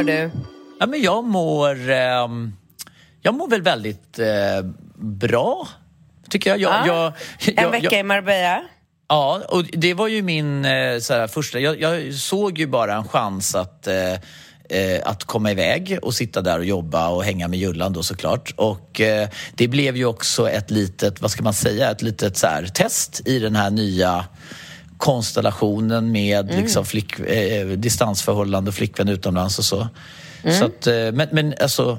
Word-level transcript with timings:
Mår 0.00 0.12
du? 0.12 0.30
Ja, 0.80 0.86
men 0.86 1.02
jag 1.02 1.24
mår... 1.24 1.90
ehm, 1.90 2.52
jag 3.22 3.34
mår 3.34 3.48
väl 3.48 3.62
väldigt 3.62 4.18
eh, 4.18 4.26
bra, 4.98 5.68
tycker 6.30 6.50
jag. 6.50 6.60
jag, 6.60 6.86
Ja, 6.86 7.12
jag, 7.38 7.48
En 7.58 7.64
jag- 7.64 7.70
vecka 7.70 7.88
jag, 7.90 8.00
i 8.00 8.02
Marbella. 8.02 8.62
Ja, 9.08 9.42
och 9.48 9.64
det 9.72 9.94
var 9.94 10.08
ju 10.08 10.22
min 10.22 10.64
eh, 10.64 10.98
så 10.98 11.14
här, 11.14 11.26
första... 11.26 11.58
Jag, 11.58 11.80
jag 11.80 12.14
såg 12.14 12.58
ju 12.58 12.66
bara 12.66 12.94
en 12.96 13.08
chans 13.08 13.54
att, 13.54 13.86
eh, 13.86 14.12
eh, 14.68 15.00
att 15.04 15.24
komma 15.24 15.50
iväg 15.50 15.98
och 16.02 16.14
sitta 16.14 16.40
där 16.42 16.58
och 16.58 16.64
jobba 16.64 17.08
och 17.08 17.24
hänga 17.24 17.48
med 17.48 17.58
Jullan 17.58 17.92
då 17.92 18.02
såklart. 18.02 18.54
Och 18.56 19.00
eh, 19.00 19.28
det 19.54 19.68
blev 19.68 19.96
ju 19.96 20.04
också 20.04 20.50
ett 20.50 20.70
litet, 20.70 21.20
vad 21.22 21.30
ska 21.30 21.42
man 21.42 21.54
säga, 21.54 21.90
ett 21.90 22.02
litet 22.02 22.36
så 22.36 22.46
här, 22.46 22.66
test 22.66 23.22
i 23.24 23.38
den 23.38 23.56
här 23.56 23.70
nya 23.70 24.24
konstellationen 25.00 26.12
med 26.12 26.46
liksom 26.54 26.84
flick, 26.84 27.18
eh, 27.20 27.66
distansförhållande 27.68 28.68
och 28.68 28.74
flickvän 28.74 29.08
utomlands 29.08 29.58
och 29.58 29.64
så. 29.64 29.88
så 30.58 30.64
att, 30.64 30.86
eh, 30.86 30.94
men, 30.94 31.28
men 31.32 31.54
alltså, 31.60 31.98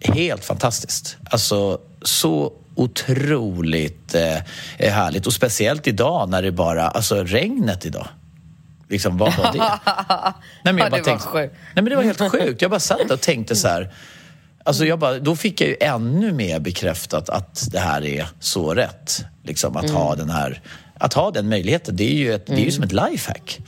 helt 0.00 0.44
fantastiskt. 0.44 1.16
Alltså, 1.30 1.78
så 2.02 2.52
otroligt 2.74 4.14
eh, 4.14 4.90
härligt. 4.92 5.26
Och 5.26 5.32
speciellt 5.32 5.86
idag 5.86 6.28
när 6.28 6.42
det 6.42 6.52
bara, 6.52 6.88
alltså 6.88 7.24
regnet 7.24 7.86
idag. 7.86 8.08
Liksom, 8.88 9.18
vad 9.18 9.36
var 9.36 9.52
det? 9.52 9.58
Nej, 10.64 10.74
men 10.74 10.78
Ja, 10.78 10.84
jag 10.84 10.90
bara 10.90 10.90
det 10.90 10.90
var 10.90 11.04
tänkte, 11.04 11.26
sjukt. 11.28 11.54
nej, 11.54 11.82
men 11.82 11.84
det 11.84 11.96
var 11.96 12.02
helt 12.02 12.30
sjukt. 12.32 12.62
Jag 12.62 12.70
bara 12.70 12.80
satt 12.80 13.10
och 13.10 13.20
tänkte 13.20 13.56
så 13.56 13.68
här. 13.68 13.92
Alltså 14.64 14.84
jag 14.84 14.98
bara, 14.98 15.18
då 15.18 15.36
fick 15.36 15.60
jag 15.60 15.68
ju 15.68 15.76
ännu 15.80 16.32
mer 16.32 16.60
bekräftat 16.60 17.28
att 17.28 17.68
det 17.72 17.78
här 17.78 18.04
är 18.04 18.26
så 18.40 18.74
rätt. 18.74 19.24
Liksom, 19.42 19.76
att, 19.76 19.90
ha 19.90 20.14
den 20.14 20.30
här, 20.30 20.60
att 21.02 21.14
ha 21.14 21.30
den 21.30 21.48
möjligheten, 21.48 21.96
det 21.96 22.04
är 22.04 22.14
ju, 22.14 22.34
ett, 22.34 22.46
det 22.46 22.52
är 22.52 22.64
ju 22.64 22.70
som 22.70 22.84
ett 22.84 22.92
lifehack. 22.92 23.58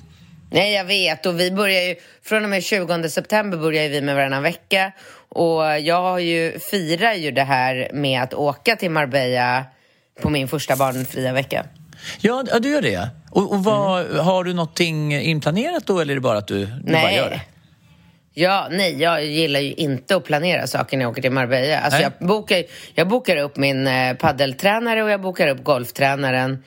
Nej, 0.51 0.73
jag 0.73 0.85
vet. 0.85 1.27
Och 1.27 1.41
vi 1.41 1.51
börjar 1.51 1.83
ju, 1.83 1.95
från 2.23 2.45
och 2.45 2.51
med 2.51 2.65
20 2.65 3.09
september 3.09 3.59
börjar 3.59 3.89
vi 3.89 4.01
med 4.01 4.15
varannan 4.15 4.43
vecka. 4.43 4.93
Och 5.29 5.81
jag 5.81 6.03
har 6.03 6.19
ju, 6.19 6.59
firar 6.59 7.15
ju 7.15 7.31
det 7.31 7.43
här 7.43 7.91
med 7.93 8.23
att 8.23 8.35
åka 8.35 8.77
till 8.77 8.91
Marbella 8.91 9.65
på 10.23 10.31
min 10.31 10.49
första 10.49 10.77
barnfria 10.77 11.33
vecka. 11.33 11.67
Ja, 12.21 12.45
du 12.61 12.69
gör 12.71 12.83
det. 12.83 13.09
Och, 13.31 13.53
och 13.53 13.65
vad, 13.65 14.07
Har 14.07 14.45
du 14.45 14.55
någonting 14.55 15.15
inplanerat 15.21 15.87
då 15.87 16.01
eller 16.01 16.13
är 16.13 16.15
det 16.15 16.21
bara 16.21 16.39
att 16.39 16.49
du, 16.49 16.67
du 16.67 16.93
bara 16.93 17.13
gör 17.13 17.31
det? 17.31 17.41
Ja, 18.37 18.69
nej, 18.71 19.03
jag 19.03 19.25
gillar 19.25 19.61
ju 19.61 19.73
inte 19.73 20.17
att 20.17 20.25
planera 20.25 20.67
saker 20.67 20.97
när 20.97 21.05
jag 21.05 21.11
åker 21.11 21.23
till 21.23 21.33
Marbella. 21.33 21.79
Alltså 21.79 22.01
Nej. 22.01 22.11
jag, 22.19 22.29
bokar, 22.29 22.63
jag 22.95 23.09
bokar 23.09 23.37
upp 23.37 23.57
min 23.57 23.87
eh, 23.87 24.15
paddeltränare 24.15 25.03
och 25.03 25.11
jag 25.11 25.21
bokar 25.21 25.49
upp 25.49 25.65
golftränaren. 25.65 26.65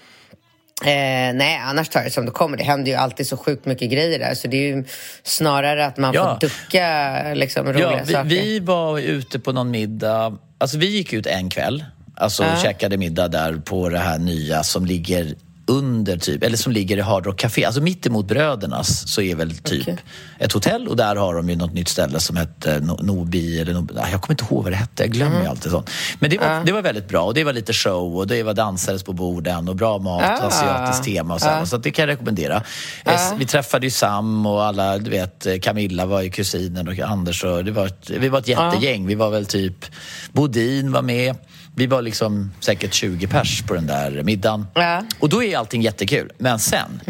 Eh, 0.85 1.33
nej, 1.35 1.61
annars 1.65 1.89
tar 1.89 1.99
jag 1.99 2.07
det 2.07 2.11
som 2.11 2.25
det 2.25 2.31
kommer. 2.31 2.57
Det 2.57 2.63
händer 2.63 2.91
ju 2.91 2.97
alltid 2.97 3.27
så 3.27 3.37
sjukt 3.37 3.65
mycket 3.65 3.91
grejer 3.91 4.19
där. 4.19 4.35
Så 4.35 4.47
det 4.47 4.57
är 4.57 4.75
ju 4.75 4.83
snarare 5.23 5.85
att 5.85 5.97
man 5.97 6.13
Ja. 6.13 6.33
får 6.41 6.47
ducka 6.47 7.33
liksom, 7.33 7.67
roliga 7.67 7.91
Ja, 7.91 7.99
vi, 8.05 8.13
saker. 8.13 8.29
vi 8.29 8.59
var 8.59 8.99
ute 8.99 9.39
på 9.39 9.51
någon 9.51 9.71
middag. 9.71 10.37
Alltså 10.57 10.77
vi 10.77 10.85
gick 10.87 11.13
ut 11.13 11.25
en 11.25 11.49
kväll. 11.49 11.85
Alltså 12.15 12.43
Ja. 12.43 12.55
käkade 12.63 12.97
middag 12.97 13.27
där 13.27 13.53
på 13.65 13.89
det 13.89 13.99
här 13.99 14.17
nya 14.17 14.63
som 14.63 14.85
ligger 14.85 15.35
under 15.69 16.17
typ, 16.17 16.43
eller 16.43 16.57
som 16.57 16.71
ligger 16.71 16.97
i 16.97 17.01
Hard 17.01 17.25
Rock 17.25 17.39
Café. 17.39 17.65
Alltså 17.65 17.81
mitt 17.81 18.05
emot 18.05 18.27
Brödernas 18.27 19.07
så 19.13 19.21
är 19.21 19.35
väl 19.35 19.57
typ 19.57 19.81
Okej. 19.81 19.97
ett 20.39 20.51
hotell 20.53 20.87
och 20.87 20.95
där 20.95 21.15
har 21.15 21.35
de 21.35 21.49
ju 21.49 21.55
något 21.55 21.73
nytt 21.73 21.87
ställe 21.87 22.19
som 22.19 22.35
hette 22.37 22.79
No- 22.79 23.03
Nobi 23.03 23.61
eller 23.61 23.73
Nobi. 23.73 23.93
Jag 24.11 24.21
kommer 24.21 24.33
inte 24.41 24.53
ihåg 24.53 24.63
vad 24.63 24.71
det 24.71 24.75
hette, 24.75 25.03
jag 25.03 25.11
glömmer 25.11 25.41
ju 25.41 25.47
alltid 25.47 25.71
sånt. 25.71 25.89
Men 26.19 26.29
det 26.29 26.37
var, 26.37 26.63
det 26.65 26.71
var 26.71 26.81
väldigt 26.81 27.07
bra 27.07 27.21
och 27.23 27.33
det 27.33 27.43
var 27.43 27.53
lite 27.53 27.73
show 27.73 28.17
och 28.17 28.27
det 28.27 28.43
var 28.43 28.53
dansades 28.53 29.03
på 29.03 29.13
borden 29.13 29.69
och 29.69 29.75
bra 29.75 29.97
mat, 29.97 30.23
Ah. 30.41 30.47
asiatiskt 30.47 31.03
tema 31.05 31.33
och 31.33 31.41
så, 31.41 31.47
här. 31.47 31.65
så 31.65 31.75
att 31.75 31.83
det 31.83 31.91
kan 31.91 32.03
jag 32.03 32.09
rekommendera. 32.13 32.63
Eh, 33.05 33.33
Vi 33.37 33.45
träffade 33.45 33.85
ju 33.85 33.91
Sam 33.91 34.45
och 34.45 34.63
alla, 34.65 34.97
du 34.97 35.09
vet, 35.09 35.47
Camilla 35.61 36.05
var 36.05 36.21
ju 36.21 36.29
kusinen 36.29 36.87
och 36.87 36.99
Anders 36.99 37.43
och 37.43 37.65
det 37.65 37.71
var 37.71 37.85
ett, 37.85 38.09
vi 38.09 38.29
var 38.29 38.39
ett 38.39 38.47
jättegäng. 38.47 39.07
Vi 39.07 39.15
var 39.15 39.29
väl 39.29 39.45
typ, 39.45 39.85
Bodin 40.31 40.91
var 40.91 41.01
med. 41.01 41.35
Vi 41.77 41.87
var 41.87 42.01
liksom 42.01 42.51
säkert 42.59 42.93
20 42.93 43.27
pers 43.27 43.61
på 43.61 43.73
den 43.73 43.87
där 43.87 44.23
middagen. 44.23 44.67
Ja. 44.73 45.03
Och 45.19 45.29
då 45.29 45.43
är 45.43 45.57
allting 45.57 45.81
jättekul. 45.81 46.31
Men 46.37 46.59
sen 46.59 47.01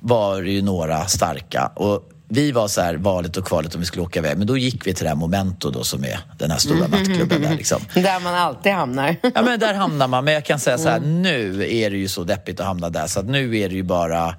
var 0.00 0.42
det 0.42 0.50
ju 0.50 0.62
några 0.62 1.06
starka. 1.06 1.66
Och 1.74 2.10
vi 2.28 2.52
var 2.52 2.68
så 2.68 2.80
här 2.80 2.94
valet 2.94 3.36
och 3.36 3.46
kvalet 3.46 3.74
om 3.74 3.80
vi 3.80 3.86
skulle 3.86 4.02
åka 4.02 4.18
iväg. 4.18 4.38
Men 4.38 4.46
då 4.46 4.56
gick 4.56 4.86
vi 4.86 4.94
till 4.94 5.04
det 5.04 5.08
här 5.08 5.16
Momento 5.16 5.70
då 5.70 5.84
som 5.84 6.04
är 6.04 6.18
den 6.38 6.50
här 6.50 6.58
stora 6.58 6.88
nattklubben 6.88 7.42
där 7.42 7.56
liksom. 7.56 7.80
Där 7.94 8.20
man 8.20 8.34
alltid 8.34 8.72
hamnar. 8.72 9.16
Ja 9.34 9.42
men 9.42 9.60
där 9.60 9.74
hamnar 9.74 10.08
man. 10.08 10.24
Men 10.24 10.34
jag 10.34 10.44
kan 10.44 10.58
säga 10.58 10.78
så 10.78 10.88
här, 10.88 11.00
nu 11.00 11.70
är 11.70 11.90
det 11.90 11.96
ju 11.96 12.08
så 12.08 12.24
deppigt 12.24 12.60
att 12.60 12.66
hamna 12.66 12.90
där. 12.90 13.06
Så 13.06 13.20
att 13.20 13.26
nu 13.26 13.58
är 13.58 13.68
det 13.68 13.74
ju 13.74 13.82
bara... 13.82 14.34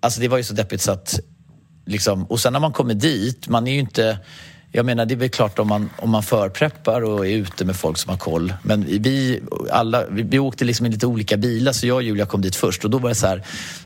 Alltså 0.00 0.20
det 0.20 0.28
var 0.28 0.36
ju 0.36 0.44
så 0.44 0.54
deppigt 0.54 0.82
så 0.82 0.92
att... 0.92 1.20
Liksom, 1.86 2.24
och 2.24 2.40
sen 2.40 2.52
när 2.52 2.60
man 2.60 2.72
kommer 2.72 2.94
dit, 2.94 3.48
man 3.48 3.66
är 3.66 3.72
ju 3.72 3.78
inte... 3.78 4.18
Jag 4.72 4.86
menar, 4.86 5.06
det 5.06 5.14
är 5.14 5.16
väl 5.16 5.28
klart 5.28 5.58
om 5.58 5.68
man, 5.68 5.90
om 5.96 6.10
man 6.10 6.22
förpreppar 6.22 7.02
och 7.02 7.26
är 7.26 7.30
ute 7.30 7.64
med 7.64 7.76
folk 7.76 7.98
som 7.98 8.10
har 8.10 8.18
koll. 8.18 8.54
Men 8.62 8.84
vi, 8.84 9.40
alla, 9.70 10.04
vi, 10.10 10.22
vi 10.22 10.38
åkte 10.38 10.64
liksom 10.64 10.86
i 10.86 10.88
lite 10.88 11.06
olika 11.06 11.36
bilar, 11.36 11.72
så 11.72 11.86
jag 11.86 11.96
och 11.96 12.02
Julia 12.02 12.26
kom 12.26 12.40
dit 12.40 12.56
först. 12.56 12.84
Och 12.84 12.90
då 12.90 12.98
var 12.98 13.08
det 13.08 13.14
så 13.14 13.26
här, 13.26 13.42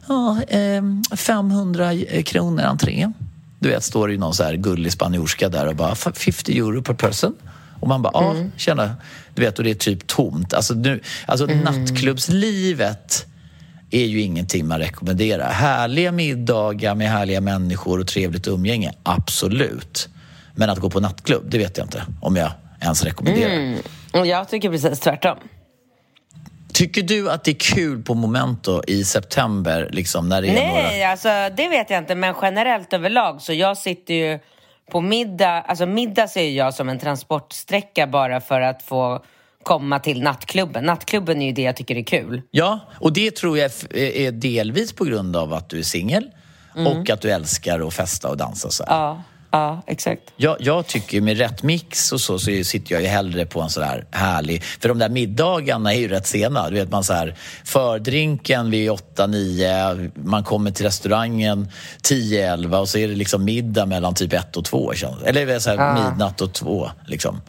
ja, 0.09 0.41
ehm, 0.49 1.03
500 1.17 1.93
kronor 2.25 2.62
entré. 2.62 3.12
Du 3.59 3.69
vet, 3.69 3.84
står 3.84 4.09
det 4.09 4.12
ju 4.12 4.19
någon 4.21 4.34
så 4.34 4.45
här 4.45 4.55
gullig 4.55 4.93
spanjorska 4.93 5.49
där 5.49 5.67
och 5.67 5.77
bara 5.77 5.95
50 5.95 6.59
euro 6.59 6.83
per 6.83 6.95
person. 6.95 7.34
Och 7.81 7.89
man 7.89 8.03
bara, 8.03 8.12
ja, 8.15 8.37
tjena. 8.56 8.97
Du 9.34 9.43
vet, 9.43 9.59
och 9.59 9.65
det 9.65 9.71
är 9.71 9.75
typ 9.75 10.06
tomt. 10.06 10.55
Alltså, 10.55 10.75
nu, 10.75 11.01
alltså 11.27 11.47
nattklubbslivet 11.47 13.27
är 13.91 14.05
ju 14.05 14.21
ingenting 14.21 14.66
man 14.66 14.78
rekommenderar. 14.78 15.53
Härliga 15.53 16.12
middagar 16.12 16.95
med 16.95 17.11
härliga 17.11 17.41
människor 17.41 18.01
och 18.01 18.06
trevligt 18.06 18.47
umgänge, 18.47 18.93
absolut. 19.03 20.09
Men 20.56 20.71
att 20.71 20.78
gå 20.78 20.91
på 20.91 21.01
nattklubb, 21.01 21.51
det 21.51 21.59
vet 21.59 21.78
jag 21.78 21.84
inte 21.84 22.03
om 22.21 22.36
jag 22.36 22.51
ens 22.80 23.04
rekommenderar. 23.04 23.78
Och 24.12 24.27
jag 24.27 24.48
tycker 24.48 24.71
precis 24.71 25.01
tvärtom. 25.01 25.39
Tycker 26.72 27.03
du 27.03 27.30
att 27.30 27.45
det 27.45 27.51
är 27.51 27.74
kul 27.74 28.03
på 28.03 28.15
Momento 28.15 28.83
i 28.86 29.04
september, 29.04 29.89
liksom, 29.92 30.28
när 30.28 30.42
det 30.42 30.48
är 30.48 30.68
några... 30.68 30.83
Nej, 30.83 31.04
alltså 31.04 31.28
det 31.56 31.68
vet 31.68 31.91
jag 31.91 31.98
inte. 31.98 32.15
Men 32.15 32.34
generellt 32.42 32.92
överlag 32.92 33.42
så 33.42 33.53
jag 33.53 33.78
sitter 33.78 34.15
ju 34.15 34.39
på 34.91 35.01
middag. 35.01 35.60
Alltså 35.60 35.86
middag 35.86 36.28
ser 36.28 36.51
jag 36.51 36.74
som 36.74 36.89
en 36.89 36.98
transportsträcka 36.98 38.07
bara 38.07 38.41
för 38.41 38.60
att 38.60 38.83
få 38.83 39.24
komma 39.62 39.98
till 39.98 40.22
nattklubben. 40.22 40.84
Nattklubben 40.84 41.42
är 41.42 41.47
ju 41.47 41.53
det 41.53 41.62
jag 41.62 41.77
tycker 41.77 41.97
är 41.97 42.03
kul. 42.03 42.42
Ja, 42.50 42.80
och 43.00 43.12
det 43.12 43.36
tror 43.36 43.59
jag 43.59 43.71
är 43.95 44.33
delvis 44.33 44.92
på 44.92 45.04
grund 45.04 45.36
av 45.36 45.54
att 45.54 45.68
du 45.68 45.78
är 45.78 45.83
singel 45.83 46.30
och 46.74 47.10
att 47.10 47.21
du 47.21 47.30
älskar 47.30 47.86
att 47.86 47.95
festa 47.95 48.28
och 48.28 48.36
dansa. 48.36 48.71
Så 48.71 48.84
här. 48.84 48.97
Ja. 48.97 49.22
Ja, 49.54 49.83
exakt. 49.86 50.22
Jag, 50.36 50.56
jag 50.60 50.86
tycker 50.86 51.21
med 51.21 51.39
rätt 51.39 51.62
mix 51.62 52.12
och 52.12 52.21
så, 52.21 52.39
så 52.39 52.65
sitter 52.65 52.95
jag 52.95 53.03
ju 53.03 53.09
hellre 53.09 53.47
på 53.47 53.60
en 53.60 53.71
sån 53.71 53.83
där 53.83 54.04
härlig... 54.10 54.62
För 54.62 54.89
de 54.89 54.98
där 54.98 55.09
middagarna 55.09 55.95
är 55.95 55.98
ju 55.98 56.09
rätt 56.09 56.27
sena. 56.27 56.71
Du 56.71 56.74
vet, 56.74 56.91
man 56.91 57.04
så 57.04 57.12
här, 57.12 57.36
fördrinken 57.65 58.71
vid 58.71 58.91
8-9, 58.91 60.10
man 60.15 60.45
kommer 60.45 60.71
till 60.71 60.84
restaurangen 60.84 61.68
10-11 62.03 62.77
och 62.77 62.89
så 62.89 62.98
är 62.98 63.09
det 63.09 63.15
liksom 63.15 63.45
middag 63.45 63.86
mellan 63.86 64.15
typ 64.15 64.33
1 64.33 64.56
och 64.56 64.65
2. 64.65 64.92
Eller 65.24 65.59
så 65.59 65.71
här, 65.71 65.77
Ja. 65.77 66.10
midnatt 66.10 66.41
och 66.41 66.53
2. 66.53 66.91
Liksom. 67.07 67.41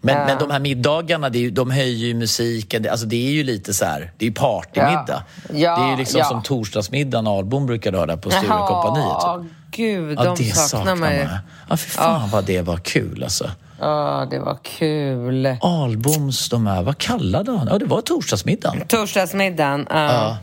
Men, 0.00 0.16
Ja. 0.16 0.24
men 0.26 0.38
de 0.38 0.50
här 0.50 0.58
middagarna, 0.58 1.28
det 1.28 1.46
är 1.46 1.50
de 1.50 1.70
höjer 1.70 2.06
ju 2.06 2.14
musiken. 2.14 2.88
Alltså 2.90 3.06
det 3.06 3.28
är 3.28 3.30
ju 3.30 3.44
lite 3.44 3.74
så 3.74 3.84
här, 3.84 4.12
det 4.18 4.24
är 4.24 4.28
ju 4.28 4.34
partymiddag. 4.34 5.22
Ja. 5.48 5.54
Ja, 5.54 5.76
det 5.76 5.84
är 5.86 5.90
ju 5.90 5.96
liksom 5.96 6.24
som 6.24 6.42
torsdagsmiddagen 6.42 7.26
Albom 7.26 7.66
brukade 7.66 7.98
ha 7.98 8.06
där 8.06 8.16
på 8.16 8.30
Sturecompagniet. 8.30 9.06
Ja, 9.08 9.44
gud, 9.70 10.16
de 10.18 10.34
det 10.38 10.56
saknar 10.56 10.96
man 10.96 11.14
ju. 11.14 11.28
Ja, 11.68 11.76
fy 11.76 11.90
fan 11.90 12.30
vad 12.30 12.44
det 12.44 12.62
var 12.62 12.76
kul 12.76 13.22
alltså. 13.22 13.50
Ja, 13.80 14.26
det 14.30 14.38
var 14.38 14.58
kul. 14.62 15.56
Alboms, 15.60 16.48
de 16.48 16.66
här, 16.66 16.82
vad 16.82 16.98
kallade 16.98 17.52
han? 17.52 17.68
Ja, 17.70 17.78
det 17.78 17.84
var 17.86 18.00
torsdagsmiddagen. 18.00 18.86
Torsdagsmiddagen. 18.88 19.86
Ja. 19.90 20.12
Ja. 20.12 20.36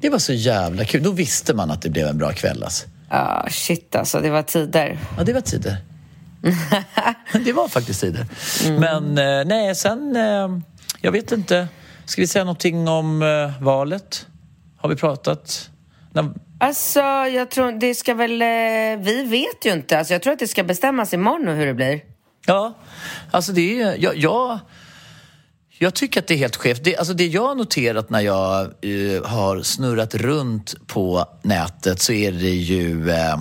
Det 0.00 0.10
var 0.10 0.18
så 0.18 0.32
jävla 0.32 0.84
kul. 0.84 1.02
Då 1.02 1.10
visste 1.10 1.54
man 1.54 1.70
att 1.70 1.82
det 1.82 1.90
blev 1.90 2.06
en 2.06 2.18
bra 2.18 2.32
kväll 2.32 2.62
alltså. 2.62 2.86
Ja, 3.10 3.46
shit 3.50 3.96
alltså, 3.96 4.20
det 4.20 4.30
var 4.30 4.42
tider. 4.42 4.98
Ja, 5.18 5.24
det 5.24 5.32
var 5.32 5.40
tider. 5.40 5.76
Det 7.44 7.52
var 7.52 7.68
faktiskt 7.68 8.00
tider. 8.00 8.26
Men 8.78 9.18
eh, 9.18 9.44
nej, 9.46 9.74
sen... 9.74 10.16
Eh, 10.16 10.48
jag 11.00 11.12
vet 11.12 11.32
inte. 11.32 11.68
Ska 12.04 12.22
vi 12.22 12.26
säga 12.26 12.44
någonting 12.44 12.88
om 12.88 13.22
eh, 13.22 13.62
valet? 13.62 14.26
Har 14.76 14.88
vi 14.88 14.96
pratat? 14.96 15.70
När, 16.12 16.30
Alltså, 16.60 17.00
jag 17.00 17.50
tror 17.50 17.72
det 17.72 17.94
ska 17.94 18.14
väl... 18.14 18.38
Vi 19.02 19.22
vet 19.22 19.66
ju 19.66 19.72
inte. 19.72 19.98
Alltså, 19.98 20.14
jag 20.14 20.22
tror 20.22 20.32
att 20.32 20.38
det 20.38 20.48
ska 20.48 20.64
bestämmas 20.64 21.14
imorgon 21.14 21.56
hur 21.56 21.66
det 21.66 21.74
blir. 21.74 22.00
Ja, 22.46 22.74
alltså 23.30 23.52
det 23.52 23.80
är... 23.80 23.96
Jag, 23.98 24.16
jag, 24.16 24.58
jag 25.78 25.94
tycker 25.94 26.20
att 26.20 26.26
det 26.26 26.34
är 26.34 26.38
helt 26.38 26.56
skevt. 26.56 26.84
Det, 26.84 26.96
alltså 26.96 27.14
det 27.14 27.26
jag 27.26 27.48
har 27.48 27.54
noterat 27.54 28.10
när 28.10 28.20
jag 28.20 28.60
eh, 28.60 29.24
har 29.24 29.62
snurrat 29.62 30.14
runt 30.14 30.86
på 30.86 31.24
nätet 31.42 32.00
så 32.00 32.12
är 32.12 32.32
det 32.32 32.50
ju... 32.50 33.10
Eh, 33.10 33.38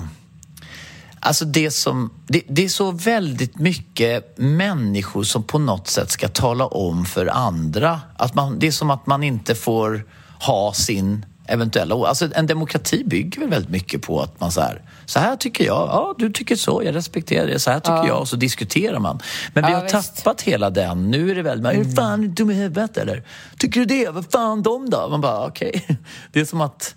alltså 1.19 1.45
det 1.45 1.71
som... 1.71 2.11
Det, 2.27 2.41
det 2.47 2.65
är 2.65 2.69
så 2.69 2.91
väldigt 2.91 3.59
mycket 3.59 4.37
människor 4.37 5.23
som 5.23 5.43
på 5.43 5.59
något 5.59 5.87
sätt 5.87 6.11
ska 6.11 6.27
tala 6.27 6.65
om 6.65 7.05
för 7.05 7.25
andra. 7.27 8.01
Att 8.17 8.35
man, 8.35 8.59
det 8.59 8.67
är 8.67 8.71
som 8.71 8.89
att 8.91 9.07
man 9.07 9.23
inte 9.23 9.55
får 9.55 10.05
ha 10.39 10.73
sin 10.73 11.25
eventuella... 11.47 11.95
Alltså 12.07 12.29
en 12.35 12.47
demokrati 12.47 13.03
bygger 13.05 13.41
väl 13.41 13.49
väldigt 13.49 13.71
mycket 13.71 14.01
på 14.01 14.21
att 14.21 14.39
man 14.39 14.51
så 14.51 14.61
här... 14.61 14.81
Så 15.05 15.19
här 15.19 15.35
tycker 15.35 15.65
jag. 15.65 15.75
Ja, 15.91 16.15
du 16.17 16.31
tycker 16.31 16.55
så. 16.55 16.81
Jag 16.85 16.95
respekterar 16.95 17.47
det. 17.47 17.59
Så 17.59 17.71
här 17.71 17.79
tycker 17.79 18.07
jag. 18.07 18.19
Och 18.19 18.27
så 18.27 18.35
diskuterar 18.35 18.99
man. 18.99 19.19
Men 19.53 19.65
vi 19.65 19.71
Ja, 19.71 19.77
har 19.77 19.83
visst. 19.83 20.15
tappat 20.17 20.41
hela 20.41 20.69
den. 20.69 21.11
Nu 21.11 21.31
är 21.31 21.35
det 21.35 21.41
väl... 21.41 21.59
Mm. 21.59 21.79
Är 21.81 21.83
du 21.83 21.91
fan 21.91 22.33
dum 22.33 22.51
i 22.51 22.53
huvudet 22.53 22.97
eller? 22.97 23.23
Tycker 23.57 23.79
du 23.79 23.85
det? 23.85 24.09
Vad 24.09 24.31
fan 24.31 24.61
de 24.63 24.89
då? 24.89 25.07
Man 25.09 25.21
bara, 25.21 25.47
okej. 25.47 25.87
Det 26.31 26.39
är 26.39 26.45
som 26.45 26.61
att... 26.61 26.95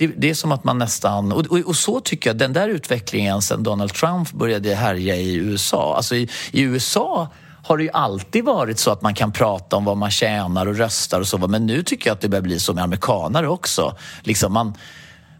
Det, 0.00 0.06
det 0.06 0.30
är 0.30 0.34
som 0.34 0.52
att 0.52 0.64
man 0.64 0.78
nästan... 0.78 1.32
Och, 1.32 1.46
och, 1.46 1.58
och 1.58 1.76
så 1.76 2.00
tycker 2.00 2.30
jag, 2.30 2.36
den 2.36 2.52
där 2.52 2.68
utvecklingen 2.68 3.42
sen 3.42 3.62
Donald 3.62 3.94
Trump 3.94 4.32
började 4.32 4.74
härja 4.74 5.16
i 5.16 5.34
USA. 5.34 5.96
Alltså 5.96 6.14
i, 6.14 6.28
i 6.50 6.60
USA 6.60 7.28
har 7.62 7.76
det 7.76 7.82
ju 7.82 7.90
alltid 7.90 8.44
varit 8.44 8.78
så 8.78 8.90
att 8.90 9.02
man 9.02 9.14
kan 9.14 9.32
prata 9.32 9.76
om 9.76 9.84
vad 9.84 9.96
man 9.96 10.10
tjänar 10.10 10.66
och 10.66 10.76
röstar 10.76 11.20
och 11.20 11.28
så. 11.28 11.38
Men 11.38 11.66
nu 11.66 11.82
tycker 11.82 12.10
jag 12.10 12.14
att 12.14 12.20
det 12.20 12.28
börjar 12.28 12.42
bli 12.42 12.60
så 12.60 12.74
med 12.74 12.84
amerikanare 12.84 13.48
också. 13.48 13.96
Liksom 14.22 14.52
man, 14.52 14.74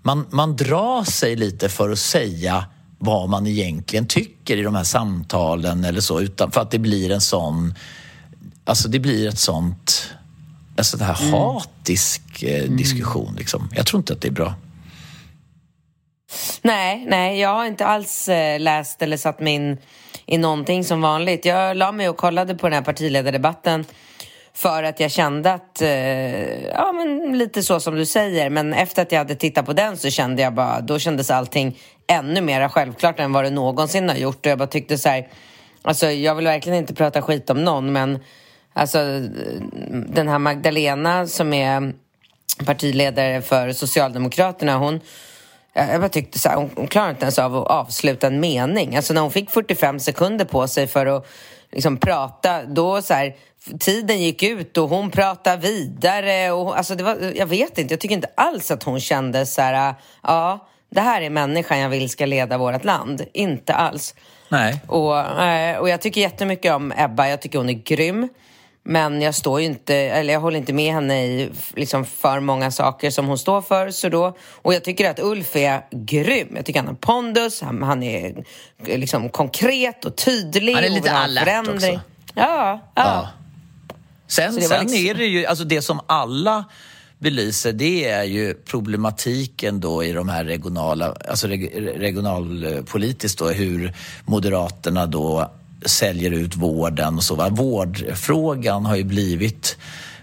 man, 0.03 0.27
man 0.31 0.57
drar 0.57 1.05
sig 1.05 1.37
lite 1.37 1.69
för 1.69 1.91
att 1.91 1.99
säga 1.99 2.65
vad 2.99 3.29
man 3.29 3.47
egentligen 3.47 4.07
tycker 4.07 4.57
i 4.57 4.63
de 4.63 4.75
här 4.75 4.85
samtalen 4.85 5.85
eller 5.85 6.01
så. 6.01 6.21
Utan 6.21 6.51
för 6.51 6.61
att 6.61 6.71
det 6.71 6.79
blir 6.79 7.11
en 7.11 7.21
sån... 7.21 7.75
Alltså 8.65 8.89
det 8.89 8.99
blir 8.99 9.29
ett 9.29 9.39
sånt... 9.39 10.15
En 10.81 10.85
sån 10.85 11.01
här 11.01 11.15
hatisk 11.15 12.43
eh, 12.43 12.65
diskussion. 12.65 13.35
Liksom. 13.39 13.69
Jag 13.75 13.87
tror 13.87 13.99
inte 14.01 14.13
att 14.13 14.21
det 14.21 14.29
är 14.29 14.33
bra. 14.33 14.55
Nej, 16.63 17.05
nej, 17.09 17.41
jag 17.41 17.49
har 17.49 17.67
inte 17.67 17.87
alls 17.87 18.29
eh, 18.29 18.61
läst 18.61 19.03
eller 19.03 19.17
satt 19.17 19.41
mig 19.41 19.55
in 19.55 19.79
i 20.27 20.39
någonting 20.39 20.85
som 20.85 21.01
vanligt. 21.01 21.45
Jag 21.45 21.77
la 21.77 21.93
mig 21.93 22.09
och 22.09 22.17
kollade 22.17 22.55
på 22.55 22.67
den 22.67 22.73
här 22.73 22.83
partiledardebatten 22.83 23.85
för 24.55 24.83
att 24.83 25.01
jag 25.01 25.11
kände 25.11 25.53
att, 25.53 25.83
eh, 25.83 26.69
ja 26.69 26.93
men 26.93 27.39
lite 27.39 27.63
så 27.63 27.81
som 27.81 27.95
du 27.95 28.07
säger, 28.07 28.51
men 28.51 28.73
efter 28.73 29.03
att 29.03 29.13
jag 29.13 29.19
hade 29.19 29.35
tittat 29.35 29.67
på 29.67 29.73
den 29.73 29.97
så 29.97 30.11
kände 30.11 30.43
jag 30.43 30.55
bara, 30.55 30.81
då 30.81 30.99
kändes 30.99 31.31
allting 31.31 31.79
ännu 32.07 32.41
mer 32.41 32.69
självklart 32.69 33.21
än 33.21 33.33
vad 33.33 33.45
det 33.45 33.51
någonsin 33.51 34.09
har 34.09 34.17
gjort 34.17 34.47
och 34.47 34.53
jag 34.53 34.59
bara 34.59 34.69
tyckte 34.69 34.99
så 34.99 35.09
här, 35.09 35.29
alltså 35.83 36.11
jag 36.11 36.35
vill 36.35 36.45
verkligen 36.45 36.79
inte 36.79 36.95
prata 36.95 37.23
skit 37.23 37.51
om 37.51 37.65
någon 37.65 37.93
men 37.93 38.19
alltså 38.73 38.99
den 40.09 40.29
här 40.29 40.39
Magdalena 40.39 41.27
som 41.27 41.53
är 41.53 41.93
partiledare 42.65 43.43
för 43.43 43.73
Socialdemokraterna, 43.73 44.77
hon 44.79 45.01
jag 45.73 46.01
bara 46.01 46.09
tyckte 46.09 46.39
så 46.39 46.49
här, 46.49 46.57
hon, 46.57 46.71
hon 46.77 46.87
klarade 46.87 47.11
inte 47.11 47.25
ens 47.25 47.39
av 47.39 47.57
att 47.57 47.67
avsluta 47.67 48.27
en 48.27 48.41
mening. 48.41 48.97
Alltså 48.97 49.15
när 49.15 49.21
hon 49.21 49.31
fick 49.31 49.51
45 49.51 50.01
sekunder 50.01 50.45
på 50.45 50.69
sig 50.69 50.87
för 50.87 51.07
att 51.07 51.27
liksom 51.73 51.97
prata, 51.97 52.65
då 52.65 53.03
så 53.03 53.15
här, 53.15 53.37
tiden 53.79 54.23
gick 54.23 54.43
ut 54.43 54.79
och 54.79 54.89
hon 54.89 55.11
pratade 55.11 55.57
vidare. 55.57 56.51
Och, 56.51 56.79
alltså 56.79 56.95
det 56.95 57.03
var, 57.03 57.33
jag 57.37 57.47
vet 57.47 57.79
inte, 57.79 57.95
jag 57.95 58.01
tycker 58.01 58.15
inte 58.15 58.31
alls 58.35 58.71
att 58.71 58.83
hon 58.83 59.01
kände 59.01 59.47
så 59.47 59.63
här, 59.63 59.95
ja, 60.23 60.69
det 60.91 61.01
här 61.01 61.23
är 61.23 61.31
människan 61.31 61.79
jag 61.79 61.89
vill 61.89 62.09
ska 62.09 62.27
leda 62.27 62.59
vårt 62.59 62.85
land. 62.85 63.25
Inte 63.33 63.75
alls. 63.75 64.15
Nej. 64.49 64.81
Och, 64.87 65.19
eh, 65.19 65.79
och 65.79 65.89
jag 65.89 66.01
tycker 66.01 66.21
jättemycket 66.21 66.73
om 66.73 66.93
Ebba, 66.97 67.29
jag 67.29 67.41
tycker 67.43 67.59
hon 67.59 67.69
är 67.69 67.73
grym. 67.73 68.29
Men 68.91 69.23
jag 69.23 69.35
står 69.35 69.61
inte, 69.61 69.95
eller 69.95 70.33
jag 70.33 70.41
håller 70.41 70.59
inte 70.59 70.73
med 70.73 70.95
henne 70.95 71.25
i 71.25 71.51
liksom 71.75 72.05
för 72.05 72.41
många 72.41 72.71
saker 72.71 73.11
som 73.11 73.27
hon 73.27 73.39
står 73.39 73.63
för. 73.63 73.91
Så 73.91 74.09
då, 74.09 74.37
och 74.63 74.75
jag 74.75 74.85
tycker 74.85 75.11
att 75.11 75.19
Ulf 75.19 75.57
är 75.57 75.87
grym. 75.91 76.49
Jag 76.57 76.65
tycker 76.65 76.81
han 76.81 76.89
har 76.89 76.95
pondus, 76.95 77.61
han, 77.63 77.83
han 77.83 78.03
är 78.03 78.45
liksom 78.85 79.29
konkret 79.29 80.05
och 80.05 80.17
tydlig. 80.17 80.75
Han 80.75 80.85
är 80.85 80.89
lite 80.89 81.13
alert 81.13 81.69
också. 81.69 81.87
Ja, 81.87 82.01
ja. 82.35 82.81
Ja. 82.95 83.29
Sen, 84.27 84.53
sen 84.53 84.81
liksom- 84.81 85.07
är 85.07 85.15
det 85.15 85.27
ju, 85.27 85.47
alltså 85.47 85.65
det 85.65 85.83
som 85.83 86.01
alla 86.07 86.65
belyser 87.19 87.73
det 87.73 88.09
är 88.09 88.25
ju 88.25 88.55
problematiken 88.55 89.81
då 89.81 90.05
i 90.05 90.13
de 90.13 90.29
här 90.29 90.45
regionala, 90.45 91.17
alltså 91.29 91.47
reg, 91.47 91.73
regionalpolitiskt 91.97 93.39
då 93.39 93.49
hur 93.49 93.95
Moderaterna 94.25 95.07
då 95.07 95.51
säljer 95.87 96.31
ut 96.31 96.57
vården 96.57 97.17
och 97.17 97.25
så. 97.25 97.35
Va? 97.35 97.49
Vårdfrågan 97.49 98.87
har 98.87 98.97
ju 98.97 99.05
blivit 99.05 99.77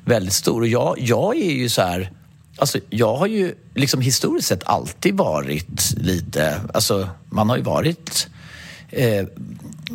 väldigt 0.05 0.33
stor 0.33 0.61
och 0.61 0.67
jag, 0.67 0.95
jag 0.99 1.37
är 1.37 1.51
ju 1.51 1.69
så 1.69 1.81
här 1.81 2.11
Alltså, 2.59 2.79
jag 2.89 3.15
har 3.15 3.27
ju 3.27 3.55
liksom 3.75 4.01
historiskt 4.01 4.47
sett 4.47 4.63
alltid 4.67 5.17
varit 5.17 5.93
lite... 5.97 6.61
Alltså, 6.73 7.09
man 7.29 7.49
har 7.49 7.57
ju 7.57 7.63
varit 7.63 8.27
eh, 8.89 9.25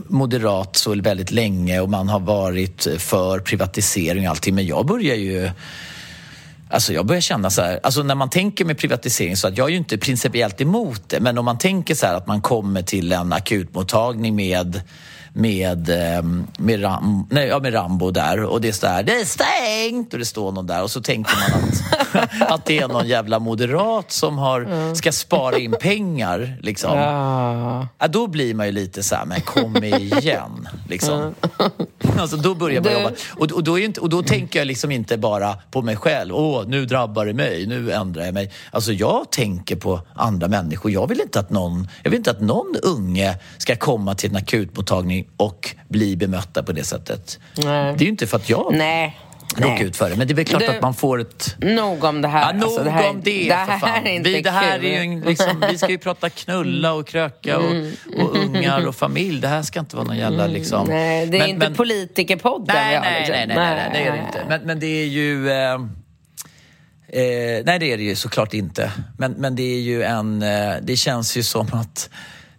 moderat 0.09 0.77
så 0.77 0.95
väldigt 0.95 1.31
länge 1.31 1.81
och 1.81 1.91
man 1.91 2.09
har 2.09 2.21
varit 2.21 2.87
för 2.99 3.39
privatisering 3.39 4.25
och 4.25 4.31
allting. 4.31 4.55
Men 4.55 4.67
jag 4.67 4.87
börjar 4.87 5.17
ju... 5.17 5.51
Alltså 6.69 6.93
jag 6.93 7.07
börjar 7.07 7.21
känna 7.21 7.51
så 7.51 7.63
här, 7.63 7.81
alltså 7.83 8.03
när 8.03 8.15
man 8.15 8.31
tänker 8.31 8.65
med 8.65 8.79
privatisering 8.79 9.37
så 9.37 9.49
att 9.49 9.59
jag 9.59 9.67
är 9.67 9.71
ju 9.71 9.77
inte 9.77 9.99
principiellt 9.99 10.61
emot 10.61 11.09
det, 11.09 11.21
men 11.21 11.39
om 11.39 11.45
man 11.45 11.59
tänker 11.59 11.95
så 11.95 12.07
här 12.07 12.15
att 12.15 12.27
man 12.27 12.41
kommer 12.41 12.83
till 12.83 13.13
en 13.13 13.33
akutmottagning 13.33 14.37
med 14.37 14.81
med, 15.35 15.89
ehm, 15.89 16.47
med, 16.59 16.83
Ram, 16.85 17.27
nej, 17.31 17.49
ja, 17.49 17.59
med 17.59 17.75
Rambo 17.75 18.11
där 18.11 18.45
och 18.45 18.61
det 18.61 18.69
är 18.69 18.73
så 18.73 18.87
där, 18.87 19.03
det 19.03 19.13
är 19.21 19.25
stängt 19.25 20.13
och 20.13 20.19
det 20.19 20.25
står 20.25 20.53
någon 20.53 20.67
där 20.67 20.83
och 20.83 20.91
så 20.91 21.01
tänker 21.03 21.33
man 21.37 21.61
att, 21.63 22.31
att 22.53 22.65
det 22.65 22.79
är 22.79 22.89
någon 22.89 23.09
jävla 23.09 23.39
moderat 23.39 24.13
som 24.13 24.39
har, 24.39 24.95
ska 24.95 25.13
spara 25.13 25.59
in 25.59 25.75
pengar 25.81 26.59
liksom. 26.61 26.99
Ja. 26.99 27.89
Ja, 27.99 28.09
då 28.09 28.27
blir 28.27 28.55
man 28.55 28.67
ju 28.67 28.73
lite 28.73 29.03
så 29.03 29.15
här, 29.15 29.25
men 29.25 29.41
kom 29.41 29.85
igen. 29.85 30.69
Liksom. 30.89 31.35
Alltså, 32.19 32.37
då 32.37 32.55
börjar 32.55 32.81
man 32.83 32.93
Du- 32.93 32.99
jobba. 32.99 33.15
Och, 33.31 33.53
och, 33.53 33.65
då 33.65 33.79
är 33.79 33.85
inte, 33.85 34.01
och 34.01 34.09
då 34.09 34.23
tänker 34.23 34.59
jag 34.59 34.67
liksom 34.67 34.91
inte 34.91 35.19
bara 35.19 35.55
på 35.71 35.83
mig 35.83 35.97
själv. 35.97 36.35
Åh, 36.35 36.65
nu 36.67 36.87
drabbar 36.87 37.27
det 37.27 37.33
mig, 37.35 37.67
nu 37.67 37.93
ändrar 37.93 38.25
jag 38.25 38.35
mig. 38.35 38.53
Alltså 38.71 38.93
jag 38.93 39.31
tänker 39.31 39.77
på 39.77 40.01
andra 40.15 40.49
människor. 40.49 40.91
Jag 40.91 41.07
vill 41.09 41.21
inte 41.21 41.41
att 41.41 41.51
någon, 41.51 41.89
jag 42.03 42.11
vill 42.11 42.19
inte 42.19 42.31
att 42.31 42.41
någon 42.41 42.77
unge 42.83 43.39
ska 43.59 43.77
komma 43.77 44.15
till 44.15 44.31
en 44.31 44.37
akutmottagning 44.37 45.22
och 45.37 45.75
bli 45.89 46.17
bemötta 46.17 46.63
på 46.63 46.73
det 46.73 46.85
sättet. 46.85 47.39
Nej. 47.57 47.65
Det 47.65 48.03
är 48.03 48.05
ju 48.05 48.09
inte 48.11 48.27
för 48.27 48.37
att 48.37 48.49
jag 48.51 48.75
Nej. 48.75 49.19
råkar 49.57 49.69
nej. 49.75 49.83
ut 49.85 49.97
för 49.97 50.11
det, 50.11 50.17
men 50.17 50.27
det 50.27 50.33
är 50.33 50.35
väl 50.35 50.45
klart 50.45 50.61
Du- 50.63 50.69
att 50.69 50.83
man 50.83 50.95
får 50.95 51.21
ett 51.21 51.57
Nog 51.61 52.05
om 52.05 52.23
det 52.23 52.29
här. 52.29 52.41
Ja, 52.41 52.53
nog 52.53 52.65
Alltså, 52.65 52.85
det 52.85 52.91
här, 52.91 53.11
om 53.11 53.21
det, 53.23 53.49
det 53.49 53.55
här 53.55 53.79
för 53.79 53.87
fan. 53.87 54.07
är 54.07 54.11
inte 54.13 54.31
vi, 54.31 54.41
det 54.43 54.51
här 54.51 54.79
kul. 54.79 54.87
är 54.91 55.03
ju 55.03 55.25
liksom, 55.25 55.65
vi 55.71 55.79
ska 55.79 55.89
ju 55.91 55.99
prata 55.99 56.31
knulla 56.31 56.93
och 56.93 57.07
kröka 57.07 57.59
och, 57.59 57.65
och 58.21 58.37
ungar 58.37 58.87
och 58.87 58.95
familj. 58.97 59.41
Det 59.41 59.49
här 59.49 59.63
ska 59.63 59.81
inte 59.81 59.97
vara 59.97 60.07
någon 60.07 60.19
jävla 60.19 60.47
liksom... 60.47 60.85
Mm. 60.91 60.97
Nej, 60.97 61.27
det 61.27 61.37
är 61.37 61.41
Men- 61.41 61.51
inte 61.51 61.67
men- 61.69 61.75
politikerpodden 61.77 62.77
Nej, 62.77 62.89
vi 62.91 62.95
har. 62.97 63.03
nej, 63.05 63.19
liksom. 63.21 63.35
nej, 63.37 63.47
nej, 63.47 63.57
nej, 63.57 63.91
nej, 63.93 64.03
det 64.05 64.09
är 64.09 64.13
det 64.13 64.19
inte. 64.27 64.45
Men, 64.49 64.61
men 64.67 64.81
det 64.81 64.87
är 65.03 65.07
ju... 65.07 65.51
Eh, 65.51 65.73
eh, 67.09 67.63
nej, 67.65 67.79
det 67.79 67.93
är 67.93 67.97
det 67.97 68.03
ju 68.03 68.17
såklart 68.17 68.55
inte. 68.55 68.93
Men, 69.19 69.33
men 69.33 69.57
det 69.57 69.63
är 69.63 69.81
ju 69.81 70.03
en... 70.03 70.43
Eh, 70.43 70.75
det 70.83 70.97
känns 70.97 71.37
ju 71.37 71.43
som 71.43 71.67
att 71.73 72.11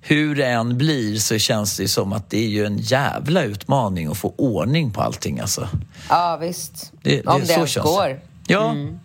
hur 0.05 0.35
det 0.35 0.45
än 0.45 0.77
blir 0.77 1.15
så 1.15 1.37
känns 1.37 1.77
det 1.77 1.87
som 1.87 2.13
att 2.13 2.29
det 2.29 2.37
är 2.37 2.49
ju 2.49 2.65
en 2.65 2.77
jävla 2.77 3.43
utmaning 3.43 4.07
att 4.07 4.17
få 4.17 4.33
ordning 4.37 4.91
på 4.93 5.01
allting. 5.01 5.39
Alltså. 5.39 5.67
Ja, 6.09 6.37
visst. 6.41 6.91
Det, 7.01 7.21
det, 7.21 7.27
Om 7.27 7.41
det 7.41 7.53
ens 7.53 7.75
går. 7.77 8.19
Ja, 8.47 8.71
Mm. 8.71 8.87
det, 8.87 8.99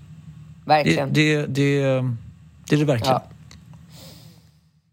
Verkligen. 0.65 1.13
det, 1.13 1.47
det, 1.47 1.83
det 2.69 2.75
är 2.75 2.79
det 2.79 2.85
verkligen. 2.85 3.15
Ja. 3.15 3.23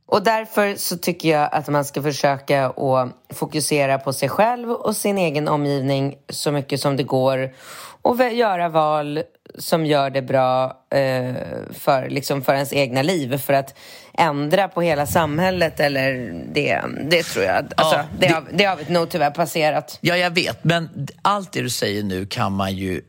Och 0.07 0.24
därför 0.24 0.75
så 0.75 0.97
tycker 0.97 1.29
jag 1.29 1.50
att 1.51 1.67
man 1.69 1.85
ska 1.85 2.01
försöka 2.01 2.65
att 2.65 3.12
fokusera 3.33 4.00
på 4.00 4.13
sig 4.13 4.29
själv 4.29 4.71
och 4.71 4.95
sin 4.95 5.17
egen 5.17 5.47
omgivning 5.47 6.15
så 6.29 6.51
mycket 6.51 6.79
som 6.79 6.97
det 6.97 7.03
går 7.03 7.53
och 8.01 8.31
göra 8.31 8.69
val 8.69 9.24
som 9.57 9.85
gör 9.85 10.09
det 10.09 10.21
bra 10.21 10.65
eh, 10.89 11.33
för, 11.74 12.09
liksom 12.09 12.41
för 12.41 12.53
ens 12.53 12.74
egna 12.74 13.01
liv. 13.01 13.38
För 13.38 13.53
att 13.53 13.75
ändra 14.17 14.67
på 14.67 14.81
hela 14.81 15.05
samhället, 15.07 15.79
eller 15.79 16.34
det, 16.53 16.81
det 17.10 17.24
tror 17.24 17.45
jag... 17.45 17.55
Alltså, 17.77 17.95
Ja, 17.95 18.03
det, 18.19 18.27
det- 18.27 18.34
har, 18.34 18.43
det 18.53 18.63
har 18.63 18.75
vi 18.88 18.93
nog 18.93 19.10
tyvärr 19.10 19.31
passerat. 19.31 19.98
Ja, 20.01 20.17
jag 20.17 20.31
vet. 20.31 20.63
Men 20.63 21.07
allt 21.22 21.51
det 21.51 21.62
du 21.62 21.69
säger 21.69 22.03
nu 22.03 22.25
kan 22.25 22.53
man 22.53 22.74
ju 22.75 23.01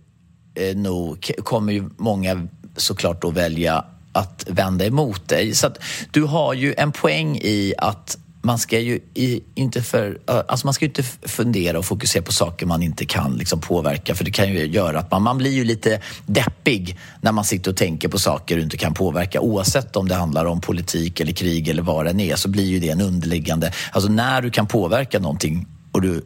eh, 0.55 0.77
nog, 0.77 1.31
kommer 1.45 1.73
ju 1.73 1.85
många 1.97 2.47
såklart 2.77 3.23
då 3.23 3.31
välja 3.31 3.85
att 4.13 4.45
vända 4.49 4.85
emot 4.87 5.29
dig. 5.29 5.55
Så 5.55 5.67
att 5.67 5.79
du 6.11 6.23
har 6.23 6.55
ju 6.55 6.75
en 6.79 6.93
poäng 6.93 7.37
i 7.37 7.75
att 7.79 8.19
man 8.47 8.59
ska 8.59 8.79
ju 8.81 9.01
i, 9.15 9.43
inte 9.55 9.83
för, 9.83 10.19
alltså 10.27 10.67
man 10.67 10.75
ska 10.75 10.85
inte 10.85 11.03
fundera 11.23 11.79
och 11.79 11.85
fokusera 11.85 12.23
på 12.23 12.33
saker 12.33 12.67
man 12.67 12.83
inte 12.83 13.07
kan 13.07 13.37
liksom 13.37 13.61
påverka 13.61 14.15
för 14.15 14.25
det 14.25 14.31
kan 14.31 14.49
ju 14.49 14.67
göra 14.67 14.99
att 14.99 15.11
man, 15.11 15.23
man 15.23 15.39
blir 15.39 15.51
ju 15.51 15.65
lite 15.65 16.01
deppig 16.27 16.99
när 17.21 17.33
man 17.33 17.45
sitter 17.45 17.71
och 17.71 17.77
tänker 17.77 18.09
på 18.09 18.19
saker 18.19 18.57
du 18.57 18.63
inte 18.63 18.77
kan 18.77 18.95
påverka 18.95 19.41
oavsett 19.41 19.97
om 19.97 20.09
det 20.09 20.15
handlar 20.15 20.45
om 20.45 20.61
politik 20.61 21.21
eller 21.21 21.33
krig 21.33 21.69
eller 21.69 21.83
vad 21.83 22.05
det 22.07 22.11
än 22.11 22.21
är 22.21 22.37
så 22.37 22.49
blir 22.49 22.65
ju 22.65 22.81
det 22.81 22.89
en 22.89 23.01
underliggande, 23.01 23.73
alltså 23.93 24.11
när 24.11 24.43
du 24.43 24.51
kan 24.51 24.67
påverka 24.67 25.19
någonting 25.19 25.67
och 25.93 26.03
du 26.03 26.17
eh, 26.17 26.23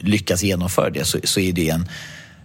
lyckas 0.00 0.42
genomföra 0.42 0.90
det 0.90 1.04
så, 1.04 1.18
så 1.24 1.40
är 1.40 1.52
det 1.52 1.68
en 1.68 1.88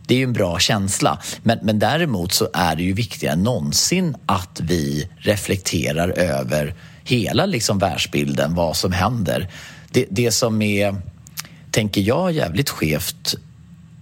det 0.07 0.13
är 0.13 0.17
ju 0.17 0.23
en 0.23 0.33
bra 0.33 0.59
känsla. 0.59 1.19
Men, 1.43 1.59
men 1.61 1.79
däremot 1.79 2.33
så 2.33 2.49
är 2.53 2.75
det 2.75 2.83
ju 2.83 2.93
viktigare 2.93 3.33
än 3.33 3.43
någonsin 3.43 4.15
att 4.25 4.59
vi 4.63 5.09
reflekterar 5.17 6.09
över 6.09 6.75
hela 7.07 7.45
liksom 7.45 7.79
världsbilden, 7.79 8.55
vad 8.55 8.77
som 8.77 8.91
händer. 8.91 9.47
Det, 9.91 10.05
det 10.09 10.31
som 10.31 10.61
är, 10.61 10.95
tänker 11.71 12.01
jag, 12.01 12.31
jävligt 12.31 12.69
skevt 12.69 13.35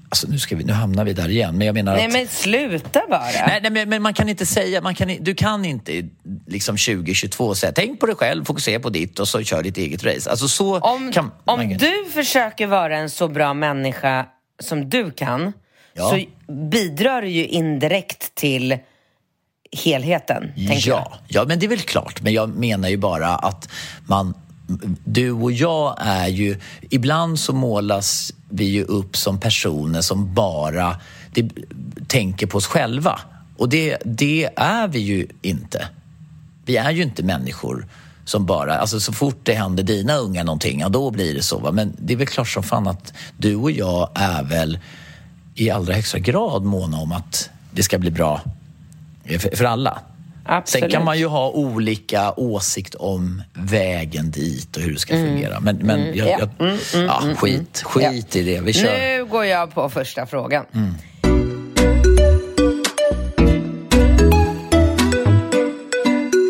Alltså 0.09 0.27
nu, 0.27 0.39
ska 0.39 0.55
vi, 0.55 0.63
nu 0.63 0.73
hamnar 0.73 1.05
vi 1.05 1.13
där 1.13 1.29
igen, 1.29 1.57
men 1.57 1.67
jag 1.67 1.73
menar 1.73 1.95
Nej 1.95 2.05
att... 2.05 2.13
men 2.13 2.27
sluta 2.27 3.01
bara. 3.09 3.21
Nej, 3.47 3.59
nej 3.61 3.71
men, 3.71 3.89
men 3.89 4.01
man 4.01 4.13
kan 4.13 4.29
inte 4.29 4.45
säga, 4.45 4.81
man 4.81 4.95
kan, 4.95 5.17
du 5.19 5.35
kan 5.35 5.65
inte 5.65 6.09
liksom 6.47 6.77
2022 6.77 7.55
säga 7.55 7.71
tänk 7.75 7.99
på 7.99 8.05
dig 8.05 8.15
själv, 8.15 8.45
fokusera 8.45 8.79
på 8.79 8.89
ditt 8.89 9.19
och 9.19 9.27
så 9.27 9.43
kör 9.43 9.63
ditt 9.63 9.77
eget 9.77 10.03
race. 10.03 10.29
Alltså 10.29 10.47
så 10.47 10.79
Om, 10.79 11.11
kan 11.11 11.31
om 11.45 11.59
man, 11.59 11.77
du 11.77 12.05
försöker 12.13 12.67
vara 12.67 12.97
en 12.97 13.09
så 13.09 13.27
bra 13.27 13.53
människa 13.53 14.25
som 14.59 14.89
du 14.89 15.11
kan 15.11 15.53
Ja. 15.93 16.09
så 16.09 16.51
bidrar 16.53 17.21
du 17.21 17.29
ju 17.29 17.45
indirekt 17.45 18.35
till 18.35 18.77
helheten, 19.75 20.51
tänker 20.55 20.89
jag. 20.89 20.97
Ja, 20.97 21.17
ja, 21.27 21.45
men 21.47 21.59
det 21.59 21.65
är 21.65 21.67
väl 21.67 21.79
klart. 21.79 22.21
Men 22.21 22.33
jag 22.33 22.49
menar 22.49 22.89
ju 22.89 22.97
bara 22.97 23.35
att 23.35 23.69
man... 24.05 24.33
Du 25.03 25.31
och 25.31 25.51
jag 25.51 25.95
är 25.99 26.27
ju... 26.27 26.59
Ibland 26.89 27.39
så 27.39 27.53
målas 27.53 28.33
vi 28.49 28.65
ju 28.65 28.83
upp 28.83 29.17
som 29.17 29.39
personer 29.39 30.01
som 30.01 30.33
bara 30.33 30.99
det, 31.33 31.49
tänker 32.07 32.47
på 32.47 32.57
oss 32.57 32.65
själva. 32.65 33.19
Och 33.57 33.69
det, 33.69 33.97
det 34.05 34.49
är 34.55 34.87
vi 34.87 34.99
ju 34.99 35.27
inte. 35.41 35.87
Vi 36.65 36.77
är 36.77 36.91
ju 36.91 37.03
inte 37.03 37.23
människor 37.23 37.87
som 38.25 38.45
bara... 38.45 38.77
Alltså 38.77 38.99
så 38.99 39.13
fort 39.13 39.39
det 39.43 39.53
händer 39.53 39.83
dina 39.83 40.15
unga 40.15 40.43
någonting, 40.43 40.79
ja 40.79 40.89
då 40.89 41.11
blir 41.11 41.33
det 41.33 41.43
så. 41.43 41.59
Va? 41.59 41.71
Men 41.71 41.95
det 41.99 42.13
är 42.13 42.17
väl 42.17 42.27
klart 42.27 42.47
som 42.47 42.63
fan 42.63 42.87
att 42.87 43.13
du 43.37 43.55
och 43.55 43.71
jag 43.71 44.09
är 44.15 44.43
väl 44.43 44.79
i 45.55 45.69
allra 45.69 45.93
högsta 45.93 46.19
grad 46.19 46.63
måna 46.63 46.97
om 46.97 47.11
att 47.11 47.49
det 47.71 47.83
ska 47.83 47.97
bli 47.97 48.11
bra 48.11 48.41
för, 49.27 49.55
för 49.55 49.65
alla. 49.65 49.99
Absolut. 50.47 50.81
Sen 50.83 50.91
kan 50.91 51.05
man 51.05 51.19
ju 51.19 51.25
ha 51.27 51.49
olika 51.49 52.33
åsikt 52.37 52.95
om 52.95 53.43
vägen 53.53 54.31
dit 54.31 54.77
och 54.77 54.81
hur 54.83 54.93
det 54.93 54.99
ska 54.99 55.13
fungera. 55.13 55.59
Men, 55.59 55.77
men 55.77 56.17
jag, 56.17 56.27
Mm. 56.27 56.39
Ja. 56.39 56.39
jag, 56.39 56.67
Mm, 56.67 56.79
mm, 56.93 57.05
ja, 57.05 57.21
mm, 57.23 57.35
skit, 57.35 57.81
skit 57.85 58.35
i 58.35 58.43
det. 58.43 58.61
Vi 58.61 58.73
kör. 58.73 58.95
Mm. 58.95 59.17
Nu 59.17 59.25
går 59.25 59.45
jag 59.45 59.73
på 59.73 59.89
första 59.89 60.25
frågan. 60.25 60.65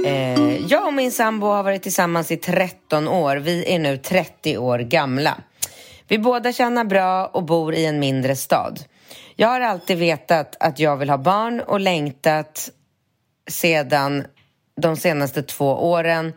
Eh, 0.05 0.55
jag 0.67 0.87
och 0.87 0.93
min 0.93 1.11
sambo 1.11 1.47
har 1.47 1.63
varit 1.63 1.83
tillsammans 1.83 2.31
i 2.31 2.37
13 2.37 3.07
år. 3.07 3.35
Vi 3.37 3.73
är 3.73 3.79
nu 3.79 3.97
30 3.97 4.57
år 4.57 4.79
gamla. 4.79 5.37
Vi 6.07 6.19
båda 6.19 6.53
tjänar 6.53 6.83
bra 6.83 7.25
och 7.25 7.43
bor 7.43 7.73
i 7.75 7.85
en 7.85 7.99
mindre 7.99 8.35
stad. 8.35 8.79
Jag 9.35 9.47
har 9.47 9.61
alltid 9.61 9.97
vetat 9.97 10.55
att 10.59 10.79
jag 10.79 10.97
vill 10.97 11.09
ha 11.09 11.17
barn 11.17 11.59
och 11.59 11.79
längtat 11.79 12.69
sedan 13.49 14.25
de 14.81 14.97
senaste 14.97 15.43
två 15.43 15.65
åren 15.65 16.33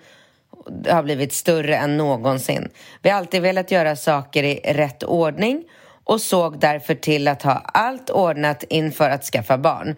det 0.70 0.92
har 0.92 1.02
blivit 1.02 1.32
större 1.32 1.76
än 1.76 1.96
någonsin. 1.96 2.68
Vi 3.02 3.10
har 3.10 3.18
alltid 3.18 3.42
velat 3.42 3.70
göra 3.70 3.96
saker 3.96 4.42
i 4.42 4.60
rätt 4.64 5.02
ordning 5.02 5.64
och 6.04 6.20
såg 6.20 6.60
därför 6.60 6.94
till 6.94 7.28
att 7.28 7.42
ha 7.42 7.52
allt 7.52 8.10
ordnat 8.10 8.64
inför 8.68 9.10
att 9.10 9.24
skaffa 9.24 9.58
barn. 9.58 9.96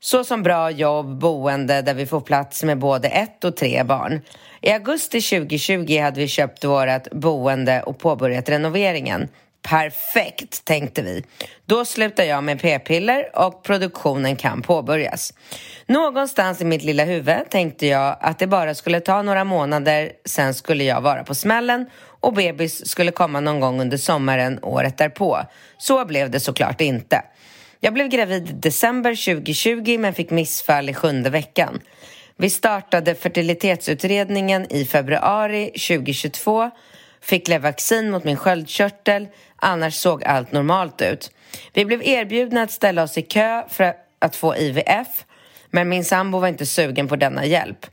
Så 0.00 0.24
som 0.24 0.42
bra 0.42 0.70
jobb, 0.70 1.18
boende 1.18 1.82
där 1.82 1.94
vi 1.94 2.06
får 2.06 2.20
plats 2.20 2.62
med 2.62 2.78
både 2.78 3.08
ett 3.08 3.44
och 3.44 3.56
tre 3.56 3.84
barn. 3.84 4.20
I 4.60 4.70
augusti 4.70 5.20
2020 5.20 6.00
hade 6.00 6.20
vi 6.20 6.28
köpt 6.28 6.64
vårt 6.64 7.10
boende 7.10 7.82
och 7.82 7.98
påbörjat 7.98 8.48
renoveringen. 8.48 9.28
Perfekt, 9.62 10.64
tänkte 10.64 11.02
vi. 11.02 11.24
Då 11.66 11.84
slutar 11.84 12.24
jag 12.24 12.44
med 12.44 12.60
p-piller 12.60 13.38
och 13.38 13.62
produktionen 13.62 14.36
kan 14.36 14.62
påbörjas. 14.62 15.34
Någonstans 15.86 16.60
i 16.60 16.64
mitt 16.64 16.82
lilla 16.82 17.04
huvud 17.04 17.50
tänkte 17.50 17.86
jag 17.86 18.16
att 18.20 18.38
det 18.38 18.46
bara 18.46 18.74
skulle 18.74 19.00
ta 19.00 19.22
några 19.22 19.44
månader, 19.44 20.12
sen 20.24 20.54
skulle 20.54 20.84
jag 20.84 21.00
vara 21.00 21.24
på 21.24 21.34
smällen 21.34 21.86
och 22.20 22.32
bebis 22.32 22.88
skulle 22.88 23.10
komma 23.10 23.40
någon 23.40 23.60
gång 23.60 23.80
under 23.80 23.96
sommaren 23.96 24.58
året 24.62 24.98
därpå. 24.98 25.40
Så 25.78 26.04
blev 26.04 26.30
det 26.30 26.40
såklart 26.40 26.80
inte. 26.80 27.22
Jag 27.80 27.94
blev 27.94 28.08
gravid 28.08 28.50
i 28.50 28.52
december 28.52 29.34
2020 29.34 29.98
men 29.98 30.14
fick 30.14 30.30
missfall 30.30 30.88
i 30.88 30.94
sjunde 30.94 31.30
veckan. 31.30 31.80
Vi 32.36 32.50
startade 32.50 33.14
fertilitetsutredningen 33.14 34.72
i 34.72 34.84
februari 34.84 35.66
2022, 35.66 36.70
fick 37.22 37.48
Levaxin 37.48 38.10
mot 38.10 38.24
min 38.24 38.36
sköldkörtel, 38.36 39.28
annars 39.56 39.94
såg 39.94 40.24
allt 40.24 40.52
normalt 40.52 41.02
ut. 41.02 41.30
Vi 41.72 41.84
blev 41.84 42.02
erbjudna 42.02 42.62
att 42.62 42.70
ställa 42.70 43.02
oss 43.02 43.18
i 43.18 43.22
kö 43.22 43.62
för 43.68 43.94
att 44.18 44.36
få 44.36 44.56
IVF, 44.56 45.24
men 45.70 45.88
min 45.88 46.04
sambo 46.04 46.38
var 46.38 46.48
inte 46.48 46.66
sugen 46.66 47.08
på 47.08 47.16
denna 47.16 47.46
hjälp. 47.46 47.86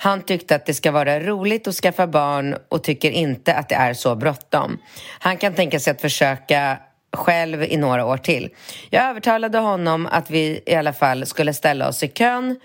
Han 0.00 0.22
tyckte 0.22 0.54
att 0.54 0.66
det 0.66 0.74
ska 0.74 0.90
vara 0.90 1.20
roligt 1.20 1.68
att 1.68 1.74
skaffa 1.74 2.06
barn 2.06 2.56
och 2.68 2.84
tycker 2.84 3.10
inte 3.10 3.54
att 3.54 3.68
det 3.68 3.74
är 3.74 3.94
så 3.94 4.14
bråttom. 4.14 4.78
Han 5.18 5.36
kan 5.36 5.54
tänka 5.54 5.80
sig 5.80 5.90
att 5.90 6.00
försöka 6.00 6.78
själv 7.12 7.62
i 7.62 7.76
några 7.76 8.06
år 8.06 8.16
till. 8.16 8.48
Jag 8.90 9.04
övertalade 9.04 9.58
honom 9.58 10.06
att 10.06 10.30
vi 10.30 10.62
i 10.66 10.74
alla 10.74 10.92
fall 10.92 11.26
skulle 11.26 11.54
ställa 11.54 11.88
oss 11.88 12.02
i 12.02 12.08
kön 12.08 12.60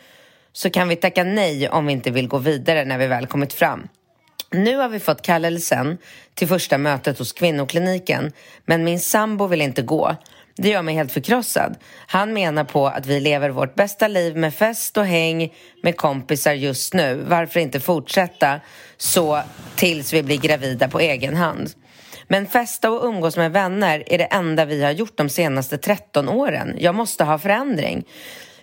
så 0.53 0.69
kan 0.69 0.87
vi 0.87 0.95
tacka 0.95 1.23
nej 1.23 1.69
om 1.69 1.85
vi 1.85 1.93
inte 1.93 2.11
vill 2.11 2.27
gå 2.27 2.37
vidare 2.37 2.85
när 2.85 2.97
vi 2.97 3.07
väl 3.07 3.27
kommit 3.27 3.53
fram. 3.53 3.87
Nu 4.53 4.77
har 4.77 4.89
vi 4.89 4.99
fått 4.99 5.21
kallelsen 5.21 5.97
till 6.33 6.47
första 6.47 6.77
mötet 6.77 7.19
hos 7.19 7.33
kvinnokliniken 7.33 8.31
men 8.65 8.83
min 8.83 8.99
sambo 8.99 9.47
vill 9.47 9.61
inte 9.61 9.81
gå. 9.81 10.15
Det 10.55 10.69
gör 10.69 10.81
mig 10.81 10.95
helt 10.95 11.11
förkrossad. 11.11 11.75
Han 12.07 12.33
menar 12.33 12.63
på 12.63 12.87
att 12.87 13.05
vi 13.05 13.19
lever 13.19 13.49
vårt 13.49 13.75
bästa 13.75 14.07
liv 14.07 14.37
med 14.37 14.53
fest 14.53 14.97
och 14.97 15.05
häng 15.05 15.53
med 15.83 15.97
kompisar 15.97 16.53
just 16.53 16.93
nu. 16.93 17.25
Varför 17.27 17.59
inte 17.59 17.79
fortsätta 17.79 18.59
så 18.97 19.41
tills 19.75 20.13
vi 20.13 20.23
blir 20.23 20.37
gravida 20.37 20.87
på 20.87 20.99
egen 20.99 21.35
hand? 21.35 21.71
Men 22.27 22.47
festa 22.47 22.91
och 22.91 23.05
umgås 23.05 23.37
med 23.37 23.51
vänner 23.51 24.03
är 24.07 24.17
det 24.17 24.25
enda 24.25 24.65
vi 24.65 24.83
har 24.83 24.91
gjort 24.91 25.17
de 25.17 25.29
senaste 25.29 25.77
13 25.77 26.29
åren. 26.29 26.75
Jag 26.79 26.95
måste 26.95 27.23
ha 27.23 27.37
förändring. 27.37 28.05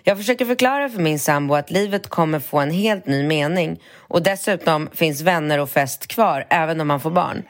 Jag 0.03 0.17
försöker 0.17 0.45
förklara 0.45 0.89
för 0.89 1.01
min 1.01 1.19
sambo 1.19 1.55
att 1.55 1.71
livet 1.71 2.07
kommer 2.07 2.39
få 2.39 2.59
en 2.59 2.71
helt 2.71 3.05
ny 3.05 3.23
mening 3.23 3.79
och 3.95 4.23
dessutom 4.23 4.89
finns 4.93 5.21
vänner 5.21 5.59
och 5.59 5.69
fest 5.69 6.07
kvar 6.07 6.47
även 6.49 6.81
om 6.81 6.87
man 6.87 6.99
får 6.99 7.11
barn. 7.11 7.43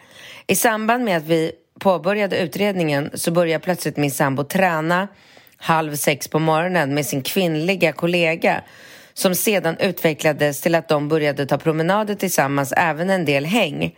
I 0.48 0.55
samband 0.55 1.03
med 1.03 1.17
att 1.17 1.24
vi 1.24 1.51
påbörjade 1.79 2.38
utredningen 2.38 3.12
så 3.13 3.31
började 3.31 3.63
plötsligt 3.63 3.98
min 3.98 4.12
sambo 4.12 4.43
träna 4.43 5.08
halv 5.58 5.96
sex 5.96 6.27
på 6.27 6.39
morgonen 6.39 6.93
med 6.93 7.05
sin 7.05 7.22
kvinnliga 7.22 7.91
kollega 7.91 8.62
som 9.13 9.36
sedan 9.36 9.77
utvecklades 9.77 10.62
till 10.62 10.75
att 10.75 10.88
de 10.88 11.08
började 11.08 11.46
ta 11.46 11.58
promenader 11.58 12.15
tillsammans, 12.15 12.74
även 12.77 13.10
en 13.10 13.25
del 13.25 13.46
häng. 13.46 13.96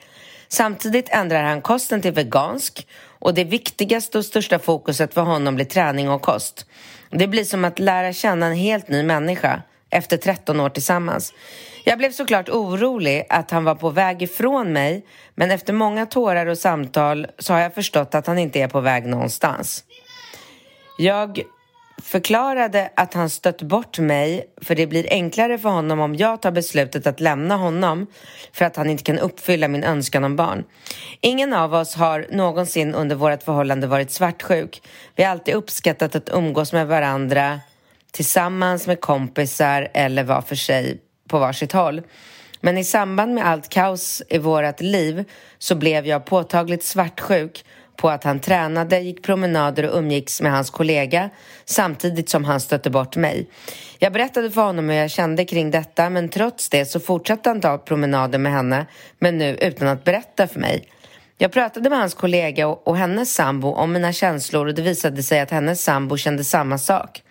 Samtidigt 0.48 1.10
ändrar 1.10 1.44
han 1.44 1.62
kosten 1.62 2.02
till 2.02 2.12
vegansk 2.12 2.88
och 3.20 3.34
det 3.34 3.44
viktigaste 3.44 4.18
och 4.18 4.26
största 4.26 4.60
fokuset 4.60 5.14
för 5.14 5.22
honom 5.22 5.56
blir 5.56 5.66
träning 5.66 6.10
och 6.10 6.22
kost. 6.22 6.66
Det 7.16 7.28
blir 7.28 7.44
som 7.44 7.66
att 7.66 7.80
lära 7.80 8.14
känna 8.14 8.46
en 8.46 8.56
helt 8.56 8.88
ny 8.88 9.04
människa 9.04 9.62
efter 9.90 10.18
13 10.18 10.60
år 10.60 10.70
tillsammans. 10.70 11.34
Jag 11.86 11.98
blev 11.98 12.12
såklart 12.12 12.50
orolig 12.50 13.26
att 13.30 13.52
han 13.52 13.64
var 13.64 13.76
på 13.76 13.90
väg 13.90 14.22
ifrån 14.22 14.74
mig 14.74 15.06
men 15.36 15.52
efter 15.52 15.74
många 15.74 16.06
tårar 16.06 16.46
och 16.46 16.58
samtal 16.58 17.28
så 17.40 17.54
har 17.54 17.60
jag 17.60 17.74
förstått 17.74 18.16
att 18.16 18.28
han 18.28 18.40
inte 18.40 18.60
är 18.60 18.68
på 18.68 18.80
väg 18.80 19.06
någonstans. 19.06 19.84
Jag 20.98 21.40
förklarade 22.02 22.90
att 22.96 23.14
han 23.14 23.30
stött 23.30 23.62
bort 23.62 24.00
mig 24.00 24.46
för 24.62 24.76
det 24.76 24.88
blir 24.88 25.08
enklare 25.10 25.58
för 25.58 25.70
honom 25.70 26.00
om 26.00 26.16
jag 26.16 26.42
tar 26.42 26.52
beslutet 26.52 27.08
att 27.08 27.20
lämna 27.20 27.56
honom 27.56 28.08
för 28.54 28.66
att 28.66 28.76
han 28.76 28.90
inte 28.90 29.04
kan 29.04 29.20
uppfylla 29.20 29.68
min 29.68 29.84
önskan 29.84 30.24
om 30.24 30.36
barn. 30.36 30.64
Ingen 31.22 31.54
av 31.54 31.74
oss 31.74 31.96
har 31.96 32.28
någonsin 32.32 32.96
under 32.96 33.16
vårt 33.16 33.44
förhållande 33.44 33.88
varit 33.88 34.12
svartsjuk. 34.12 34.82
Vi 35.16 35.24
har 35.24 35.32
alltid 35.32 35.56
uppskattat 35.56 36.16
att 36.16 36.30
umgås 36.30 36.74
med 36.74 36.88
varandra 36.88 37.60
tillsammans 38.12 38.88
med 38.88 39.02
kompisar 39.02 39.90
eller 39.94 40.24
var 40.24 40.42
för 40.42 40.56
sig 40.56 41.02
på 41.28 41.40
varsitt 41.40 41.72
håll. 41.72 42.02
Men 42.62 42.78
i 42.78 42.84
samband 42.84 43.34
med 43.34 43.46
allt 43.48 43.70
kaos 43.70 44.22
i 44.30 44.38
vårt 44.38 44.82
liv 44.82 45.26
så 45.58 45.76
blev 45.76 46.08
jag 46.08 46.26
påtagligt 46.26 46.84
svartsjuk 46.84 47.66
på 47.96 48.10
att 48.10 48.24
han 48.24 48.40
tränade, 48.40 49.00
gick 49.00 49.24
promenader 49.24 49.90
och 49.90 49.98
umgicks 49.98 50.42
med 50.42 50.52
hans 50.52 50.70
kollega 50.70 51.30
samtidigt 51.66 52.30
som 52.30 52.44
han 52.44 52.60
stötte 52.60 52.90
bort 52.90 53.16
mig. 53.16 53.48
Jag 54.00 54.14
berättade 54.14 54.52
för 54.52 54.62
honom 54.62 54.90
hur 54.90 54.96
jag 54.96 55.12
kände 55.12 55.46
kring 55.46 55.72
detta 55.72 56.10
men 56.10 56.30
trots 56.30 56.70
det 56.70 56.86
så 56.86 57.00
fortsatte 57.00 57.50
han 57.50 57.62
ta 57.62 57.78
promenader 57.78 58.40
med 58.40 58.52
henne 58.52 58.86
men 59.20 59.38
nu 59.38 59.58
utan 59.62 59.88
att 59.88 60.04
berätta 60.04 60.48
för 60.48 60.60
mig. 60.60 60.88
Jag 61.38 61.52
pratade 61.52 61.90
med 61.90 62.00
hans 62.00 62.14
kollega 62.14 62.68
och, 62.68 62.88
och 62.88 62.98
hennes 62.98 63.34
sambo 63.34 63.68
om 63.68 63.92
mina 63.94 64.14
känslor 64.14 64.68
och 64.68 64.74
det 64.74 64.82
visade 64.82 65.24
sig 65.24 65.40
att 65.40 65.52
hennes 65.52 65.84
sambo 65.84 66.18
kände 66.18 66.44
samma 66.44 66.78
sak. 66.78 67.24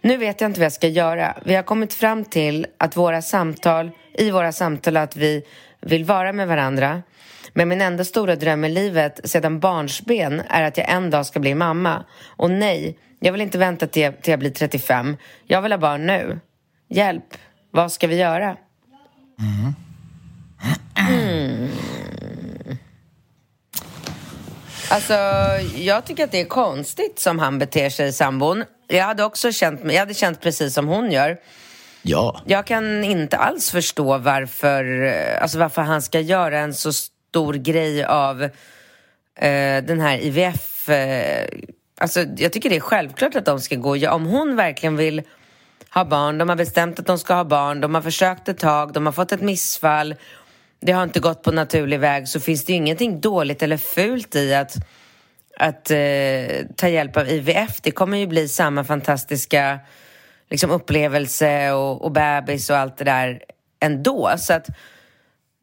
Nu 0.00 0.16
vet 0.16 0.40
jag 0.40 0.48
inte 0.48 0.60
vad 0.60 0.64
jag 0.64 0.72
ska 0.72 0.88
göra. 0.88 1.34
Vi 1.44 1.54
har 1.54 1.62
kommit 1.62 1.94
fram 1.94 2.24
till 2.24 2.66
att 2.78 2.96
våra 2.96 3.22
samtal, 3.22 3.90
i 4.14 4.30
våra 4.30 4.52
samtal 4.52 4.96
att 4.96 5.16
vi 5.16 5.42
vill 5.80 6.04
vara 6.04 6.32
med 6.32 6.48
varandra. 6.48 7.02
Men 7.52 7.68
min 7.68 7.80
enda 7.80 8.04
stora 8.04 8.36
dröm 8.36 8.64
i 8.64 8.68
livet 8.68 9.20
sedan 9.24 9.60
barnsben 9.60 10.42
är 10.48 10.62
att 10.62 10.76
jag 10.76 10.90
en 10.90 11.10
dag 11.10 11.26
ska 11.26 11.40
bli 11.40 11.54
mamma. 11.54 12.04
Och 12.26 12.50
nej, 12.50 12.98
jag 13.20 13.32
vill 13.32 13.40
inte 13.40 13.58
vänta 13.58 13.86
till 13.86 14.02
jag, 14.02 14.22
till 14.22 14.30
jag 14.30 14.40
blir 14.40 14.50
35. 14.50 15.16
Jag 15.46 15.62
vill 15.62 15.72
ha 15.72 15.78
barn 15.78 16.06
nu. 16.06 16.40
Hjälp, 16.88 17.34
vad 17.70 17.92
ska 17.92 18.06
vi 18.06 18.16
göra? 18.16 18.56
Mm. 19.40 19.74
Alltså, 24.90 25.14
jag 25.76 26.04
tycker 26.04 26.24
att 26.24 26.30
det 26.30 26.40
är 26.40 26.44
konstigt 26.44 27.18
som 27.18 27.38
han 27.38 27.58
beter 27.58 27.90
sig, 27.90 28.12
sambon. 28.12 28.64
Jag 28.86 29.04
hade 29.04 29.24
också 29.24 29.52
känt, 29.52 29.80
jag 29.84 29.98
hade 29.98 30.14
känt 30.14 30.40
precis 30.40 30.74
som 30.74 30.88
hon 30.88 31.12
gör. 31.12 31.36
Ja. 32.02 32.40
Jag 32.46 32.66
kan 32.66 33.04
inte 33.04 33.36
alls 33.36 33.70
förstå 33.70 34.18
varför, 34.18 35.12
alltså 35.42 35.58
varför 35.58 35.82
han 35.82 36.02
ska 36.02 36.20
göra 36.20 36.58
en 36.58 36.74
så 36.74 36.92
stor 37.28 37.54
grej 37.54 38.04
av 38.04 38.42
eh, 39.34 39.84
den 39.84 40.00
här 40.00 40.18
IVF... 40.18 40.88
Eh, 40.88 41.48
alltså, 41.98 42.24
jag 42.36 42.52
tycker 42.52 42.70
det 42.70 42.76
är 42.76 42.80
självklart 42.80 43.34
att 43.34 43.44
de 43.44 43.60
ska 43.60 43.76
gå. 43.76 43.96
Ja, 43.96 44.12
om 44.12 44.26
hon 44.26 44.56
verkligen 44.56 44.96
vill 44.96 45.22
ha 45.90 46.04
barn, 46.04 46.38
de 46.38 46.48
har 46.48 46.56
bestämt 46.56 46.98
att 46.98 47.06
de 47.06 47.18
ska 47.18 47.34
ha 47.34 47.44
barn, 47.44 47.80
de 47.80 47.94
har 47.94 48.02
försökt 48.02 48.48
ett 48.48 48.58
tag, 48.58 48.92
de 48.92 49.06
har 49.06 49.12
fått 49.12 49.32
ett 49.32 49.40
missfall, 49.40 50.14
det 50.80 50.92
har 50.92 51.02
inte 51.02 51.20
gått 51.20 51.42
på 51.42 51.52
naturlig 51.52 52.00
väg, 52.00 52.28
så 52.28 52.40
finns 52.40 52.64
det 52.64 52.72
ju 52.72 52.76
ingenting 52.76 53.20
dåligt 53.20 53.62
eller 53.62 53.76
fult 53.76 54.36
i 54.36 54.54
att, 54.54 54.76
att 55.58 55.90
eh, 55.90 56.66
ta 56.76 56.88
hjälp 56.88 57.16
av 57.16 57.28
IVF. 57.28 57.80
Det 57.80 57.90
kommer 57.90 58.18
ju 58.18 58.26
bli 58.26 58.48
samma 58.48 58.84
fantastiska 58.84 59.78
liksom, 60.50 60.70
upplevelse 60.70 61.72
och, 61.72 62.02
och 62.02 62.12
bebis 62.12 62.70
och 62.70 62.76
allt 62.76 62.96
det 62.96 63.04
där 63.04 63.42
ändå. 63.80 64.34
Så 64.38 64.52
att 64.52 64.68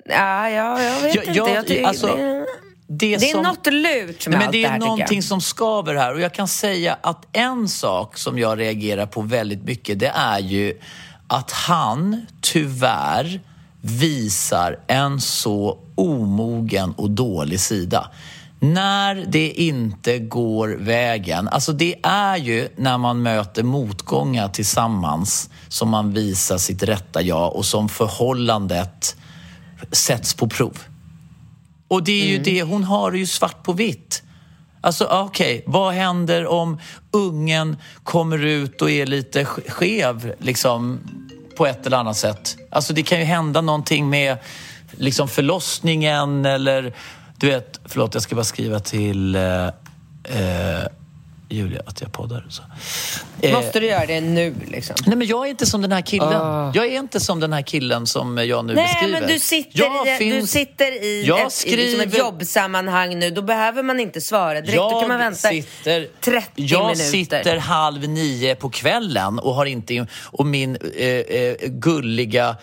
Ja, 0.10 0.50
ja 0.50 0.84
jag 0.84 1.02
vet 1.02 1.16
jag, 1.16 1.26
inte. 1.26 1.42
Jag, 1.42 1.70
jag 1.70 1.86
alltså, 1.86 2.08
det, 2.08 2.46
det, 2.88 3.18
det 3.18 3.32
är 3.32 3.42
något 3.42 3.66
lurt 3.66 4.28
med 4.28 4.38
nej, 4.38 4.46
allt 4.46 4.52
det 4.52 4.62
Det 4.62 4.66
är 4.66 4.80
någonting 4.80 5.24
som 5.24 5.42
skaver 5.42 5.96
här 5.96 6.14
och 6.14 6.22
jag 6.22 6.34
kan 6.34 6.48
säga 6.48 6.98
att 7.02 7.28
en 7.32 7.68
sak 7.68 8.18
som 8.18 8.40
jag 8.40 8.60
reagerar 8.60 9.06
på 9.06 9.22
väldigt 9.22 9.64
mycket 9.64 10.00
det 10.00 10.12
är 10.16 10.40
ju 10.40 10.74
att 11.28 11.52
han 11.52 12.26
tyvärr 12.42 13.40
visar 13.82 14.80
en 14.88 15.22
så 15.22 15.78
omogen 15.96 16.92
och 16.92 17.10
dålig 17.10 17.60
sida. 17.60 18.12
När 18.60 19.26
det 19.28 19.52
inte 19.52 20.20
går 20.20 20.68
vägen, 20.80 21.48
alltså 21.48 21.74
det 21.74 21.96
är 22.04 22.38
ju 22.38 22.70
när 22.76 22.98
man 22.98 23.22
möter 23.22 23.64
motgångar 23.64 24.50
tillsammans 24.50 25.50
som 25.68 25.90
man 25.90 26.14
visar 26.14 26.58
sitt 26.58 26.84
rätta 26.84 27.22
jag 27.22 27.56
och 27.56 27.66
som 27.66 27.90
förhållandet 27.90 29.16
sätts 29.92 30.34
på 30.34 30.48
prov. 30.48 30.80
Och 31.88 32.04
det 32.04 32.22
är 32.22 32.26
ju 32.26 32.36
mm. 32.36 32.44
det, 32.44 32.64
hon 32.64 32.84
har 32.84 33.12
det 33.12 33.18
ju 33.18 33.26
svart 33.26 33.64
på 33.64 33.74
vitt. 33.74 34.24
Alltså 34.82 35.06
okej, 35.06 35.60
okay, 35.60 35.64
vad 35.74 35.94
händer 35.94 36.48
om 36.48 36.80
ungen 37.12 37.78
kommer 38.04 38.46
ut 38.46 38.82
och 38.82 38.92
är 38.92 39.06
lite 39.06 39.46
skev 39.46 40.34
liksom 40.40 41.00
på 41.58 41.66
ett 41.66 41.86
eller 41.86 41.98
annat 41.98 42.18
sätt? 42.18 42.58
Alltså 42.70 42.94
det 42.94 43.04
kan 43.04 43.20
ju 43.20 43.26
hända 43.26 43.62
någonting 43.62 44.10
med 44.10 44.38
liksom 44.92 45.28
förlossningen 45.28 46.46
eller 46.46 46.94
du 47.38 47.48
vet, 47.48 47.80
förlåt 47.86 48.14
jag 48.14 48.24
ska 48.24 48.36
bara 48.36 48.44
skriva 48.44 48.80
till 48.80 49.36
eh, 49.36 49.66
eh, 50.24 50.86
Julia 51.56 51.82
att 51.86 52.02
jag 52.02 52.12
poddar. 52.12 52.46
Så. 52.50 52.62
Måste 53.52 53.80
du 53.80 53.88
göra 53.88 54.06
det 54.06 54.22
nu 54.22 54.56
liksom? 54.68 54.96
Nej 55.06 55.18
men 55.18 55.28
jag 55.28 55.46
är 55.46 55.50
inte 55.50 55.66
som 55.66 55.82
den 55.82 55.92
här 55.92 56.02
killen. 56.02 56.42
Oh. 56.42 56.72
Jag 56.74 56.86
är 56.86 57.00
inte 57.00 57.20
som 57.20 57.40
den 57.40 57.54
här 57.54 57.62
killen 57.62 58.08
som 58.08 58.38
jag 58.38 58.66
nu 58.66 58.74
Nej, 58.74 58.84
beskriver. 58.84 59.12
Nej 59.12 59.22
men 59.22 59.30
du 59.30 59.40
sitter 59.40 60.14
i, 60.14 60.18
finns... 60.18 60.42
du 60.42 60.48
sitter 60.48 61.04
i 61.04 61.24
jag 61.26 61.48
ett, 61.48 61.54
skriver... 61.54 61.78
liksom 61.78 62.02
ett 62.02 62.18
jobbsammanhang 62.18 63.20
nu. 63.20 63.32
Då 63.32 63.42
behöver 63.42 63.84
man 63.84 64.00
inte 64.00 64.22
svara 64.22 64.54
direkt. 64.54 64.76
Jag 64.76 64.92
Då 64.92 65.00
kan 65.00 65.10
man 65.10 65.20
vänta 65.20 65.50
sitter... 65.50 66.08
30 66.22 66.50
jag 66.56 66.82
minuter. 66.82 67.04
Jag 67.04 67.12
sitter 67.12 67.58
halv 67.58 68.10
nio 68.10 68.56
på 68.56 68.70
kvällen 68.70 69.40
och 69.40 69.56
har 69.56 69.66
inte... 69.66 70.08
Och 70.24 70.46
min 70.46 70.78
eh, 70.96 71.08
eh, 71.08 71.56
gulliga 71.62 72.56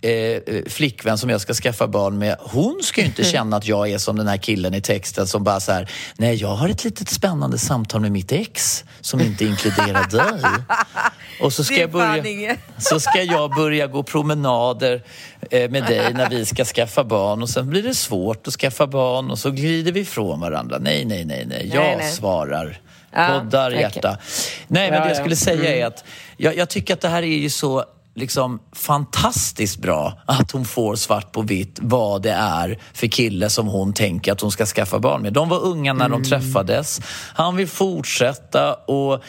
Eh, 0.00 0.10
eh, 0.10 0.62
flickvän 0.66 1.18
som 1.18 1.30
jag 1.30 1.40
ska 1.40 1.54
skaffa 1.54 1.88
barn 1.88 2.18
med, 2.18 2.36
hon 2.40 2.80
ska 2.82 3.00
ju 3.00 3.06
inte 3.06 3.24
känna 3.24 3.56
att 3.56 3.66
jag 3.66 3.90
är 3.90 3.98
som 3.98 4.16
den 4.16 4.28
här 4.28 4.36
killen 4.36 4.74
i 4.74 4.80
texten 4.80 5.26
som 5.26 5.44
bara 5.44 5.60
så 5.60 5.72
här, 5.72 5.90
nej 6.16 6.34
jag 6.34 6.48
har 6.48 6.68
ett 6.68 6.84
litet 6.84 7.08
spännande 7.08 7.58
samtal 7.58 8.00
med 8.00 8.12
mitt 8.12 8.32
ex 8.32 8.84
som 9.00 9.20
inte 9.20 9.44
inkluderar 9.44 10.10
dig. 10.10 10.50
Och 11.40 11.52
så 11.52 11.64
ska, 11.64 11.74
jag 11.74 11.90
börja, 11.90 12.56
så 12.78 13.00
ska 13.00 13.22
jag 13.22 13.54
börja 13.54 13.86
gå 13.86 14.02
promenader 14.02 15.02
eh, 15.50 15.70
med 15.70 15.84
dig 15.84 16.14
när 16.14 16.30
vi 16.30 16.44
ska 16.44 16.64
skaffa 16.64 17.04
barn 17.04 17.42
och 17.42 17.48
sen 17.48 17.70
blir 17.70 17.82
det 17.82 17.94
svårt 17.94 18.46
att 18.46 18.54
skaffa 18.54 18.86
barn 18.86 19.30
och 19.30 19.38
så 19.38 19.50
glider 19.50 19.92
vi 19.92 20.00
ifrån 20.00 20.40
varandra. 20.40 20.78
Nej, 20.80 21.04
nej, 21.04 21.24
nej, 21.24 21.46
nej. 21.46 21.70
Jag 21.74 21.82
nej, 21.82 21.96
nej. 21.96 22.12
svarar. 22.12 22.80
Poddar, 23.12 23.70
ja, 23.70 23.80
hjärta. 23.80 24.18
Nej, 24.68 24.90
men 24.90 25.02
det 25.02 25.08
jag 25.08 25.16
skulle 25.16 25.36
säga 25.36 25.76
är 25.76 25.86
att 25.86 26.04
jag, 26.36 26.56
jag 26.56 26.68
tycker 26.68 26.94
att 26.94 27.00
det 27.00 27.08
här 27.08 27.22
är 27.22 27.38
ju 27.38 27.50
så 27.50 27.84
liksom 28.18 28.60
fantastiskt 28.72 29.78
bra 29.78 30.12
att 30.26 30.50
hon 30.50 30.64
får 30.64 30.96
svart 30.96 31.32
på 31.32 31.42
vitt 31.42 31.78
vad 31.82 32.22
det 32.22 32.32
är 32.32 32.78
för 32.92 33.06
kille 33.06 33.50
som 33.50 33.66
hon 33.66 33.92
tänker 33.92 34.32
att 34.32 34.40
hon 34.40 34.50
ska 34.50 34.66
skaffa 34.66 34.98
barn 34.98 35.22
med. 35.22 35.32
De 35.32 35.48
var 35.48 35.60
unga 35.60 35.92
när 35.92 36.06
mm. 36.06 36.22
de 36.22 36.28
träffades. 36.28 37.00
Han 37.34 37.56
vill 37.56 37.68
fortsätta 37.68 38.74
och 38.74 39.22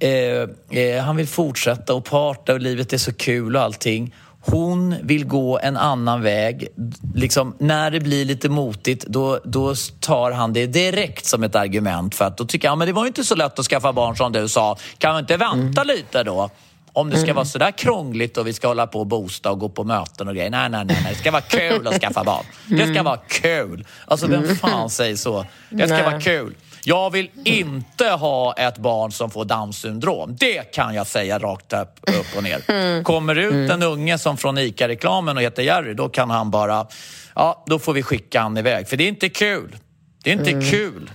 eh, 0.00 0.48
eh, 0.80 1.04
han 1.04 1.16
vill 1.16 1.28
fortsätta 1.28 1.94
och 1.94 2.04
parta 2.04 2.52
och 2.52 2.60
livet 2.60 2.92
är 2.92 2.98
så 2.98 3.12
kul 3.12 3.56
och 3.56 3.62
allting. 3.62 4.14
Hon 4.46 4.94
vill 5.02 5.24
gå 5.24 5.58
en 5.58 5.76
annan 5.76 6.22
väg. 6.22 6.68
Liksom, 7.14 7.54
när 7.58 7.90
det 7.90 8.00
blir 8.00 8.24
lite 8.24 8.48
motigt, 8.48 9.06
då, 9.06 9.40
då 9.44 9.74
tar 10.00 10.30
han 10.30 10.52
det 10.52 10.66
direkt 10.66 11.26
som 11.26 11.42
ett 11.42 11.54
argument 11.54 12.14
för 12.14 12.24
att 12.24 12.36
då 12.36 12.44
tycker 12.44 12.68
han, 12.68 12.78
men 12.78 12.86
det 12.86 12.92
var 12.92 13.02
ju 13.02 13.08
inte 13.08 13.24
så 13.24 13.34
lätt 13.34 13.58
att 13.58 13.66
skaffa 13.66 13.92
barn 13.92 14.16
som 14.16 14.32
du 14.32 14.48
sa. 14.48 14.76
Kan 14.98 15.14
vi 15.14 15.20
inte 15.20 15.36
vänta 15.36 15.82
mm. 15.82 15.96
lite 15.96 16.22
då? 16.22 16.50
Om 16.96 17.10
det 17.10 17.16
ska 17.16 17.24
mm. 17.24 17.36
vara 17.36 17.44
sådär 17.44 17.70
krångligt 17.70 18.36
och 18.36 18.46
vi 18.46 18.52
ska 18.52 18.68
hålla 18.68 18.86
på 18.86 19.00
och 19.00 19.06
boosta 19.06 19.50
och 19.50 19.58
gå 19.58 19.68
på 19.68 19.84
möten 19.84 20.28
och 20.28 20.34
grejer. 20.34 20.50
Nej, 20.50 20.68
nej, 20.68 20.84
nej. 20.84 20.98
nej. 21.02 21.12
Det 21.12 21.18
ska 21.18 21.30
vara 21.30 21.42
kul 21.42 21.86
att 21.86 22.00
skaffa 22.00 22.24
barn. 22.24 22.44
Det 22.66 22.76
ska 22.76 22.84
mm. 22.84 23.04
vara 23.04 23.20
kul. 23.28 23.86
Alltså, 24.06 24.26
vem 24.26 24.44
mm. 24.44 24.56
fan 24.56 24.90
säger 24.90 25.16
så? 25.16 25.46
Det 25.70 25.88
ska 25.88 25.96
nej. 25.96 26.04
vara 26.04 26.20
kul. 26.20 26.54
Jag 26.84 27.10
vill 27.10 27.30
inte 27.44 28.06
ha 28.06 28.52
ett 28.52 28.78
barn 28.78 29.12
som 29.12 29.30
får 29.30 29.44
Downs 29.44 29.78
syndrom. 29.78 30.36
Det 30.40 30.74
kan 30.74 30.94
jag 30.94 31.06
säga 31.06 31.38
rakt 31.38 31.72
upp, 31.72 32.00
upp 32.02 32.36
och 32.36 32.42
ner. 32.42 33.02
Kommer 33.02 33.34
ut 33.34 33.70
en 33.70 33.82
unge 33.82 34.18
som 34.18 34.36
från 34.36 34.58
ICA-reklamen 34.58 35.36
och 35.36 35.42
heter 35.42 35.62
Jerry, 35.62 35.94
då 35.94 36.08
kan 36.08 36.30
han 36.30 36.50
bara... 36.50 36.86
Ja, 37.34 37.64
då 37.66 37.78
får 37.78 37.92
vi 37.92 38.02
skicka 38.02 38.40
han 38.40 38.56
iväg. 38.56 38.88
För 38.88 38.96
det 38.96 39.04
är 39.04 39.08
inte 39.08 39.28
kul. 39.28 39.76
Det 40.22 40.32
är 40.32 40.34
inte 40.34 40.70
kul. 40.70 41.10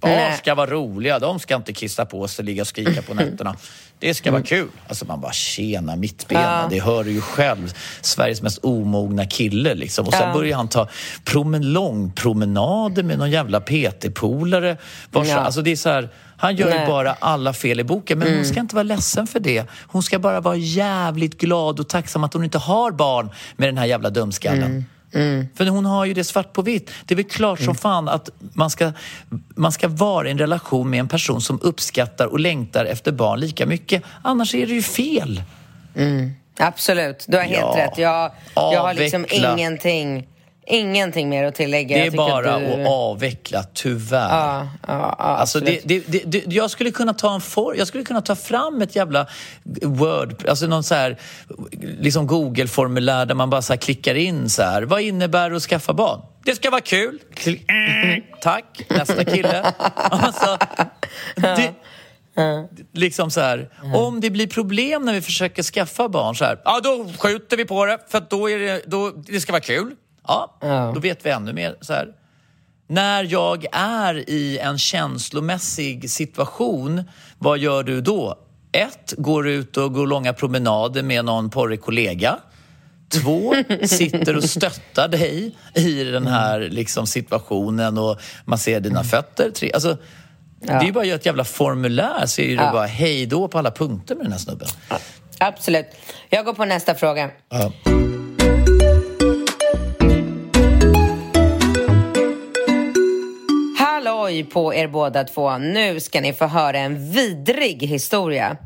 Barn 0.00 0.36
ska 0.36 0.54
vara 0.54 0.70
roliga. 0.70 1.18
De 1.18 1.38
ska 1.38 1.56
inte 1.56 1.72
kissa 1.72 2.06
på 2.06 2.28
sig 2.28 2.44
ligga 2.44 2.62
och 2.62 2.68
skrika 2.68 3.02
på 3.02 3.14
nätterna. 3.14 3.56
Det 4.00 4.14
ska 4.14 4.30
vara 4.32 4.42
kul. 4.42 4.68
Alltså 4.88 5.04
man 5.04 5.20
bara, 5.20 5.32
tjena 5.32 5.96
mittbena, 5.96 6.68
det 6.70 6.80
hör 6.80 7.04
du 7.04 7.10
ju 7.12 7.20
själv. 7.20 7.72
Sveriges 8.00 8.42
mest 8.42 8.58
omogna 8.64 9.26
kille 9.26 9.74
liksom. 9.74 10.06
Och 10.06 10.12
sen 10.12 10.28
Ja. 10.28 10.34
börjar 10.34 10.56
han 10.56 10.68
ta 10.68 10.88
promen 11.24 11.72
långpromenader 11.72 13.02
med 13.02 13.18
någon 13.18 13.30
jävla 13.30 13.60
PT-polare. 13.60 14.76
Ja. 15.12 15.36
Alltså 15.36 15.62
det 15.62 15.70
är 15.72 15.76
så 15.76 15.88
här, 15.88 16.08
han 16.36 16.56
gör 16.56 16.68
ju 16.68 16.74
Nej. 16.74 16.86
bara 16.86 17.12
alla 17.12 17.52
fel 17.52 17.80
i 17.80 17.84
boken. 17.84 18.18
Men 18.18 18.34
hon 18.36 18.44
ska 18.44 18.60
inte 18.60 18.74
vara 18.74 18.82
ledsen 18.82 19.26
för 19.26 19.40
det. 19.40 19.64
Hon 19.86 20.02
ska 20.02 20.18
bara 20.18 20.40
vara 20.40 20.56
jävligt 20.56 21.40
glad 21.40 21.80
och 21.80 21.88
tacksam 21.88 22.24
att 22.24 22.34
hon 22.34 22.44
inte 22.44 22.58
har 22.58 22.90
barn 22.92 23.30
med 23.56 23.68
den 23.68 23.78
här 23.78 23.86
jävla 23.86 24.10
dumskallen. 24.10 24.84
För 25.54 25.66
hon 25.66 25.84
har 25.86 26.04
ju 26.04 26.14
det 26.14 26.24
svart 26.24 26.52
på 26.52 26.62
vitt. 26.62 26.90
Det 27.04 27.14
är 27.14 27.16
väl 27.16 27.24
klart 27.24 27.60
som 27.60 27.74
fan 27.74 28.08
att 28.08 28.30
man 28.40 28.70
ska, 28.70 28.92
man 29.54 29.72
ska 29.72 29.88
vara 29.88 30.28
i 30.28 30.30
en 30.30 30.38
relation 30.38 30.90
med 30.90 31.00
en 31.00 31.08
person 31.08 31.40
som 31.40 31.60
uppskattar 31.62 32.26
och 32.26 32.40
längtar 32.40 32.84
efter 32.84 33.12
barn 33.12 33.40
lika 33.40 33.66
mycket. 33.66 34.02
Annars 34.22 34.54
är 34.54 34.66
det 34.66 34.72
ju 34.74 34.82
fel. 34.82 35.42
Absolut, 36.58 37.24
du 37.28 37.36
har 37.36 37.44
helt 37.44 37.60
Ja. 37.60 37.74
rätt. 37.76 37.98
Jag, 37.98 38.30
jag 38.54 38.80
har 38.82 38.94
liksom 38.94 39.26
ingenting, 39.30 40.28
ingenting 40.70 41.28
mer 41.28 41.44
att 41.44 41.54
tillägga. 41.54 41.96
Det 41.96 42.06
är 42.06 42.10
bara 42.10 42.58
du... 42.58 42.66
att 42.82 42.88
avveckla, 42.88 43.62
tyvärr. 43.74 44.28
Ja, 44.28 44.68
ja, 44.86 45.16
ja, 45.18 45.24
Alltså 45.24 45.60
det, 45.60 45.80
det, 45.84 46.02
det, 46.06 46.22
det, 46.26 46.44
jag, 46.46 46.70
skulle 46.70 46.90
kunna 46.90 47.14
ta 47.14 47.34
en 47.34 47.40
for, 47.40 47.76
jag 47.76 47.86
skulle 47.86 48.04
kunna 48.04 48.20
ta 48.20 48.36
fram 48.36 48.82
ett 48.82 48.96
jävla 48.96 49.26
Word, 49.82 50.48
alltså 50.48 50.66
någon 50.66 50.84
så 50.84 50.94
här, 50.94 51.16
liksom 52.00 52.26
Google-formulär 52.26 53.26
där 53.26 53.34
man 53.34 53.50
bara 53.50 53.62
så 53.62 53.72
här 53.72 53.78
klickar 53.78 54.14
in 54.14 54.48
så 54.48 54.62
här. 54.62 54.82
Vad 54.82 55.00
innebär 55.00 55.50
det 55.50 55.56
att 55.56 55.62
skaffa 55.62 55.92
barn? 55.92 56.20
Det 56.44 56.54
ska 56.54 56.70
vara 56.70 56.80
kul. 56.80 57.18
Kli- 57.34 58.22
Tack, 58.40 58.80
nästa 58.88 59.24
kille. 59.24 59.72
Alltså, 59.94 60.58
det, 61.36 61.74
liksom 62.92 63.30
så 63.30 63.40
här, 63.40 63.68
om 63.94 64.20
det 64.20 64.30
blir 64.30 64.46
problem 64.46 65.04
när 65.04 65.12
vi 65.12 65.20
försöker 65.20 65.62
skaffa 65.62 66.08
barn 66.08 66.36
så 66.36 66.44
här, 66.44 66.58
ja 66.64 66.80
då 66.82 67.08
skjuter 67.18 67.56
vi 67.56 67.64
på 67.64 67.86
det 67.86 67.98
för 68.08 68.18
att 68.18 68.30
då 68.30 68.50
är 68.50 68.58
det, 68.58 68.82
då, 68.86 69.10
det 69.10 69.40
ska 69.40 69.52
vara 69.52 69.62
kul. 69.62 69.94
Ja, 70.30 70.56
Ja. 70.60 70.90
då 70.94 71.00
vet 71.00 71.26
vi 71.26 71.30
ännu 71.30 71.52
mer 71.52 71.76
så 71.80 71.92
här. 71.92 72.08
När 72.88 73.24
jag 73.24 73.66
är 73.72 74.30
i 74.30 74.58
en 74.58 74.78
känslomässig 74.78 76.10
situation, 76.10 77.02
vad 77.38 77.58
gör 77.58 77.82
du 77.82 78.00
då? 78.00 78.38
Ett, 78.72 79.14
går 79.18 79.48
ut 79.48 79.76
och 79.76 79.94
går 79.94 80.06
långa 80.06 80.32
promenader 80.32 81.02
med 81.02 81.24
någon 81.24 81.50
porrig 81.50 81.80
kollega. 81.82 82.36
Två, 83.22 83.54
sitter 83.86 84.36
och 84.36 84.44
stöttar 84.44 85.08
dig 85.08 85.56
i 85.74 86.04
den 86.04 86.26
här 86.26 86.60
liksom, 86.60 87.06
situationen 87.06 87.98
och 87.98 88.20
man 88.44 88.58
ser 88.58 88.80
dina 88.80 89.04
fötter. 89.04 89.50
Tre, 89.50 89.72
alltså, 89.72 89.96
Det 90.60 90.72
är 90.72 90.82
ju 90.84 90.92
bara 90.92 91.00
att 91.00 91.06
göra 91.06 91.16
ett 91.18 91.26
jävla 91.26 91.44
formulär 91.44 92.26
så 92.26 92.40
är 92.42 92.46
det 92.56 92.62
Ja. 92.64 92.72
bara 92.72 92.86
hej 92.86 93.26
då 93.26 93.48
på 93.48 93.58
alla 93.58 93.70
punkter 93.70 94.14
med 94.14 94.24
den 94.24 94.32
här 94.32 94.38
snubben. 94.38 94.68
Absolut. 95.38 95.86
Jag 96.28 96.44
går 96.44 96.52
på 96.52 96.64
nästa 96.64 96.94
fråga. 96.94 97.30
Ja. 97.48 97.72
Oj 104.22 104.44
på 104.44 104.74
er 104.74 104.88
båda 104.88 105.24
två. 105.24 105.58
Nu 105.58 106.00
ska 106.00 106.20
ni 106.20 106.32
få 106.32 106.44
höra 106.44 106.78
en 106.78 107.10
vidrig 107.10 107.82
historia. 107.82 108.56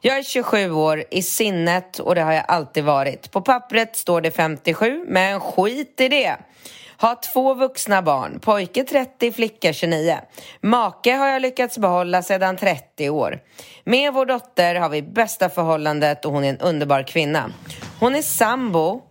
Jag 0.00 0.18
är 0.18 0.22
27 0.22 0.72
år 0.72 1.04
i 1.10 1.22
sinnet 1.22 1.98
och 1.98 2.14
det 2.14 2.20
har 2.20 2.32
jag 2.32 2.44
alltid 2.48 2.84
varit. 2.84 3.30
På 3.30 3.40
pappret 3.40 3.96
står 3.96 4.20
det 4.20 4.30
57, 4.30 5.04
men 5.08 5.40
skit 5.40 6.00
i 6.00 6.08
det. 6.08 6.36
Har 6.96 7.32
två 7.32 7.54
vuxna 7.54 8.02
barn, 8.02 8.40
pojke 8.40 8.84
30, 8.84 9.32
flicka 9.32 9.72
29. 9.72 10.18
Make 10.60 11.12
har 11.12 11.26
jag 11.26 11.42
lyckats 11.42 11.78
behålla 11.78 12.22
sedan 12.22 12.56
30 12.56 13.10
år. 13.10 13.38
Med 13.84 14.12
vår 14.12 14.26
dotter 14.26 14.74
har 14.74 14.88
vi 14.88 15.02
bästa 15.02 15.48
förhållandet 15.48 16.24
och 16.24 16.32
hon 16.32 16.44
är 16.44 16.48
en 16.48 16.58
underbar 16.58 17.02
kvinna. 17.02 17.52
Hon 18.00 18.14
är 18.14 18.22
sambo 18.22 19.02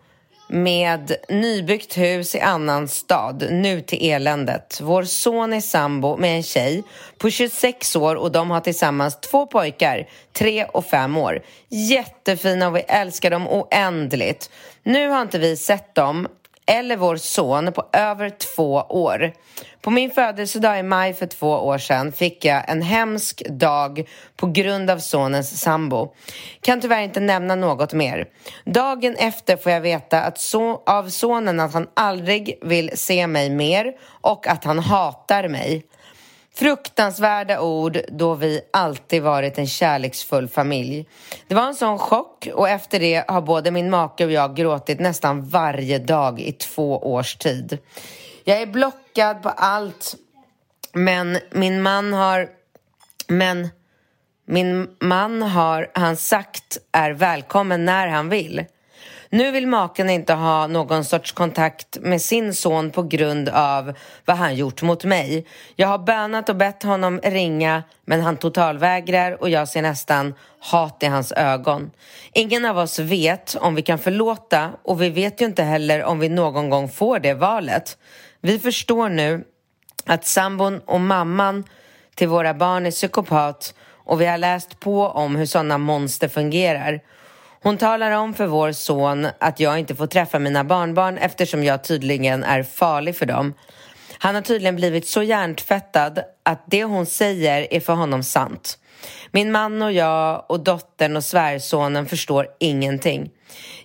med 0.53 1.15
nybyggt 1.29 1.97
hus 1.97 2.35
i 2.35 2.39
annan 2.39 2.87
stad, 2.87 3.47
nu 3.51 3.81
till 3.81 4.11
eländet. 4.11 4.79
Vår 4.81 5.03
son 5.03 5.53
är 5.53 5.61
sambo 5.61 6.17
med 6.17 6.35
en 6.35 6.43
tjej 6.43 6.83
på 7.17 7.29
26 7.29 7.95
år 7.95 8.15
och 8.15 8.31
de 8.31 8.51
har 8.51 8.59
tillsammans 8.59 9.19
två 9.19 9.45
pojkar, 9.45 10.07
tre 10.33 10.65
och 10.65 10.85
fem 10.85 11.17
år. 11.17 11.41
Jättefina 11.69 12.67
och 12.67 12.75
vi 12.75 12.79
älskar 12.79 13.29
dem 13.29 13.47
oändligt. 13.47 14.49
Nu 14.83 15.07
har 15.07 15.21
inte 15.21 15.39
vi 15.39 15.57
sett 15.57 15.95
dem 15.95 16.27
eller 16.65 16.97
vår 16.97 17.15
son 17.15 17.73
på 17.73 17.85
över 17.93 18.29
två 18.29 18.73
år. 18.89 19.33
På 19.81 19.91
min 19.91 20.11
födelsedag 20.11 20.79
i 20.79 20.83
maj 20.83 21.13
för 21.13 21.25
två 21.25 21.49
år 21.49 21.77
sedan 21.77 22.11
fick 22.11 22.45
jag 22.45 22.69
en 22.69 22.81
hemsk 22.81 23.43
dag 23.49 24.09
på 24.35 24.47
grund 24.47 24.89
av 24.89 24.99
sonens 24.99 25.61
sambo. 25.61 26.13
Kan 26.61 26.81
tyvärr 26.81 27.01
inte 27.01 27.19
nämna 27.19 27.55
något 27.55 27.93
mer. 27.93 28.27
Dagen 28.65 29.15
efter 29.15 29.57
får 29.57 29.71
jag 29.71 29.81
veta 29.81 30.21
att 30.21 30.39
so 30.39 30.83
av 30.85 31.09
sonen 31.09 31.59
att 31.59 31.73
han 31.73 31.87
aldrig 31.93 32.59
vill 32.61 32.97
se 32.97 33.27
mig 33.27 33.49
mer 33.49 33.93
och 34.21 34.47
att 34.47 34.63
han 34.63 34.79
hatar 34.79 35.47
mig. 35.47 35.85
Fruktansvärda 36.55 37.61
ord 37.61 37.99
då 38.07 38.35
vi 38.35 38.61
alltid 38.73 39.23
varit 39.23 39.57
en 39.57 39.67
kärleksfull 39.67 40.47
familj. 40.47 41.09
Det 41.47 41.55
var 41.55 41.67
en 41.67 41.75
sån 41.75 41.99
chock 41.99 42.47
och 42.53 42.69
efter 42.69 42.99
det 42.99 43.25
har 43.27 43.41
både 43.41 43.71
min 43.71 43.89
make 43.89 44.25
och 44.25 44.31
jag 44.31 44.55
gråtit 44.55 44.99
nästan 44.99 45.41
varje 45.41 45.99
dag 45.99 46.39
i 46.39 46.51
två 46.51 47.13
års 47.13 47.35
tid. 47.35 47.77
Jag 48.43 48.61
är 48.61 48.65
blockad 48.65 49.43
på 49.43 49.49
allt 49.49 50.15
men 50.93 51.37
min 51.51 51.81
man 51.81 52.13
har... 52.13 52.49
Men 53.27 53.69
min 54.45 54.95
man 54.99 55.41
har 55.41 55.91
han 55.93 56.17
sagt 56.17 56.77
är 56.91 57.11
välkommen 57.11 57.85
när 57.85 58.07
han 58.07 58.29
vill. 58.29 58.65
Nu 59.33 59.51
vill 59.51 59.67
maken 59.67 60.09
inte 60.09 60.33
ha 60.33 60.67
någon 60.67 61.05
sorts 61.05 61.31
kontakt 61.31 61.97
med 62.01 62.21
sin 62.21 62.53
son 62.53 62.91
på 62.91 63.03
grund 63.03 63.49
av 63.49 63.93
vad 64.25 64.37
han 64.37 64.55
gjort 64.55 64.81
mot 64.81 65.03
mig. 65.03 65.45
Jag 65.75 65.87
har 65.87 65.97
bönat 65.97 66.49
och 66.49 66.55
bett 66.55 66.83
honom 66.83 67.19
ringa 67.23 67.83
men 68.05 68.21
han 68.21 68.37
totalvägrar 68.37 69.41
och 69.41 69.49
jag 69.49 69.67
ser 69.67 69.81
nästan 69.81 70.33
hat 70.59 71.03
i 71.03 71.05
hans 71.05 71.31
ögon. 71.31 71.91
Ingen 72.33 72.65
av 72.65 72.77
oss 72.77 72.99
vet 72.99 73.55
om 73.55 73.75
vi 73.75 73.81
kan 73.81 73.99
förlåta 73.99 74.69
och 74.83 75.01
vi 75.01 75.09
vet 75.09 75.41
ju 75.41 75.45
inte 75.45 75.63
heller 75.63 76.03
om 76.03 76.19
vi 76.19 76.29
någon 76.29 76.69
gång 76.69 76.89
får 76.89 77.19
det 77.19 77.33
valet. 77.33 77.97
Vi 78.41 78.59
förstår 78.59 79.09
nu 79.09 79.43
att 80.05 80.25
sambon 80.25 80.79
och 80.85 81.01
mamman 81.01 81.63
till 82.15 82.27
våra 82.27 82.53
barn 82.53 82.85
är 82.85 82.91
psykopat 82.91 83.73
och 83.89 84.21
vi 84.21 84.25
har 84.25 84.37
läst 84.37 84.79
på 84.79 85.07
om 85.07 85.35
hur 85.35 85.45
sådana 85.45 85.77
monster 85.77 86.27
fungerar. 86.27 87.01
Hon 87.63 87.77
talar 87.77 88.11
om 88.11 88.33
för 88.33 88.47
vår 88.47 88.71
son 88.71 89.27
att 89.39 89.59
jag 89.59 89.79
inte 89.79 89.95
får 89.95 90.07
träffa 90.07 90.39
mina 90.39 90.63
barnbarn 90.63 91.17
eftersom 91.17 91.63
jag 91.63 91.83
tydligen 91.83 92.43
är 92.43 92.63
farlig 92.63 93.15
för 93.15 93.25
dem. 93.25 93.53
Han 94.17 94.35
har 94.35 94.41
tydligen 94.41 94.75
blivit 94.75 95.07
så 95.07 95.23
hjärntvättad 95.23 96.19
att 96.43 96.63
det 96.67 96.83
hon 96.83 97.05
säger 97.05 97.73
är 97.73 97.79
för 97.79 97.93
honom 97.93 98.23
sant. 98.23 98.77
Min 99.31 99.51
man 99.51 99.81
och 99.81 99.91
jag 99.91 100.45
och 100.49 100.59
dottern 100.59 101.15
och 101.15 101.23
svärsonen 101.23 102.05
förstår 102.05 102.47
ingenting. 102.59 103.29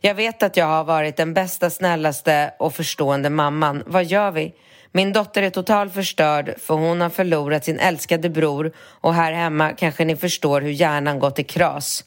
Jag 0.00 0.14
vet 0.14 0.42
att 0.42 0.56
jag 0.56 0.66
har 0.66 0.84
varit 0.84 1.16
den 1.16 1.34
bästa, 1.34 1.70
snällaste 1.70 2.54
och 2.58 2.74
förstående 2.74 3.30
mamman. 3.30 3.82
Vad 3.86 4.04
gör 4.04 4.30
vi? 4.30 4.54
Min 4.92 5.12
dotter 5.12 5.42
är 5.42 5.50
totalt 5.50 5.94
förstörd 5.94 6.54
för 6.60 6.74
hon 6.74 7.00
har 7.00 7.10
förlorat 7.10 7.64
sin 7.64 7.78
älskade 7.78 8.30
bror 8.30 8.72
och 8.78 9.14
här 9.14 9.32
hemma 9.32 9.72
kanske 9.72 10.04
ni 10.04 10.16
förstår 10.16 10.60
hur 10.60 10.70
hjärnan 10.70 11.18
gått 11.18 11.38
i 11.38 11.44
kras. 11.44 12.04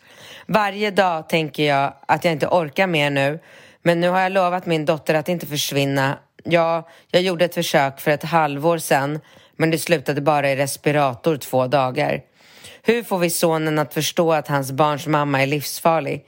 Varje 0.54 0.92
dag 0.92 1.30
tänker 1.30 1.64
jag 1.64 1.94
att 2.08 2.26
jag 2.26 2.32
inte 2.32 2.48
orkar 2.48 2.88
mer 2.88 3.10
nu 3.10 3.40
men 3.82 4.02
nu 4.02 4.10
har 4.10 4.20
jag 4.20 4.32
lovat 4.32 4.66
min 4.66 4.86
dotter 4.86 5.14
att 5.14 5.30
inte 5.30 5.46
försvinna. 5.48 6.18
Ja, 6.44 6.88
jag 7.12 7.22
gjorde 7.22 7.46
ett 7.46 7.54
försök 7.54 8.00
för 8.00 8.12
ett 8.12 8.24
halvår 8.24 8.78
sedan 8.78 9.20
men 9.56 9.72
det 9.72 9.78
slutade 9.78 10.22
bara 10.22 10.52
i 10.52 10.56
respirator 10.56 11.38
två 11.38 11.68
dagar. 11.68 12.22
Hur 12.82 13.04
får 13.04 13.18
vi 13.18 13.30
sonen 13.30 13.80
att 13.80 13.94
förstå 13.94 14.34
att 14.34 14.48
hans 14.48 14.72
barns 14.72 15.08
mamma 15.08 15.42
är 15.42 15.48
livsfarlig? 15.48 16.26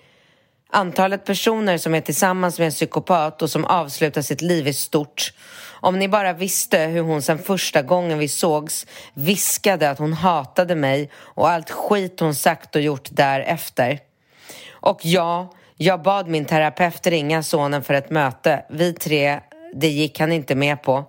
Antalet 0.69 1.25
personer 1.25 1.77
som 1.77 1.95
är 1.95 2.01
tillsammans 2.01 2.59
med 2.59 2.65
en 2.65 2.71
psykopat 2.71 3.41
och 3.41 3.49
som 3.49 3.65
avslutar 3.65 4.21
sitt 4.21 4.41
liv 4.41 4.67
är 4.67 4.73
stort. 4.73 5.33
Om 5.65 5.99
ni 5.99 6.07
bara 6.07 6.33
visste 6.33 6.79
hur 6.79 7.01
hon 7.01 7.21
sen 7.21 7.39
första 7.39 7.81
gången 7.81 8.19
vi 8.19 8.27
sågs 8.27 8.88
viskade 9.13 9.89
att 9.89 9.99
hon 9.99 10.13
hatade 10.13 10.75
mig 10.75 11.09
och 11.15 11.49
allt 11.49 11.71
skit 11.71 12.19
hon 12.19 12.36
sagt 12.36 12.75
och 12.75 12.81
gjort 12.81 13.07
därefter. 13.12 13.99
Och 14.84 15.06
ja, 15.06 15.54
jag 15.78 16.02
bad 16.02 16.28
min 16.28 16.46
terapeut 16.46 17.08
ringa 17.08 17.43
sonen 17.43 17.84
för 17.84 17.93
ett 17.93 18.10
möte. 18.10 18.65
Vi 18.69 18.93
tre, 18.93 19.39
det 19.74 19.88
gick 19.88 20.19
han 20.19 20.32
inte 20.32 20.56
med 20.56 20.82
på. 20.84 21.04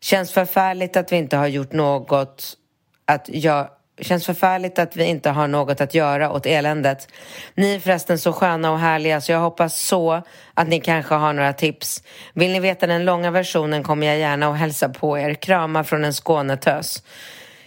Känns 0.00 0.32
förfärligt 0.32 0.96
att 0.96 1.12
vi 1.12 1.16
inte 1.16 1.36
har 1.36 1.46
gjort 1.46 1.72
något 1.72 2.56
att 3.06 3.28
jag 3.32 3.68
Känns 4.02 4.26
förfärligt 4.26 4.78
att 4.78 4.96
vi 4.96 5.04
inte 5.04 5.30
har 5.30 5.48
något 5.48 5.80
att 5.80 5.94
göra 5.94 6.32
åt 6.32 6.46
eländet. 6.46 7.08
Ni 7.54 7.74
är 7.74 7.80
förresten 7.80 8.18
så 8.18 8.32
sköna 8.32 8.72
och 8.72 8.78
härliga 8.78 9.20
så 9.20 9.32
jag 9.32 9.40
hoppas 9.40 9.80
så 9.80 10.22
att 10.54 10.68
ni 10.68 10.80
kanske 10.80 11.14
har 11.14 11.32
några 11.32 11.52
tips. 11.52 12.02
Vill 12.34 12.52
ni 12.52 12.60
veta 12.60 12.86
den 12.86 13.04
långa 13.04 13.30
versionen 13.30 13.82
kommer 13.82 14.06
jag 14.06 14.18
gärna 14.18 14.48
och 14.48 14.56
hälsa 14.56 14.88
på 14.88 15.18
er. 15.18 15.34
Kramar 15.34 15.82
från 15.82 16.04
en 16.04 16.12
Skånetös. 16.12 17.02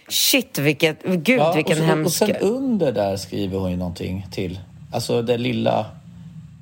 Shit, 0.08 0.58
vilket, 0.58 1.02
gud 1.02 1.38
Ja, 1.38 1.52
vilken 1.52 1.78
och, 1.78 1.84
så, 1.84 1.84
hemsk... 1.84 2.22
och 2.22 2.28
sen 2.28 2.36
under 2.40 2.92
där 2.92 3.16
skriver 3.16 3.58
hon 3.58 3.70
ju 3.70 3.76
någonting 3.76 4.26
till. 4.32 4.58
Alltså 4.94 5.22
det 5.22 5.38
lilla... 5.38 5.86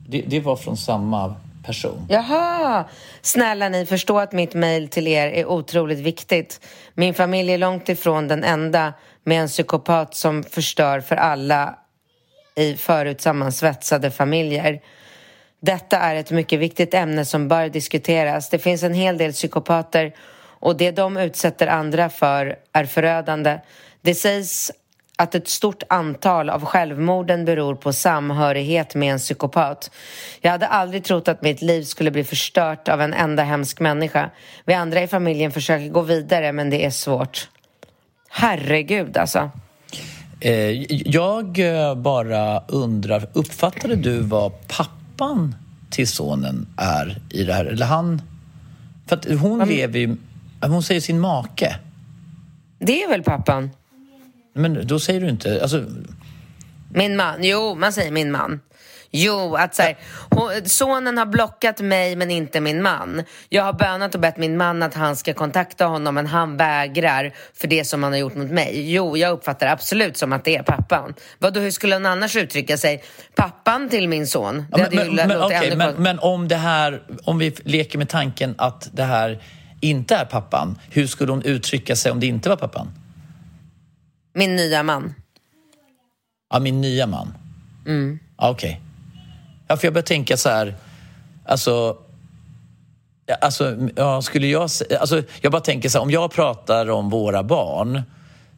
Det, 0.08 0.20
det 0.26 0.40
var 0.40 0.56
från 0.56 0.76
samma 0.76 1.34
person. 1.66 2.06
Jaha! 2.08 2.84
Snälla 3.22 3.68
ni, 3.68 3.86
förstå 3.86 4.18
att 4.18 4.32
mitt 4.32 4.54
mejl 4.54 4.88
till 4.88 5.08
er 5.08 5.28
är 5.28 5.46
otroligt 5.46 5.98
viktigt. 5.98 6.60
Min 6.94 7.14
familj 7.14 7.52
är 7.52 7.58
långt 7.58 7.88
ifrån 7.88 8.28
den 8.28 8.44
enda 8.44 8.92
med 9.24 9.40
en 9.40 9.48
psykopat 9.48 10.14
som 10.14 10.42
förstör 10.42 11.00
för 11.00 11.16
alla 11.16 11.78
i 12.54 12.76
förut 12.76 13.20
sammansvetsade 13.20 14.10
familjer. 14.10 14.80
Detta 15.60 15.98
är 15.98 16.14
ett 16.14 16.30
mycket 16.30 16.58
viktigt 16.58 16.94
ämne 16.94 17.24
som 17.24 17.48
bör 17.48 17.68
diskuteras. 17.68 18.48
Det 18.48 18.58
finns 18.58 18.82
en 18.82 18.94
hel 18.94 19.18
del 19.18 19.32
psykopater 19.32 20.14
och 20.60 20.76
det 20.76 20.90
de 20.90 21.16
utsätter 21.16 21.66
andra 21.66 22.08
för 22.08 22.56
är 22.72 22.84
förödande. 22.84 23.58
Det 24.00 24.14
sägs 24.14 24.72
att 25.16 25.34
ett 25.34 25.48
stort 25.48 25.82
antal 25.88 26.50
av 26.50 26.64
självmorden 26.64 27.44
beror 27.44 27.74
på 27.74 27.92
samhörighet 27.92 28.94
med 28.94 29.12
en 29.12 29.18
psykopat. 29.18 29.90
Jag 30.40 30.50
hade 30.50 30.66
aldrig 30.66 31.04
trott 31.04 31.28
att 31.28 31.42
mitt 31.42 31.62
liv 31.62 31.82
skulle 31.82 32.10
bli 32.10 32.24
förstört 32.24 32.88
av 32.88 33.00
en 33.00 33.14
enda 33.14 33.42
hemsk 33.42 33.80
människa. 33.80 34.30
Vi 34.64 34.74
andra 34.74 35.02
i 35.02 35.06
familjen 35.06 35.50
försöker 35.50 35.88
gå 35.88 36.00
vidare, 36.00 36.52
men 36.52 36.70
det 36.70 36.84
är 36.84 36.90
svårt. 36.90 37.48
Herregud, 38.28 39.16
alltså. 39.16 39.50
Eh, 40.40 40.92
jag 41.10 41.58
eh, 41.58 41.94
bara 41.94 42.60
undrar, 42.68 43.28
uppfattade 43.32 43.96
du 43.96 44.20
vad 44.20 44.52
pappan 44.68 45.54
till 45.90 46.08
sonen 46.08 46.66
är 46.76 47.18
i 47.30 47.44
det 47.44 47.54
här? 47.54 47.64
Eller 47.64 47.86
han... 47.86 48.22
För 49.06 49.16
att 49.16 49.24
hon 49.40 49.68
lever 49.68 49.98
ju... 49.98 50.16
Hon 50.60 50.82
säger 50.82 51.00
sin 51.00 51.20
make. 51.20 51.76
Det 52.78 53.02
är 53.02 53.08
väl 53.08 53.22
pappan? 53.22 53.70
Men 54.52 54.86
då 54.86 55.00
säger 55.00 55.20
du 55.20 55.28
inte... 55.28 55.62
Alltså, 55.62 55.84
Min 56.94 57.16
man. 57.16 57.44
Jo, 57.44 57.74
man 57.74 57.92
säger 57.92 58.10
min 58.10 58.32
man. 58.32 58.60
Jo, 59.14 59.56
att 59.56 59.74
så 59.74 59.82
här, 59.82 59.96
sonen 60.68 61.18
har 61.18 61.26
blockat 61.26 61.80
mig 61.80 62.16
men 62.16 62.30
inte 62.30 62.60
min 62.60 62.82
man. 62.82 63.22
Jag 63.48 63.62
har 63.62 63.72
bönat 63.72 64.14
och 64.14 64.20
bett 64.20 64.36
min 64.36 64.56
man 64.56 64.82
att 64.82 64.94
han 64.94 65.16
ska 65.16 65.34
kontakta 65.34 65.84
honom 65.84 66.14
men 66.14 66.26
han 66.26 66.56
vägrar 66.56 67.32
för 67.54 67.68
det 67.68 67.84
som 67.84 68.02
han 68.02 68.12
har 68.12 68.18
gjort 68.18 68.34
mot 68.34 68.50
mig. 68.50 68.92
Jo, 68.92 69.16
jag 69.16 69.32
uppfattar 69.32 69.66
absolut 69.66 70.16
som 70.16 70.32
att 70.32 70.44
det 70.44 70.56
är 70.56 70.62
pappan. 70.62 71.14
Vadå, 71.38 71.60
hur 71.60 71.70
skulle 71.70 71.94
han 71.94 72.06
annars 72.06 72.36
uttrycka 72.36 72.76
sig? 72.76 73.02
Pappan 73.34 73.88
till 73.88 74.08
min 74.08 74.26
son? 74.26 74.64
Ja, 74.70 74.78
men, 74.92 75.14
men, 75.14 75.28
men, 75.28 75.52
ännu 75.52 75.76
men, 75.76 75.94
men 75.94 76.18
om 76.18 76.48
det 76.48 76.56
här, 76.56 77.02
om 77.24 77.38
vi 77.38 77.54
leker 77.64 77.98
med 77.98 78.08
tanken 78.08 78.54
att 78.58 78.88
det 78.92 79.04
här 79.04 79.42
inte 79.80 80.14
är 80.14 80.24
pappan, 80.24 80.78
hur 80.90 81.06
skulle 81.06 81.32
hon 81.32 81.42
uttrycka 81.42 81.96
sig 81.96 82.12
om 82.12 82.20
det 82.20 82.26
inte 82.26 82.48
var 82.48 82.56
pappan? 82.56 82.92
Min 84.34 84.56
nya 84.56 84.82
man. 84.82 85.14
Ja, 86.50 86.58
min 86.58 86.80
nya 86.80 87.06
man. 87.06 87.34
Mm. 87.86 88.18
Ja, 88.38 88.50
Okej. 88.50 88.80
Ja, 89.68 89.76
för 89.76 89.86
jag 89.86 89.94
börjar 89.94 90.04
tänka 90.06 90.36
så 90.36 90.48
här, 90.48 90.74
alltså... 91.46 91.96
ja, 93.26 93.34
Alltså, 93.40 93.76
ja, 93.96 94.22
skulle 94.22 94.46
jag... 94.46 94.62
Alltså, 95.00 95.22
jag 95.40 95.52
bara 95.52 95.62
tänker 95.62 95.88
så 95.88 95.98
här, 95.98 96.02
om 96.02 96.10
jag 96.10 96.32
pratar 96.32 96.90
om 96.90 97.10
våra 97.10 97.42
barn 97.42 98.02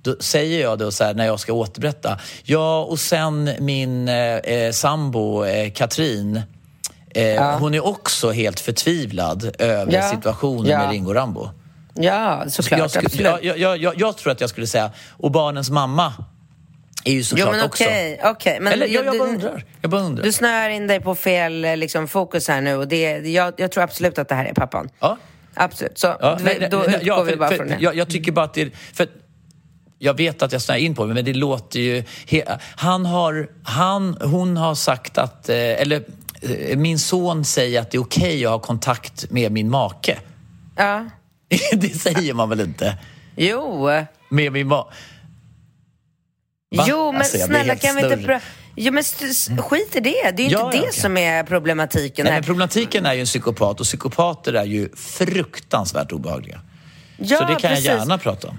då 0.02 0.16
säger 0.20 0.60
jag 0.62 0.78
då 0.78 0.92
så 0.92 1.04
här 1.04 1.14
när 1.14 1.26
jag 1.26 1.40
ska 1.40 1.52
återberätta. 1.52 2.18
Ja, 2.42 2.82
och 2.84 2.98
sen 3.00 3.50
min 3.60 4.08
eh, 4.08 4.14
eh, 4.36 4.72
sambo 4.72 5.44
eh, 5.44 5.70
Katrin. 5.72 6.42
Eh, 7.10 7.58
Hon 7.58 7.74
är 7.74 7.86
också 7.86 8.30
helt 8.30 8.60
förtvivlad 8.60 9.50
över 9.58 9.92
Ja. 9.92 10.10
situationen 10.10 10.70
Ja. 10.70 10.78
med 10.78 10.90
Ringo 10.90 11.12
Rambo. 11.14 11.50
Ja, 11.94 12.44
såklart. 12.48 12.78
jag, 12.80 12.90
skulle, 12.90 13.06
absolut. 13.06 13.44
jag, 13.44 13.58
jag, 13.58 13.78
jag, 13.78 13.94
jag 14.00 14.16
tror 14.16 14.32
att 14.32 14.40
jag 14.40 14.50
skulle 14.50 14.66
säga, 14.66 14.90
och 15.10 15.30
barnens 15.30 15.70
mamma 15.70 16.12
är 17.04 17.12
ju 17.12 17.18
Jo, 17.18 17.24
såklart 17.24 17.50
men 17.50 17.64
också. 17.64 17.84
okej. 17.84 18.20
okej, 18.24 18.58
men 18.60 18.72
Eller 18.72 18.86
jag, 18.86 19.04
jag 19.06 19.18
bara 19.18 19.28
undrar. 19.28 19.64
Jag 19.80 19.90
bara 19.90 20.00
undrar. 20.00 20.24
Du 20.24 20.32
snör 20.32 20.68
in 20.68 20.86
dig 20.86 21.00
på 21.00 21.14
fel 21.14 21.64
eh, 21.64 21.76
liksom, 21.76 22.08
fokus 22.08 22.48
här 22.48 22.60
nu 22.60 22.74
och 22.76 22.88
det, 22.88 23.18
jag, 23.18 23.54
jag 23.56 23.72
tror 23.72 23.84
absolut 23.84 24.18
att 24.18 24.28
det 24.28 24.34
här 24.34 24.44
är 24.44 24.54
pappan. 24.54 24.88
Ja. 25.00 25.18
Absolut, 25.54 25.98
så 25.98 26.06
Ja, 26.20 26.34
vi, 26.38 26.44
nej, 26.44 26.56
nej, 26.60 26.68
då 26.70 26.76
nej, 26.78 26.86
utgår 26.86 27.02
ja, 27.06 27.22
vi 27.22 27.30
för- 27.30 27.38
bara 27.38 27.48
för 27.48 27.56
från 27.56 27.66
det. 27.68 27.76
Jag, 27.80 27.96
jag 27.96 28.08
tycker 28.08 28.32
bara 28.32 28.44
att 28.44 28.54
det... 28.54 28.70
För 28.92 29.06
jag 29.98 30.16
vet 30.16 30.42
att 30.42 30.52
jag 30.52 30.62
snöar 30.62 30.78
in 30.78 30.94
på 30.94 31.06
det, 31.06 31.14
men 31.14 31.24
det 31.24 31.34
låter 31.34 31.80
ju... 31.80 32.04
He, 32.28 32.42
han 32.76 33.06
har... 33.06 33.48
Han, 33.64 34.18
hon 34.20 34.56
har 34.56 34.74
sagt 34.74 35.18
att... 35.18 35.48
eh, 35.48 35.56
Eller 35.56 36.04
eh, 36.42 36.76
min 36.78 36.98
son 36.98 37.44
säger 37.44 37.80
att 37.80 37.90
det 37.90 37.96
är 37.96 38.02
okej 38.02 38.44
att 38.46 38.50
ha 38.52 38.58
kontakt 38.58 39.30
med 39.30 39.52
min 39.52 39.70
make. 39.70 40.18
Ja. 40.76 41.04
det 41.72 41.88
säger 42.00 42.34
man 42.34 42.48
väl 42.48 42.60
inte? 42.60 42.98
Jo, 43.36 43.88
Med 44.28 44.52
min 44.52 44.68
ma... 44.68 44.86
Va? 46.76 46.84
jo 46.88 47.12
men 47.12 47.20
Alltså, 47.20 47.38
snälla 47.38 47.76
kan 47.76 47.96
vi 47.96 48.02
inte... 48.02 48.14
snurrig. 48.16 48.30
Pra- 48.36 48.40
jo 48.76 48.92
men 48.92 49.00
s- 49.00 49.48
skit 49.58 49.96
i 49.96 50.00
det, 50.00 50.10
det 50.10 50.18
är 50.18 50.30
ju 50.38 50.44
inte 50.44 50.52
Ja, 50.54 50.68
det 50.70 50.76
ja, 50.76 50.82
okej. 50.82 50.92
som 51.00 51.16
är 51.16 51.42
problematiken 51.44 52.26
Nej, 52.26 52.42
problematiken 52.42 53.06
är 53.06 53.12
ju 53.14 53.20
en 53.20 53.26
psykopat 53.26 53.80
och 53.80 53.86
psykopater 53.86 54.52
är 54.52 54.64
ju 54.64 54.88
fruktansvärt 54.96 56.12
obehagliga. 56.12 56.60
ja, 57.16 57.36
Så 57.38 57.44
det 57.44 57.50
kan 57.60 57.70
precis. 57.70 57.84
jag 57.86 57.98
gärna 57.98 58.18
prata 58.18 58.48
om. 58.48 58.58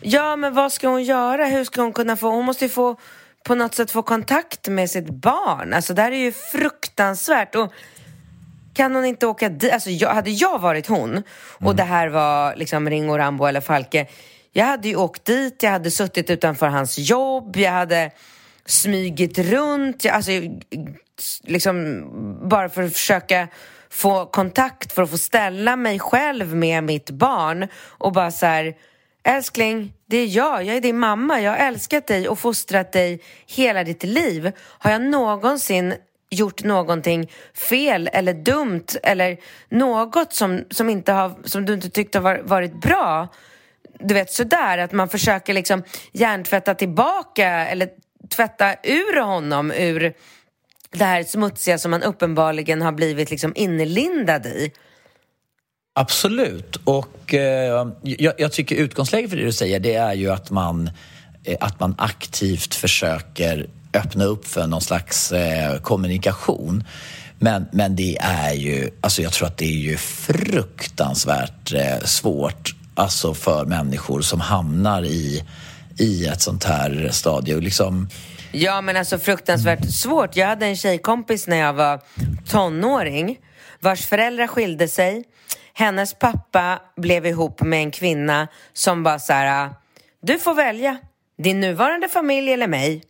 Ja, 0.00 0.36
men 0.36 0.54
vad 0.54 0.72
ska 0.72 0.88
hon 0.88 1.04
göra? 1.04 1.46
Hur 1.46 1.64
ska 1.64 1.82
hon 1.82 1.92
kunna 1.92 2.16
få... 2.16 2.30
Hon 2.30 2.44
måste 2.44 2.64
ju 2.64 2.68
få 2.68 2.96
på 3.44 3.54
något 3.54 3.74
sätt 3.74 3.90
få 3.90 4.02
kontakt 4.02 4.68
med 4.68 4.90
sitt 4.90 5.10
barn. 5.10 5.72
Alltså 5.74 5.94
det 5.94 6.02
här 6.02 6.12
är 6.12 6.16
ju 6.16 6.32
fruktansvärt. 6.32 7.54
Och 7.54 7.72
kan 8.74 8.94
hon 8.94 9.04
inte 9.04 9.26
åka 9.26 9.48
dit? 9.48 9.72
Alltså 9.72 9.90
jag, 9.90 10.14
hade 10.14 10.30
jag 10.30 10.58
varit 10.58 10.86
hon 10.86 11.22
och 11.48 11.62
Mm. 11.62 11.76
det 11.76 11.82
här 11.82 12.08
var 12.08 12.56
liksom 12.56 12.90
Ringo, 12.90 13.18
Rambo 13.18 13.46
eller 13.46 13.60
Falke. 13.60 14.06
Jag 14.52 14.64
hade 14.64 14.88
ju 14.88 14.96
åkt 14.96 15.24
dit, 15.24 15.62
jag 15.62 15.70
hade 15.70 15.90
suttit 15.90 16.30
utanför 16.30 16.66
hans 16.66 16.98
jobb, 16.98 17.56
jag 17.56 17.72
hade 17.72 18.10
smygit 18.66 19.38
runt. 19.38 20.04
Jag, 20.04 20.14
alltså, 20.14 20.30
liksom 21.42 22.04
bara 22.48 22.68
för 22.68 22.82
att 22.82 22.92
försöka 22.92 23.48
få 23.90 24.26
kontakt, 24.26 24.92
för 24.92 25.02
att 25.02 25.10
få 25.10 25.18
ställa 25.18 25.76
mig 25.76 25.98
själv 25.98 26.56
med 26.56 26.84
mitt 26.84 27.10
barn 27.10 27.68
och 27.98 28.12
bara 28.12 28.30
så 28.30 28.46
här 28.46 28.74
Älskling, 29.26 29.92
det 30.06 30.16
är 30.16 30.36
jag. 30.36 30.64
Jag 30.64 30.76
är 30.76 30.80
din 30.80 30.98
mamma. 30.98 31.40
Jag 31.40 31.50
har 31.50 31.58
älskat 31.58 32.06
dig 32.06 32.28
och 32.28 32.38
fostrat 32.38 32.92
dig 32.92 33.22
hela 33.46 33.84
ditt 33.84 34.02
liv. 34.02 34.52
Har 34.58 34.90
jag 34.90 35.02
någonsin 35.02 35.94
gjort 36.30 36.64
någonting 36.64 37.30
fel 37.54 38.10
eller 38.12 38.34
dumt 38.34 38.86
eller 39.02 39.36
något 39.68 40.32
som, 40.32 40.64
som, 40.70 40.90
inte 40.90 41.12
har, 41.12 41.34
som 41.44 41.64
du 41.64 41.74
inte 41.74 41.90
tyckte 41.90 42.18
har 42.18 42.38
varit 42.38 42.80
bra? 42.80 43.28
Du 43.98 44.14
vet 44.14 44.30
sådär, 44.30 44.78
att 44.78 44.92
man 44.92 45.08
försöker 45.08 45.54
liksom 45.54 45.82
hjärntvätta 46.12 46.74
tillbaka 46.74 47.48
eller 47.48 47.88
tvätta 48.30 48.74
ur 48.82 49.20
honom 49.20 49.72
ur 49.72 50.14
det 50.90 51.04
här 51.04 51.22
smutsiga 51.22 51.78
som 51.78 51.90
man 51.90 52.02
uppenbarligen 52.02 52.82
har 52.82 52.92
blivit 52.92 53.30
liksom 53.30 53.52
inlindad 53.56 54.46
i. 54.46 54.72
Absolut. 55.94 56.76
Och 56.84 57.34
eh, 57.34 57.88
jag, 58.02 58.34
jag 58.38 58.52
tycker 58.52 58.76
utgångsläget 58.76 59.30
för 59.30 59.36
det 59.36 59.44
du 59.44 59.52
säger 59.52 59.80
det 59.80 59.94
är 59.94 60.14
ju 60.14 60.30
att 60.30 60.50
man, 60.50 60.90
eh, 61.44 61.56
att 61.60 61.80
man 61.80 61.94
aktivt 61.98 62.74
försöker 62.74 63.66
öppna 63.96 64.24
upp 64.24 64.46
för 64.46 64.66
någon 64.66 64.80
slags 64.80 65.32
eh, 65.32 65.78
kommunikation. 65.78 66.84
Men, 67.38 67.66
men 67.72 67.96
det 67.96 68.16
är 68.20 68.52
ju, 68.52 68.90
alltså 69.00 69.22
jag 69.22 69.32
tror 69.32 69.48
att 69.48 69.56
det 69.58 69.64
är 69.64 69.78
ju 69.78 69.96
fruktansvärt 69.96 71.72
eh, 71.72 71.98
svårt 72.04 72.74
alltså 72.94 73.34
för 73.34 73.64
människor 73.64 74.20
som 74.20 74.40
hamnar 74.40 75.02
i, 75.02 75.44
i 75.98 76.26
ett 76.26 76.40
sånt 76.40 76.64
här 76.64 77.08
stadie. 77.12 77.54
Och 77.54 77.62
liksom, 77.62 78.08
Ja, 78.52 78.80
men 78.80 78.96
alltså 78.96 79.18
fruktansvärt 79.18 79.90
svårt. 79.90 80.36
Jag 80.36 80.46
hade 80.46 80.66
en 80.66 80.76
tjejkompis 80.76 81.46
när 81.46 81.56
jag 81.56 81.72
var 81.72 82.00
tonåring 82.48 83.38
vars 83.80 84.06
föräldrar 84.06 84.46
skilde 84.46 84.88
sig. 84.88 85.24
Hennes 85.72 86.14
pappa 86.14 86.82
blev 86.96 87.26
ihop 87.26 87.62
med 87.62 87.78
en 87.78 87.90
kvinna 87.90 88.48
som 88.72 89.02
bara 89.02 89.18
så 89.18 89.32
här, 89.32 89.70
du 90.22 90.38
får 90.38 90.54
välja 90.54 90.96
din 91.42 91.60
nuvarande 91.60 92.08
familj 92.08 92.52
eller 92.52 92.68
mig. 92.68 93.02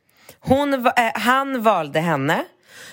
Hon, 0.45 0.75
eh, 0.75 0.91
han 1.15 1.63
valde 1.63 2.01
henne. 2.01 2.45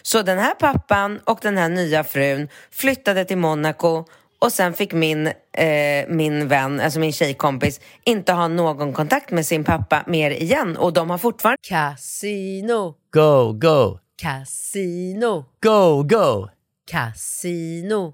Så 0.02 0.22
den 0.22 0.40
här 0.40 0.54
pappan 0.54 1.20
och 1.24 1.40
den 1.42 1.58
här 1.58 1.70
nya 1.70 2.04
frun 2.04 2.48
flyttade 2.72 3.26
till 3.26 3.38
Monaco 3.38 4.06
och 4.40 4.52
sen 4.52 4.74
fick 4.74 4.94
min, 4.94 5.28
eh, 5.28 6.08
min 6.08 6.48
vän, 6.48 6.80
alltså 6.80 7.00
min 7.00 7.14
tjejkompis, 7.14 7.80
inte 8.04 8.34
ha 8.34 8.48
någon 8.48 8.94
kontakt 8.94 9.32
med 9.32 9.46
sin 9.46 9.64
pappa 9.64 10.04
mer 10.08 10.32
igen. 10.32 10.78
Och 10.78 10.94
de 10.94 11.10
har 11.10 11.18
fortfarande 11.18 11.58
Casino, 11.62 12.96
go, 13.14 13.54
go, 13.54 14.00
casino, 14.22 15.46
go, 15.62 16.04
go! 16.04 16.50
casino. 16.92 18.14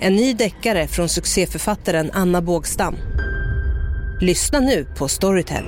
En 0.00 0.16
ny 0.16 0.34
deckare 0.34 0.88
från 0.88 1.08
succéförfattaren 1.08 2.10
Anna 2.12 2.42
Bågstam. 2.42 2.96
Lyssna 4.20 4.60
nu 4.60 4.86
på 4.98 5.08
Storytel. 5.08 5.64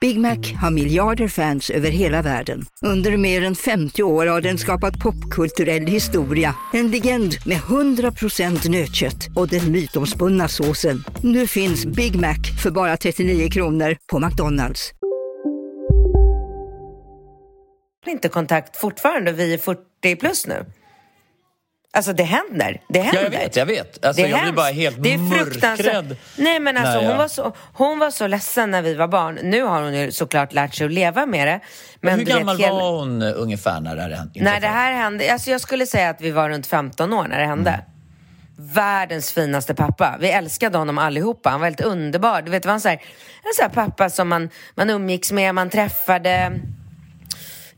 Big 0.00 0.18
Mac 0.18 0.38
har 0.60 0.70
miljarder 0.70 1.28
fans 1.28 1.70
över 1.70 1.90
hela 1.90 2.22
världen. 2.22 2.64
Under 2.82 3.16
mer 3.16 3.42
än 3.42 3.54
50 3.54 4.02
år 4.02 4.26
har 4.26 4.40
den 4.40 4.58
skapat 4.58 4.98
popkulturell 4.98 5.86
historia. 5.86 6.54
En 6.72 6.90
legend 6.90 7.34
med 7.46 7.58
100% 7.58 8.70
nötkött 8.70 9.28
och 9.36 9.48
den 9.48 9.72
mytomspunna 9.72 10.48
såsen. 10.48 11.04
Nu 11.22 11.46
finns 11.46 11.86
Big 11.86 12.16
Mac 12.16 12.36
för 12.62 12.70
bara 12.70 12.96
39 12.96 13.50
kronor 13.50 13.96
på 14.12 14.18
McDonalds 14.18 14.92
inte 18.06 18.28
kontakt 18.28 18.76
fortfarande. 18.76 19.32
Vi 19.32 19.54
är 19.54 19.58
40 19.58 20.16
plus 20.16 20.46
nu. 20.46 20.64
Alltså 21.92 22.12
det 22.12 22.22
händer. 22.22 22.80
Det 22.88 23.00
händer. 23.00 23.22
Ja, 23.22 23.30
jag 23.32 23.38
vet, 23.40 23.56
jag 23.56 23.66
vet. 23.66 24.04
Alltså, 24.04 24.22
det 24.22 24.28
jag 24.28 24.42
blir 24.42 24.52
bara 24.52 24.70
helt 24.70 25.02
det 25.02 25.14
är 25.14 25.18
mörkrädd. 25.18 26.16
Nej 26.36 26.60
men 26.60 26.76
alltså 26.76 26.92
när 26.92 27.02
jag- 27.02 27.08
hon, 27.08 27.18
var 27.18 27.28
så, 27.28 27.52
hon 27.72 27.98
var 27.98 28.10
så 28.10 28.26
ledsen 28.26 28.70
när 28.70 28.82
vi 28.82 28.94
var 28.94 29.08
barn. 29.08 29.38
Nu 29.42 29.62
har 29.62 29.82
hon 29.82 29.94
ju 29.94 30.12
såklart 30.12 30.52
lärt 30.52 30.74
sig 30.74 30.84
att 30.86 30.92
leva 30.92 31.26
med 31.26 31.46
det. 31.48 31.60
Men 32.00 32.18
Hur 32.18 32.24
du 32.24 32.32
vet, 32.32 32.38
gammal 32.38 32.58
hela- 32.58 32.72
var 32.74 32.90
hon 32.98 33.22
eh, 33.22 33.32
ungefär 33.36 33.80
när 33.80 33.96
det 33.96 34.02
här 34.02 34.10
hände? 34.10 34.40
När 34.42 34.60
det 34.60 34.66
här 34.68 34.92
hände, 34.92 35.32
alltså 35.32 35.50
jag 35.50 35.60
skulle 35.60 35.86
säga 35.86 36.10
att 36.10 36.20
vi 36.20 36.30
var 36.30 36.48
runt 36.50 36.66
15 36.66 37.12
år 37.12 37.28
när 37.28 37.38
det 37.38 37.46
hände. 37.46 37.70
Mm. 37.70 37.84
Världens 38.60 39.32
finaste 39.32 39.74
pappa. 39.74 40.16
Vi 40.20 40.30
älskade 40.30 40.78
honom 40.78 40.98
allihopa. 40.98 41.50
Han 41.50 41.60
var 41.60 41.66
helt 41.66 41.80
underbar. 41.80 42.42
Du 42.42 42.50
vet, 42.50 42.62
det 42.62 42.66
var 42.66 42.74
en 42.74 42.80
sån 42.80 42.88
här, 42.90 42.98
en 42.98 43.52
sån 43.56 43.62
här 43.62 43.86
pappa 43.86 44.10
som 44.10 44.28
man, 44.28 44.48
man 44.74 44.90
umgicks 44.90 45.32
med, 45.32 45.54
man 45.54 45.70
träffade. 45.70 46.52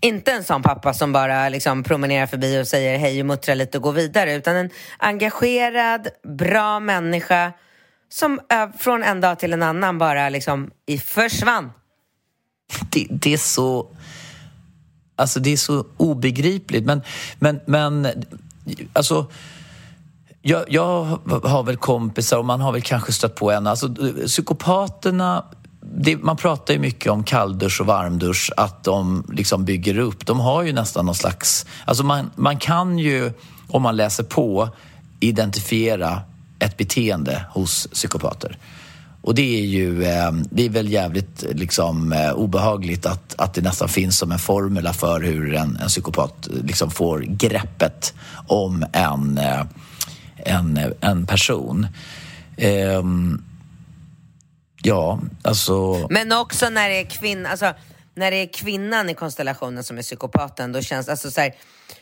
Inte 0.03 0.33
en 0.33 0.45
sån 0.45 0.63
pappa 0.63 0.95
som 0.95 1.13
bara 1.13 1.49
liksom 1.49 1.83
promenerar 1.83 2.27
förbi 2.27 2.63
och 2.63 2.69
säger 2.69 2.99
hej 2.99 3.21
och 3.21 3.27
muttrar 3.27 3.55
lite 3.55 3.79
och 3.79 3.83
går 3.83 3.93
vidare. 3.93 4.35
Utan 4.35 4.57
en 4.57 4.71
engagerad, 4.99 6.09
bra 6.23 6.81
människa 6.81 7.53
som 8.09 8.41
från 8.79 9.03
en 9.03 9.21
dag 9.21 9.39
till 9.39 9.53
en 9.53 9.63
annan 9.63 9.99
bara 9.99 10.29
liksom 10.29 10.71
försvann. 11.05 11.73
det, 12.91 13.07
det 13.11 13.33
är 13.33 13.39
så... 13.39 13.87
Alltså 15.17 15.41
det 15.41 15.53
är 15.53 15.57
så 15.57 15.87
obegripligt. 15.97 16.85
Men, 16.85 17.03
men, 17.39 17.61
men 17.67 18.09
alltså... 18.93 19.27
Jag, 20.43 20.65
jag 20.69 21.05
har 21.45 21.63
väl 21.63 21.77
kompisar 21.77 22.39
och 22.39 22.45
man 22.45 22.61
har 22.61 22.73
väl 22.73 22.83
kanske 22.83 23.13
stött 23.13 23.35
på 23.35 23.51
en. 23.51 23.67
Alltså, 23.67 23.95
psykopaterna, 24.27 25.45
det, 25.81 26.17
man 26.17 26.37
pratar 26.37 26.75
ju 26.75 26.81
mycket 26.81 27.13
om 27.13 27.25
kalldusch 27.25 27.81
och 27.81 27.87
varmdusch, 27.87 28.51
att 28.57 28.85
de 28.85 29.27
liksom 29.33 29.65
bygger 29.65 29.99
upp. 29.99 30.27
De 30.27 30.41
har 30.41 30.63
ju 30.63 30.73
nästan 30.73 31.07
någon 31.07 31.15
slags... 31.15 31.67
Alltså 31.85 32.05
man, 32.05 32.31
man 32.37 32.59
kan 32.59 32.99
ju, 32.99 33.33
om 33.69 33.83
man 33.83 33.97
läser 33.97 34.25
på, 34.25 34.69
identifiera 35.21 36.23
ett 36.59 36.77
beteende 36.77 37.45
hos 37.51 37.89
psykopater. 37.93 38.59
Och 39.23 39.35
det 39.35 39.61
är 39.61 39.65
ju 39.65 40.05
eh, 40.05 40.33
det 40.51 40.65
är 40.65 40.69
väl 40.69 40.93
jävligt 40.93 41.45
liksom, 41.53 42.13
eh, 42.13 42.33
obehagligt 42.33 43.07
att, 43.07 43.35
att 43.39 43.55
det 43.55 43.61
nästan 43.61 43.89
finns 43.89 44.19
som 44.19 44.33
en 44.33 44.39
formula 44.39 44.93
för 44.93 45.21
hur 45.21 45.55
en, 45.55 45.77
en 45.77 45.89
psykopat 45.89 46.49
liksom 46.65 46.91
får 46.91 47.21
greppet 47.21 48.15
om 48.47 48.85
en, 48.93 49.39
eh, 49.39 49.63
en, 50.37 50.81
en 51.01 51.27
person. 51.27 51.87
Ehm, 52.57 53.43
ja, 54.83 55.21
alltså... 55.45 56.07
Men 56.11 56.33
också 56.33 56.69
när 56.69 56.89
det 56.89 57.01
är 57.01 57.05
kvinna, 57.05 57.49
alltså 57.49 57.73
när 58.15 58.31
det 58.31 58.37
är 58.37 58.53
kvinnan 58.53 59.11
i 59.11 59.15
konstellationen 59.15 59.85
som 59.85 59.99
är 59.99 60.03
psykopaten, 60.03 60.73
då 60.73 60.83
känns 60.83 61.09
alltså 61.09 61.31
så 61.31 61.41
här, 61.41 61.55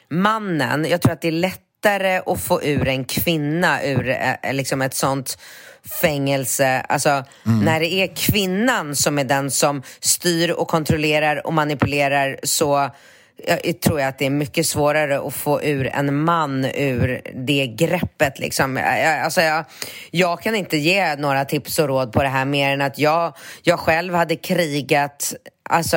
mannen, 0.08 0.86
jag 0.90 1.02
tror 1.02 1.12
att 1.12 1.20
det 1.20 1.28
är 1.28 1.32
lättare 1.32 2.20
att 2.26 2.40
få 2.40 2.62
ur 2.62 2.88
en 2.88 3.04
kvinna 3.04 3.82
ur 3.84 4.08
eh, 4.08 4.52
liksom 4.52 4.82
ett 4.82 4.94
sånt 4.94 5.38
fängelse, 6.00 6.80
alltså 6.80 7.24
när 7.44 7.80
det 7.80 7.92
är 7.92 8.16
kvinnan 8.16 8.96
som 8.96 9.18
är 9.18 9.24
den 9.24 9.50
som 9.50 9.82
styr 10.00 10.50
och 10.50 10.68
kontrollerar 10.68 11.46
och 11.46 11.52
manipulerar 11.52 12.38
så 12.42 12.90
jag 13.46 13.80
tror 13.80 14.00
jag 14.00 14.08
att 14.08 14.18
det 14.18 14.26
är 14.26 14.30
mycket 14.30 14.66
svårare 14.66 15.26
att 15.26 15.34
få 15.34 15.62
ur 15.62 15.86
en 15.86 16.14
man 16.24 16.64
ur 16.64 17.20
det 17.34 17.66
greppet. 17.66 18.38
Liksom. 18.38 18.76
Jag, 18.76 19.20
alltså 19.20 19.40
jag, 19.40 19.64
jag 20.10 20.42
kan 20.42 20.54
inte 20.54 20.76
ge 20.76 21.16
några 21.16 21.44
tips 21.44 21.78
och 21.78 21.88
råd 21.88 22.12
på 22.12 22.22
det 22.22 22.28
här 22.28 22.44
mer 22.44 22.72
än 22.72 22.80
att 22.80 22.98
jag, 22.98 23.36
jag 23.62 23.78
själv 23.78 24.14
hade 24.14 24.36
krigat 24.36 25.34
alltså, 25.70 25.96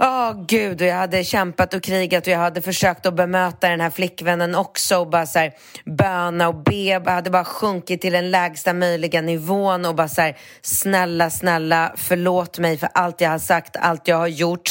Ja, 0.00 0.30
oh, 0.30 0.44
gud, 0.46 0.80
och 0.80 0.86
jag 0.86 0.96
hade 0.96 1.24
kämpat 1.24 1.74
och 1.74 1.82
krigat 1.82 2.26
och 2.26 2.32
jag 2.32 2.38
hade 2.38 2.62
försökt 2.62 3.06
att 3.06 3.14
bemöta 3.14 3.68
den 3.68 3.80
här 3.80 3.90
flickvännen 3.90 4.54
också 4.54 4.98
och 4.98 5.10
bara 5.10 5.26
så 5.26 5.38
här, 5.38 5.52
böna 5.84 6.48
och 6.48 6.54
be. 6.54 6.74
Jag 6.74 7.08
hade 7.08 7.30
bara 7.30 7.44
sjunkit 7.44 8.00
till 8.00 8.12
den 8.12 8.30
lägsta 8.30 8.72
möjliga 8.72 9.20
nivån 9.20 9.84
och 9.84 9.94
bara 9.94 10.08
så 10.08 10.20
här, 10.20 10.36
snälla, 10.62 11.30
snälla, 11.30 11.92
förlåt 11.96 12.58
mig 12.58 12.78
för 12.78 12.88
allt 12.94 13.20
jag 13.20 13.30
har 13.30 13.38
sagt, 13.38 13.76
allt 13.76 14.08
jag 14.08 14.16
har 14.16 14.26
gjort. 14.26 14.70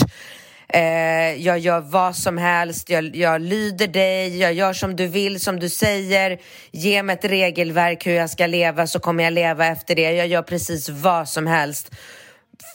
Eh, 0.73 0.81
jag 1.45 1.59
gör 1.59 1.79
vad 1.79 2.15
som 2.15 2.37
helst, 2.37 2.89
jag, 2.89 3.15
jag 3.15 3.41
lyder 3.41 3.87
dig, 3.87 4.37
jag 4.39 4.53
gör 4.53 4.73
som 4.73 4.95
du 4.95 5.07
vill, 5.07 5.39
som 5.39 5.59
du 5.59 5.69
säger. 5.69 6.39
Ge 6.71 7.03
mig 7.03 7.13
ett 7.13 7.25
regelverk 7.25 8.07
hur 8.07 8.13
jag 8.13 8.29
ska 8.29 8.47
leva 8.47 8.87
så 8.87 8.99
kommer 8.99 9.23
jag 9.23 9.33
leva 9.33 9.65
efter 9.67 9.95
det. 9.95 10.11
Jag 10.11 10.27
gör 10.27 10.41
precis 10.41 10.89
vad 10.89 11.29
som 11.29 11.47
helst 11.47 11.91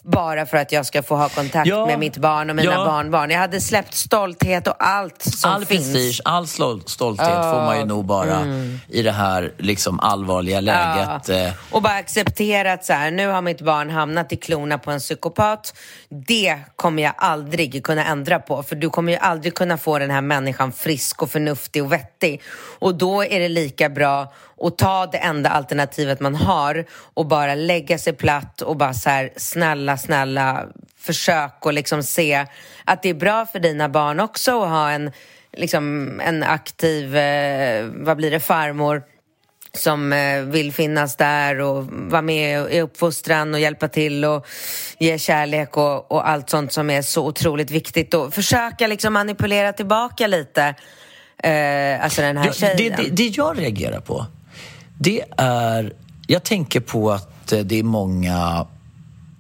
bara 0.05 0.47
för 0.47 0.57
att 0.57 0.73
jag 0.73 0.87
ska 0.87 1.03
få 1.03 1.17
ha 1.17 1.29
kontakt 1.29 1.67
Ja. 1.69 1.87
med 1.87 1.99
mitt 1.99 2.17
barn 2.17 2.51
och 2.51 2.57
mina 2.57 2.73
Ja. 2.73 2.85
barnbarn. 2.85 3.31
Jag 3.31 3.39
hade 3.39 3.61
släppt 3.61 3.95
stolthet 3.95 4.67
och 4.67 4.75
allt 4.79 5.23
som 5.23 5.51
all 5.53 5.65
finns. 5.65 5.93
prestige, 5.93 6.21
all 6.25 6.45
stol- 6.45 6.87
stolthet 6.87 7.29
får 7.29 7.61
man 7.65 7.79
ju 7.79 7.85
nog 7.85 8.05
bara 8.05 8.45
i 8.89 9.03
det 9.03 9.13
här 9.13 9.53
liksom 9.59 10.01
allvarliga 10.01 10.61
läget. 10.61 11.29
Ja. 11.29 11.35
eh, 11.35 11.53
Och 11.71 11.83
bara 11.83 11.95
accepterat 11.95 12.85
så 12.85 12.93
här, 12.93 13.11
nu 13.11 13.27
har 13.29 13.43
mitt 13.43 13.61
barn 13.61 13.91
hamnat 13.91 14.33
i 14.33 14.37
klorna 14.37 14.79
på 14.79 14.91
en 14.91 14.99
psykopat. 15.01 15.75
Det 16.09 16.59
kommer 16.77 17.03
jag 17.03 17.13
aldrig 17.17 17.85
kunna 17.85 18.05
ändra 18.05 18.39
på, 18.39 18.63
för 18.63 18.77
du 18.77 18.91
kommer 18.91 19.13
ju 19.13 19.19
aldrig 19.19 19.55
kunna 19.55 19.79
få 19.79 19.99
den 19.99 20.11
här 20.11 20.21
människan 20.21 20.73
frisk 20.73 21.23
och 21.23 21.31
förnuftig 21.31 21.83
och 21.85 21.93
vettig. 21.93 22.43
Och 22.79 22.95
då 22.95 23.25
är 23.25 23.41
det 23.41 23.49
lika 23.49 23.89
bra 23.89 24.33
att 24.65 24.79
ta 24.79 25.07
det 25.07 25.19
enda 25.19 25.51
alternativet 25.51 26.21
man 26.21 26.35
har 26.35 26.85
och 27.15 27.27
bara 27.27 27.55
lägga 27.55 27.99
sig 27.99 28.13
platt 28.13 28.61
och 28.63 28.77
bara 28.77 28.95
så 28.95 29.11
här, 29.11 29.31
snälla, 29.37 29.92
snälla, 29.97 30.67
försök 30.99 31.67
och 31.67 31.73
liksom 31.73 32.03
se 32.03 32.47
att 32.85 33.03
det 33.03 33.09
är 33.09 33.15
bra 33.15 33.47
för 33.47 33.59
dina 33.59 33.89
barn 33.89 34.21
också 34.21 34.63
att 34.63 34.69
ha 34.69 34.91
en, 34.91 35.11
liksom, 35.53 36.21
en 36.21 36.43
aktiv, 36.43 37.17
eh, 37.17 37.87
vad 37.95 38.17
blir 38.17 38.31
det, 38.31 38.41
farmor 38.41 39.03
som 39.75 40.13
eh, 40.13 40.41
vill 40.43 40.73
finnas 40.73 41.17
där 41.17 41.61
och 41.61 41.85
vara 41.91 42.23
med 42.23 42.73
i 42.73 42.81
uppfostran 42.81 43.55
och 43.55 43.61
hjälpa 43.61 43.89
till 43.89 44.25
och 44.25 44.47
ge 44.99 45.19
kärlek 45.19 45.77
och, 45.77 46.13
och 46.13 46.29
allt 46.29 46.51
sånt 46.51 46.73
som 46.73 46.91
är 46.91 47.03
så 47.03 47.27
otroligt 47.27 47.71
viktigt 47.71 48.15
och 48.15 48.35
försöka 48.35 48.87
liksom 48.87 49.13
manipulera 49.13 49.73
tillbaka 49.73 50.27
lite 50.27 50.75
eh, 51.39 52.05
alltså 52.05 52.23
den 52.23 52.37
här 52.37 52.47
Ja, 52.47 52.53
tjejen. 52.53 52.77
det, 52.77 53.03
det, 53.03 53.11
det 53.11 53.29
jag 53.29 53.59
reagerar 53.59 54.01
på, 54.01 54.27
det 54.99 55.25
är... 55.37 55.93
Jag 56.27 56.43
tänker 56.43 56.81
på 56.81 57.11
att 57.11 57.33
att 57.43 57.53
eh, 57.53 57.61
det 57.61 57.79
är 57.79 57.83
många 57.83 58.67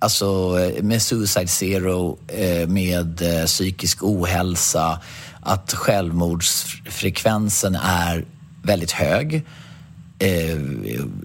alltså 0.02 0.58
eh, 0.60 0.82
med 0.82 1.02
Suicide 1.02 1.48
Zero, 1.48 2.18
eh, 2.28 2.68
med 2.68 3.22
eh, 3.22 3.46
psykisk 3.46 4.02
ohälsa, 4.02 5.00
att 5.40 5.72
självmordsfrekvensen 5.72 7.74
är 7.74 8.24
väldigt 8.62 8.92
hög 8.92 9.46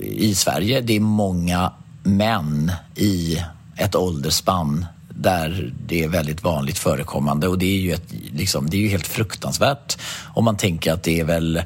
i 0.02 0.36
Sverige. 0.36 0.82
Det 0.82 0.96
är 0.96 1.00
många 1.00 1.74
män 2.04 2.72
i 2.96 3.44
ett 3.76 3.96
åldersspann 3.96 4.86
där 5.10 5.74
det 5.88 6.04
är 6.04 6.08
väldigt 6.08 6.44
vanligt 6.44 6.78
förekommande 6.78 7.48
och 7.48 7.58
det 7.58 7.66
är 7.66 7.80
ju, 7.80 7.94
ett, 7.94 8.14
liksom, 8.34 8.70
det 8.70 8.78
är 8.78 8.82
ju 8.82 8.88
helt 8.88 9.08
fruktansvärt 9.08 9.98
om 10.34 10.46
man 10.46 10.58
tänker 10.58 10.94
att 10.94 11.04
det 11.04 11.20
är 11.20 11.24
väl, 11.24 11.62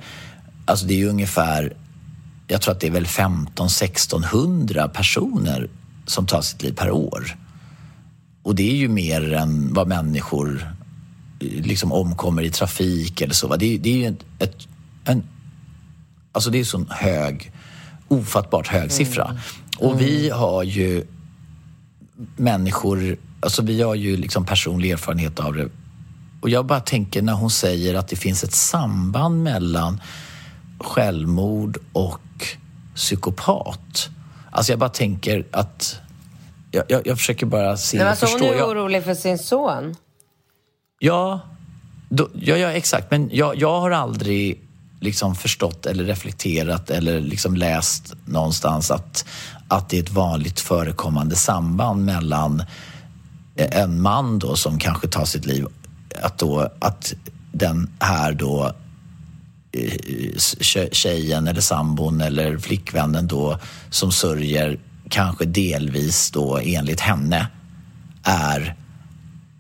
alltså 0.66 0.86
det 0.86 1.01
är 1.01 1.07
ungefär, 1.07 1.74
jag 2.47 2.62
tror 2.62 2.74
att 2.74 2.80
det 2.80 2.88
är 2.88 2.91
väl 2.91 3.07
15 3.07 3.68
1600 3.68 4.88
personer 4.88 5.70
som 6.12 6.26
tar 6.26 6.41
sitt 6.41 6.64
liv 6.64 6.74
per 6.74 6.91
år. 6.91 7.38
Och 8.43 8.55
det 8.55 8.72
är 8.72 8.76
ju 8.76 8.88
mer 8.88 9.34
än 9.34 9.74
vad 9.74 9.88
människor 9.88 10.74
liksom 11.39 11.91
omkommer 11.91 12.41
i 12.43 12.51
trafik 12.51 13.22
eller 13.22 13.34
så. 13.34 13.55
Det 13.55 13.66
är, 13.66 13.80
det 13.80 13.89
är 13.89 13.97
ju 13.97 14.07
ett, 14.07 14.26
ett, 14.39 14.68
en, 15.05 15.24
alltså 16.32 16.49
det 16.49 16.59
är 16.59 16.64
så 16.64 16.86
hög, 16.89 17.51
ofattbart 18.07 18.68
hög 18.68 18.91
siffra. 18.91 19.26
Mm. 19.26 19.38
Och 19.78 20.01
vi 20.01 20.30
har 20.30 20.64
ju 20.64 21.05
människor, 22.36 23.18
alltså 23.39 23.62
vi 23.62 23.82
har 23.82 23.95
ju 23.95 24.18
liksom 24.18 24.45
personlig 24.45 24.91
erfarenhet 24.91 25.39
av 25.39 25.53
det. 25.53 25.70
Och 26.41 26.49
jag 26.49 26.66
bara 26.66 26.80
tänker 26.80 27.22
när 27.22 27.34
hon 27.34 27.51
säger 27.51 27.95
att 27.95 28.07
det 28.07 28.16
finns 28.16 28.43
ett 28.43 28.53
samband 28.53 29.43
mellan 29.43 30.01
självmord 30.80 31.78
och 31.93 32.47
psykopat. 32.95 34.09
Alltså 34.52 34.72
jag 34.72 34.80
bara 34.80 34.89
tänker 34.89 35.45
att... 35.52 35.99
Jag, 36.72 36.86
jag, 36.88 37.08
jag 37.08 37.18
försöker 37.18 37.45
bara 37.45 37.78
se 37.78 37.97
Men 37.97 38.08
alltså. 38.08 38.26
Hon 38.26 38.43
är 38.43 38.64
orolig 38.64 39.04
för 39.04 39.14
sin 39.14 39.38
son. 39.38 39.95
Ja, 40.99 41.39
då, 42.10 42.30
ja, 42.34 42.58
ja 42.58 42.72
exakt. 42.72 43.12
Men 43.12 43.30
jag, 43.34 43.56
jag 43.56 43.80
har 43.82 43.91
aldrig 43.91 44.62
liksom 44.99 45.36
förstått 45.36 45.86
eller 45.86 46.04
reflekterat 46.04 46.89
eller 46.89 47.22
liksom 47.22 47.56
läst 47.56 48.14
någonstans 48.26 48.91
att, 48.91 49.26
att 49.68 49.89
det 49.89 49.97
är 49.97 50.04
ett 50.04 50.12
vanligt 50.12 50.60
förekommande 50.60 51.36
samband 51.36 52.06
mellan 52.06 52.64
en 53.56 54.02
man 54.02 54.39
då 54.39 54.56
som 54.56 54.80
kanske 54.80 55.08
tar 55.08 55.26
sitt 55.26 55.45
liv, 55.45 55.66
att, 56.22 56.38
då, 56.38 56.72
att 56.80 57.14
den 57.52 57.89
här 57.99 58.34
då 58.34 58.66
eh, 58.66 58.72
tjejen 60.92 61.48
eller 61.48 61.62
sambon 61.62 62.22
eller 62.22 62.58
flickvännen 62.58 63.28
då 63.28 63.60
som 63.90 64.12
sörjer 64.12 64.80
kanske 65.10 65.46
delvis 65.46 66.32
då 66.32 66.60
enligt 66.64 67.00
henne 67.00 67.48
är 68.24 68.76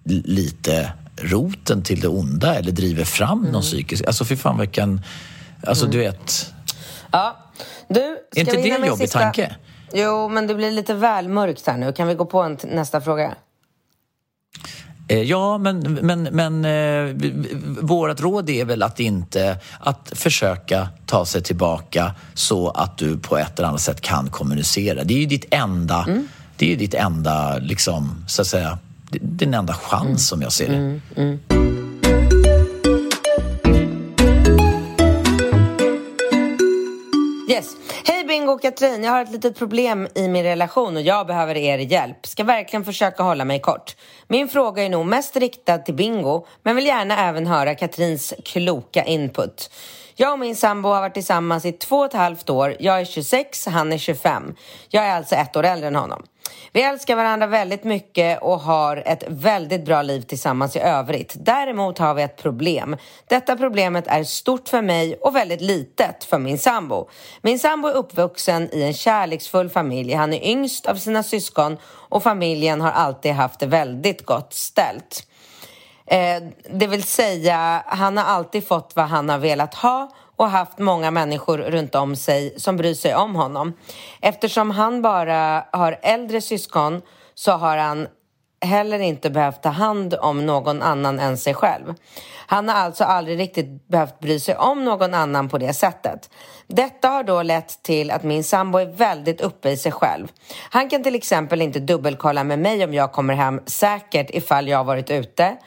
lite 0.05 0.91
roten 1.17 1.83
till 1.83 1.99
det 1.99 2.07
onda 2.07 2.55
eller 2.55 2.71
driver 2.71 3.05
fram 3.05 3.39
mm. 3.39 3.51
någon 3.51 3.61
psykisk... 3.61 4.07
Alltså 4.07 4.25
fy 4.25 4.35
fan 4.35 4.59
vilken... 4.59 5.01
Alltså 5.63 5.85
mm. 5.85 5.97
du 5.97 6.03
vet... 6.03 6.53
Ja. 7.11 7.37
Du, 7.87 7.99
är 7.99 8.39
inte 8.39 8.51
det 8.51 8.69
en 8.69 8.87
jobbig 8.87 9.07
sista... 9.07 9.19
tanke? 9.19 9.55
Jo, 9.93 10.29
men 10.29 10.47
det 10.47 10.55
blir 10.55 10.71
lite 10.71 10.93
väl 10.93 11.29
mörkt 11.29 11.67
här 11.67 11.77
nu. 11.77 11.93
Kan 11.93 12.07
vi 12.07 12.15
gå 12.15 12.25
på 12.25 12.41
en 12.41 12.57
nästa 12.63 13.01
fråga? 13.01 13.35
Eh, 15.11 15.21
ja, 15.23 15.57
men, 15.57 15.79
men, 16.01 16.23
men 16.23 16.65
eh, 16.65 17.15
vårt 17.81 18.21
råd 18.21 18.49
är 18.49 18.65
väl 18.65 18.83
att 18.83 18.99
inte 18.99 19.57
att 19.79 20.11
försöka 20.15 20.89
ta 21.05 21.25
sig 21.25 21.43
tillbaka 21.43 22.15
så 22.33 22.69
att 22.69 22.97
du 22.97 23.17
på 23.17 23.37
ett 23.37 23.59
eller 23.59 23.67
annat 23.67 23.81
sätt 23.81 24.01
kan 24.01 24.29
kommunicera. 24.29 25.03
Det 25.03 25.13
är 25.13 25.19
ju 25.19 25.25
ditt 25.25 25.45
enda, 25.49 26.05
mm. 26.07 26.27
det 26.57 26.65
är 26.65 26.69
ju 26.69 26.75
ditt 26.75 26.93
enda, 26.93 27.57
liksom, 27.57 28.25
så 28.27 28.41
att 28.41 28.47
säga, 28.47 28.77
din 29.09 29.53
enda 29.53 29.73
chans 29.73 30.05
mm. 30.05 30.17
som 30.17 30.41
jag 30.41 30.51
ser 30.51 30.67
det. 30.67 30.75
Mm. 30.75 31.01
Mm. 31.15 31.39
Yes. 37.49 37.65
Bingo 38.31 38.51
och 38.51 38.61
Katrin, 38.61 39.03
jag 39.03 39.11
har 39.11 39.21
ett 39.21 39.31
litet 39.31 39.57
problem 39.57 40.07
i 40.15 40.27
min 40.27 40.43
relation 40.43 40.95
och 40.95 41.01
jag 41.01 41.27
behöver 41.27 41.57
er 41.57 41.77
hjälp. 41.77 42.25
Ska 42.25 42.43
verkligen 42.43 42.85
försöka 42.85 43.23
hålla 43.23 43.45
mig 43.45 43.59
kort. 43.59 43.95
Min 44.27 44.47
fråga 44.47 44.83
är 44.83 44.89
nog 44.89 45.05
mest 45.05 45.35
riktad 45.35 45.77
till 45.77 45.93
Bingo, 45.93 46.45
men 46.63 46.75
vill 46.75 46.85
gärna 46.85 47.27
även 47.27 47.47
höra 47.47 47.75
Katrins 47.75 48.33
kloka 48.45 49.03
input. 49.03 49.71
Jag 50.15 50.33
och 50.33 50.39
min 50.39 50.55
sambo 50.55 50.89
har 50.89 51.01
varit 51.01 51.13
tillsammans 51.13 51.65
i 51.65 51.71
två 51.71 51.97
och 51.97 52.05
ett 52.05 52.13
halvt 52.13 52.49
år. 52.49 52.75
Jag 52.79 53.01
är 53.01 53.05
26, 53.05 53.65
han 53.65 53.93
är 53.93 53.97
25. 53.97 54.55
Jag 54.89 55.05
är 55.05 55.15
alltså 55.15 55.35
ett 55.35 55.55
år 55.55 55.63
äldre 55.63 55.87
än 55.87 55.95
honom. 55.95 56.23
Vi 56.71 56.83
älskar 56.83 57.15
varandra 57.15 57.47
väldigt 57.47 57.83
mycket 57.83 58.41
och 58.41 58.59
har 58.59 59.03
ett 59.05 59.23
väldigt 59.27 59.85
bra 59.85 60.01
liv 60.01 60.21
tillsammans 60.21 60.75
i 60.75 60.79
övrigt. 60.79 61.35
Däremot 61.39 61.97
har 61.97 62.13
vi 62.13 62.23
ett 62.23 62.37
problem. 62.37 62.97
Detta 63.27 63.55
problemet 63.55 64.07
är 64.07 64.23
stort 64.23 64.69
för 64.69 64.81
mig 64.81 65.15
och 65.15 65.35
väldigt 65.35 65.61
litet 65.61 66.23
för 66.23 66.39
min 66.39 66.57
sambo. 66.57 67.09
Min 67.41 67.59
sambo 67.59 67.87
är 67.87 67.93
uppvuxen 67.93 68.69
i 68.73 68.83
en 68.83 68.93
kärleksfull 68.93 69.69
familj. 69.69 70.13
Han 70.13 70.33
är 70.33 70.47
yngst 70.47 70.85
av 70.85 70.95
sina 70.95 71.23
syskon 71.23 71.77
och 71.83 72.23
familjen 72.23 72.81
har 72.81 72.91
alltid 72.91 73.31
haft 73.31 73.59
det 73.59 73.67
väldigt 73.67 74.25
gott 74.25 74.53
ställt. 74.53 75.27
Eh, 76.05 76.43
det 76.69 76.87
vill 76.87 77.03
säga, 77.03 77.83
han 77.85 78.17
har 78.17 78.25
alltid 78.25 78.67
fått 78.67 78.91
vad 78.95 79.05
han 79.05 79.29
har 79.29 79.37
velat 79.37 79.73
ha 79.73 80.11
och 80.41 80.49
haft 80.49 80.79
många 80.79 81.11
människor 81.11 81.57
runt 81.57 81.95
om 81.95 82.15
sig 82.15 82.53
som 82.57 82.77
bryr 82.77 82.93
sig 82.93 83.15
om 83.15 83.35
honom. 83.35 83.73
Eftersom 84.21 84.71
han 84.71 85.01
bara 85.01 85.65
har 85.71 85.99
äldre 86.01 86.41
syskon 86.41 87.01
så 87.33 87.51
har 87.51 87.77
han 87.77 88.07
heller 88.65 88.99
inte 88.99 89.29
behövt 89.29 89.63
ta 89.63 89.69
hand 89.69 90.13
om 90.13 90.45
någon 90.45 90.81
annan 90.81 91.19
än 91.19 91.37
sig 91.37 91.53
själv. 91.53 91.93
Han 92.47 92.69
har 92.69 92.75
alltså 92.75 93.03
aldrig 93.03 93.39
riktigt 93.39 93.87
behövt 93.87 94.19
bry 94.19 94.39
sig 94.39 94.55
om 94.55 94.85
någon 94.85 95.13
annan 95.13 95.49
på 95.49 95.57
det 95.57 95.73
sättet. 95.73 96.29
Detta 96.67 97.09
har 97.09 97.23
då 97.23 97.43
lett 97.43 97.83
till 97.83 98.11
att 98.11 98.23
min 98.23 98.43
sambo 98.43 98.77
är 98.77 98.85
väldigt 98.85 99.41
uppe 99.41 99.69
i 99.69 99.77
sig 99.77 99.91
själv. 99.91 100.27
Han 100.69 100.89
kan 100.89 101.03
till 101.03 101.15
exempel 101.15 101.61
inte 101.61 101.79
dubbelkolla 101.79 102.43
med 102.43 102.59
mig 102.59 102.83
om 102.83 102.93
jag 102.93 103.11
kommer 103.11 103.33
hem 103.33 103.61
säkert 103.65 104.29
ifall 104.29 104.67
jag 104.67 104.77
har 104.77 104.83
varit 104.83 105.09
ute 105.09 105.57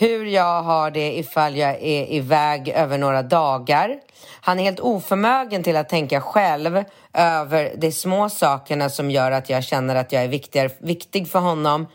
hur 0.00 0.24
jag 0.24 0.62
har 0.62 0.90
det 0.90 1.18
ifall 1.18 1.56
jag 1.56 1.70
är 1.70 2.12
iväg 2.12 2.68
över 2.68 2.98
några 2.98 3.22
dagar. 3.22 3.98
Han 4.40 4.58
är 4.58 4.64
helt 4.64 4.80
oförmögen 4.80 5.62
till 5.62 5.76
att 5.76 5.88
tänka 5.88 6.20
själv 6.20 6.84
över 7.12 7.72
de 7.76 7.92
små 7.92 8.28
sakerna 8.28 8.90
som 8.90 9.10
gör 9.10 9.30
att 9.30 9.50
jag 9.50 9.64
känner 9.64 9.94
att 9.94 10.12
jag 10.12 10.22
är 10.22 10.28
viktigare, 10.28 10.70
viktig 10.78 11.28
för 11.28 11.38
honom 11.38 11.86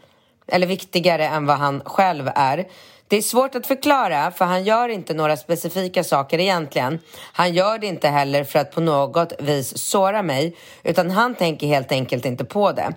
eller 0.48 0.68
viktigare 0.68 1.28
än 1.28 1.46
vad 1.46 1.58
han 1.58 1.82
själv 1.86 2.30
är. 2.36 2.66
Det 3.08 3.18
är 3.18 3.22
svårt 3.22 3.56
att 3.56 3.68
förklara 3.68 4.32
för 4.32 4.46
han 4.46 4.64
gör 4.64 4.90
inte 4.90 5.14
några 5.14 5.38
specifika 5.38 6.04
saker 6.04 6.40
egentligen. 6.40 7.00
Han 7.34 7.54
gör 7.54 7.78
det 7.78 7.88
inte 7.88 8.08
heller 8.08 8.44
för 8.44 8.60
att 8.60 8.72
på 8.72 8.82
något 8.82 9.34
vis 9.40 9.78
såra 9.78 10.22
mig 10.22 10.56
utan 10.84 11.12
han 11.12 11.36
tänker 11.36 11.68
helt 11.68 11.92
enkelt 11.92 12.26
inte 12.26 12.46
på 12.46 12.72
det. 12.72 12.94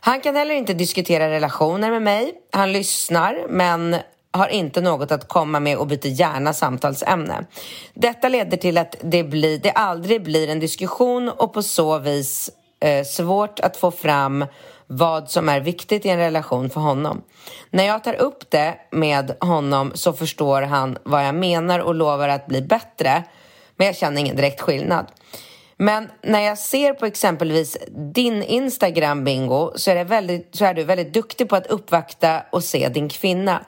Han 0.00 0.20
kan 0.20 0.36
heller 0.36 0.54
inte 0.54 0.74
diskutera 0.74 1.30
relationer 1.30 1.90
med 1.90 2.02
mig. 2.02 2.32
Han 2.52 2.72
lyssnar 2.72 3.46
men 3.48 3.96
har 4.32 4.48
inte 4.48 4.80
något 4.80 5.12
att 5.12 5.28
komma 5.28 5.60
med 5.60 5.76
och 5.76 5.86
byter 5.86 6.06
gärna 6.06 6.52
samtalsämne. 6.52 7.44
Detta 7.94 8.28
leder 8.28 8.56
till 8.56 8.78
att 8.78 8.96
det, 9.02 9.24
blir, 9.24 9.58
det 9.58 9.70
aldrig 9.70 10.22
blir 10.22 10.48
en 10.48 10.60
diskussion 10.60 11.28
och 11.28 11.52
på 11.52 11.62
så 11.62 11.98
vis 11.98 12.50
eh, 12.80 13.04
svårt 13.04 13.60
att 13.60 13.76
få 13.76 13.90
fram 13.90 14.44
vad 14.86 15.30
som 15.30 15.48
är 15.48 15.60
viktigt 15.60 16.06
i 16.06 16.08
en 16.08 16.18
relation 16.18 16.70
för 16.70 16.80
honom. 16.80 17.22
När 17.70 17.84
jag 17.84 18.04
tar 18.04 18.14
upp 18.14 18.50
det 18.50 18.74
med 18.90 19.36
honom 19.40 19.92
så 19.94 20.12
förstår 20.12 20.62
han 20.62 20.98
vad 21.02 21.26
jag 21.26 21.34
menar 21.34 21.78
och 21.78 21.94
lovar 21.94 22.28
att 22.28 22.46
bli 22.46 22.62
bättre 22.62 23.24
men 23.76 23.86
jag 23.86 23.96
känner 23.96 24.20
ingen 24.20 24.36
direkt 24.36 24.60
skillnad. 24.60 25.06
Men 25.76 26.08
när 26.22 26.40
jag 26.40 26.58
ser 26.58 26.92
på 26.92 27.06
exempelvis 27.06 27.78
din 28.14 28.42
Instagram 28.42 29.24
bingo 29.24 29.72
så 29.76 29.90
är, 29.90 29.94
det 29.94 30.04
väldigt, 30.04 30.56
så 30.56 30.64
är 30.64 30.74
du 30.74 30.84
väldigt 30.84 31.12
duktig 31.12 31.48
på 31.48 31.56
att 31.56 31.66
uppvakta 31.66 32.42
och 32.52 32.64
se 32.64 32.88
din 32.88 33.08
kvinna. 33.08 33.64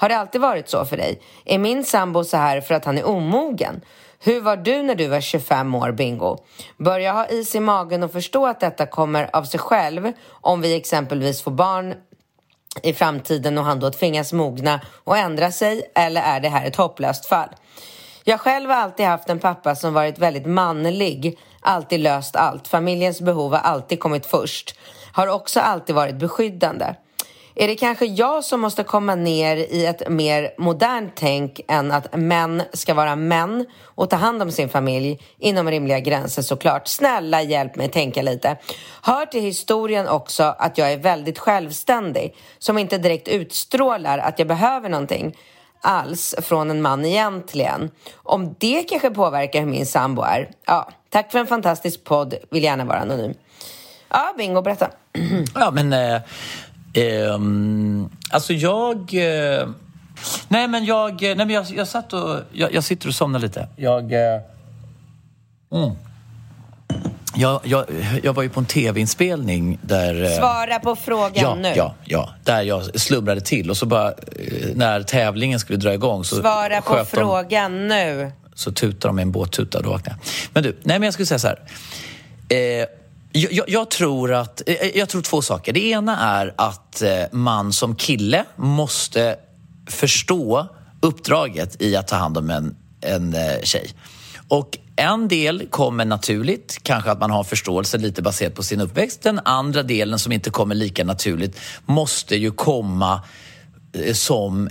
Har 0.00 0.08
det 0.08 0.18
alltid 0.18 0.40
varit 0.40 0.68
så 0.68 0.84
för 0.84 0.96
dig? 0.96 1.20
Är 1.44 1.58
min 1.58 1.84
sambo 1.84 2.24
så 2.24 2.36
här 2.36 2.60
för 2.60 2.74
att 2.74 2.84
han 2.84 2.98
är 2.98 3.06
omogen? 3.06 3.80
Hur 4.18 4.40
var 4.40 4.56
du 4.56 4.82
när 4.82 4.94
du 4.94 5.06
var 5.06 5.20
25 5.20 5.74
år, 5.74 5.92
Bingo? 5.92 6.36
Bör 6.76 6.98
jag 6.98 7.12
ha 7.12 7.26
is 7.26 7.54
i 7.54 7.60
magen 7.60 8.02
och 8.02 8.12
förstå 8.12 8.46
att 8.46 8.60
detta 8.60 8.86
kommer 8.86 9.36
av 9.36 9.44
sig 9.44 9.60
själv 9.60 10.12
om 10.30 10.60
vi 10.60 10.76
exempelvis 10.76 11.42
får 11.42 11.50
barn 11.50 11.94
i 12.82 12.92
framtiden 12.92 13.58
och 13.58 13.64
han 13.64 13.80
då 13.80 13.90
tvingas 13.90 14.32
mogna 14.32 14.80
och 15.04 15.16
ändra 15.16 15.52
sig 15.52 15.90
eller 15.94 16.22
är 16.22 16.40
det 16.40 16.48
här 16.48 16.66
ett 16.66 16.76
hopplöst 16.76 17.26
fall? 17.26 17.48
Jag 18.24 18.40
själv 18.40 18.70
har 18.70 18.76
alltid 18.76 19.06
haft 19.06 19.28
en 19.28 19.38
pappa 19.38 19.74
som 19.74 19.94
varit 19.94 20.18
väldigt 20.18 20.46
manlig, 20.46 21.38
alltid 21.60 22.00
löst 22.00 22.36
allt. 22.36 22.68
Familjens 22.68 23.20
behov 23.20 23.52
har 23.52 23.60
alltid 23.60 24.00
kommit 24.00 24.26
först. 24.26 24.78
Har 25.12 25.26
också 25.26 25.60
alltid 25.60 25.94
varit 25.94 26.14
beskyddande. 26.14 26.94
Är 27.54 27.68
det 27.68 27.74
kanske 27.74 28.06
jag 28.06 28.44
som 28.44 28.60
måste 28.60 28.82
komma 28.82 29.14
ner 29.14 29.56
i 29.56 29.86
ett 29.86 30.08
mer 30.08 30.50
modernt 30.58 31.12
tänk 31.16 31.60
än 31.68 31.92
att 31.92 32.16
män 32.16 32.62
ska 32.72 32.94
vara 32.94 33.16
män 33.16 33.66
och 33.84 34.10
ta 34.10 34.16
hand 34.16 34.42
om 34.42 34.50
sin 34.50 34.68
familj 34.68 35.20
inom 35.38 35.70
rimliga 35.70 36.00
gränser 36.00 36.42
såklart. 36.42 36.88
Snälla 36.88 37.42
hjälp 37.42 37.76
mig 37.76 37.88
tänka 37.88 38.22
lite. 38.22 38.56
Hör 39.02 39.26
till 39.26 39.42
historien 39.42 40.08
också 40.08 40.54
att 40.58 40.78
jag 40.78 40.92
är 40.92 40.96
väldigt 40.96 41.38
självständig 41.38 42.34
som 42.58 42.78
inte 42.78 42.98
direkt 42.98 43.28
utstrålar 43.28 44.18
att 44.18 44.38
jag 44.38 44.48
behöver 44.48 44.88
någonting 44.88 45.36
alls 45.80 46.34
från 46.38 46.70
en 46.70 46.82
man 46.82 47.04
egentligen. 47.04 47.90
Om 48.14 48.54
det 48.58 48.82
kanske 48.82 49.10
påverkar 49.10 49.60
hur 49.60 49.66
min 49.66 49.86
sambo 49.86 50.22
är. 50.22 50.50
Ja, 50.66 50.88
tack 51.08 51.32
för 51.32 51.38
en 51.38 51.46
fantastisk 51.46 52.04
podd. 52.04 52.34
Vill 52.50 52.64
gärna 52.64 52.84
vara 52.84 52.98
anonym. 52.98 53.34
Ja, 54.08 54.34
Bingo, 54.38 54.62
berätta. 54.62 54.90
ja, 55.54 55.70
men... 55.70 55.92
Eh, 55.92 56.20
eh, 56.92 57.38
alltså 58.30 58.52
jag... 58.52 58.96
Eh, 59.14 59.68
nej, 60.48 60.68
men 60.68 60.84
jag... 60.84 61.22
Nej, 61.22 61.36
men 61.36 61.50
jag, 61.50 61.66
jag 61.70 61.88
satt 61.88 62.12
och... 62.12 62.36
Jag, 62.52 62.74
jag 62.74 62.84
sitter 62.84 63.08
och 63.08 63.14
somnar 63.14 63.40
lite. 63.40 63.68
Jag... 63.76 64.12
Eh, 64.12 64.40
mm. 65.72 65.90
Jag, 67.34 67.60
jag, 67.64 67.84
jag 68.22 68.32
var 68.32 68.42
ju 68.42 68.48
på 68.48 68.60
en 68.60 68.66
tv-inspelning 68.66 69.78
där... 69.82 70.24
Eh, 70.24 70.38
Svara 70.38 70.78
på 70.78 70.96
frågan 70.96 71.32
ja, 71.34 71.54
nu. 71.54 71.72
Ja, 71.76 71.94
ja, 72.04 72.30
där 72.44 72.62
jag 72.62 73.00
slumrade 73.00 73.40
till 73.40 73.70
och 73.70 73.76
så 73.76 73.86
bara 73.86 74.08
eh, 74.08 74.14
när 74.74 75.02
tävlingen 75.02 75.60
skulle 75.60 75.78
dra 75.78 75.94
igång 75.94 76.24
så 76.24 76.36
Svara 76.36 76.80
på 76.80 77.04
frågan 77.04 77.72
de, 77.72 77.88
nu. 77.88 78.32
Så 78.54 78.72
tutade 78.72 79.08
de 79.08 79.16
med 79.16 79.22
en 79.22 79.32
båttuta 79.32 79.78
och 79.78 79.84
då 79.84 79.90
vaknade 79.90 80.18
jag. 80.20 80.50
Men 80.52 80.62
du, 80.62 80.76
nej 80.82 80.98
men 80.98 81.02
jag 81.02 81.14
skulle 81.14 81.26
säga 81.26 81.38
så 81.38 81.48
här. 81.48 81.60
Eh, 82.48 82.86
jag, 83.32 83.68
jag, 83.68 83.90
tror 83.90 84.32
att, 84.32 84.62
eh, 84.66 84.74
eh, 84.74 84.98
jag 84.98 85.08
tror 85.08 85.22
två 85.22 85.42
saker. 85.42 85.72
Det 85.72 85.84
ena 85.84 86.18
är 86.18 86.54
att 86.56 87.02
eh, 87.02 87.22
man 87.32 87.72
som 87.72 87.96
kille 87.96 88.44
måste 88.56 89.36
förstå 89.86 90.68
uppdraget 91.00 91.82
i 91.82 91.96
att 91.96 92.08
ta 92.08 92.16
hand 92.16 92.38
om 92.38 92.50
en, 92.50 92.76
en 93.00 93.36
tjej. 93.62 93.90
Och 94.48 94.78
en 94.96 95.28
del 95.28 95.66
kommer 95.70 96.04
naturligt, 96.04 96.78
kanske 96.82 97.10
att 97.10 97.20
man 97.20 97.30
har 97.30 97.44
förståelse 97.44 97.98
lite 97.98 98.22
baserat 98.22 98.54
på 98.54 98.62
sin 98.62 98.80
uppväxt. 98.80 99.22
Den 99.22 99.40
andra 99.44 99.82
delen 99.82 100.18
som 100.18 100.32
inte 100.32 100.50
kommer 100.50 100.74
lika 100.74 101.04
naturligt 101.04 101.60
måste 101.86 102.36
ju 102.36 102.50
komma 102.50 103.22
som 104.12 104.68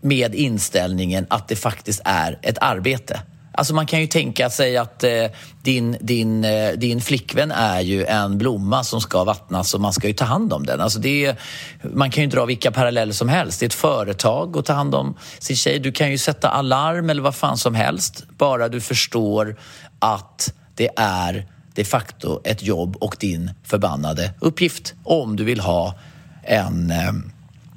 med 0.00 0.34
inställningen 0.34 1.26
att 1.30 1.48
det 1.48 1.56
faktiskt 1.56 2.00
är 2.04 2.38
ett 2.42 2.58
arbete. 2.60 3.20
Alltså 3.54 3.74
man 3.74 3.86
kan 3.86 4.00
ju 4.00 4.06
tänka 4.06 4.50
sig 4.50 4.76
att 4.76 5.04
eh, 5.04 5.26
din, 5.62 5.96
din, 6.00 6.44
eh, 6.44 6.72
din 6.72 7.00
flickvän 7.00 7.50
är 7.50 7.80
ju 7.80 8.04
en 8.04 8.38
blomma 8.38 8.84
som 8.84 9.00
ska 9.00 9.24
vattnas 9.24 9.74
och 9.74 9.80
man 9.80 9.92
ska 9.92 10.06
ju 10.08 10.12
ta 10.12 10.24
hand 10.24 10.52
om 10.52 10.66
den. 10.66 10.80
Alltså 10.80 10.98
det 10.98 11.24
är, 11.24 11.36
man 11.82 12.10
kan 12.10 12.24
ju 12.24 12.30
dra 12.30 12.44
vilka 12.44 12.72
paralleller 12.72 13.12
som 13.12 13.28
helst. 13.28 13.60
Det 13.60 13.64
är 13.64 13.68
ett 13.68 13.74
företag 13.74 14.56
att 14.56 14.64
ta 14.64 14.72
hand 14.72 14.94
om 14.94 15.16
sin 15.38 15.56
tjej. 15.56 15.78
Du 15.78 15.92
kan 15.92 16.10
ju 16.10 16.18
sätta 16.18 16.48
alarm 16.48 17.10
eller 17.10 17.22
vad 17.22 17.34
fan 17.34 17.56
som 17.56 17.74
helst 17.74 18.24
bara 18.38 18.68
du 18.68 18.80
förstår 18.80 19.56
att 19.98 20.54
det 20.74 20.90
är 20.96 21.46
de 21.74 21.84
facto 21.84 22.40
ett 22.44 22.62
jobb 22.62 22.96
och 23.00 23.16
din 23.20 23.50
förbannade 23.64 24.34
uppgift 24.40 24.94
om 25.04 25.36
du 25.36 25.44
vill 25.44 25.60
ha 25.60 25.98
en, 26.42 26.90
eh, 26.90 27.12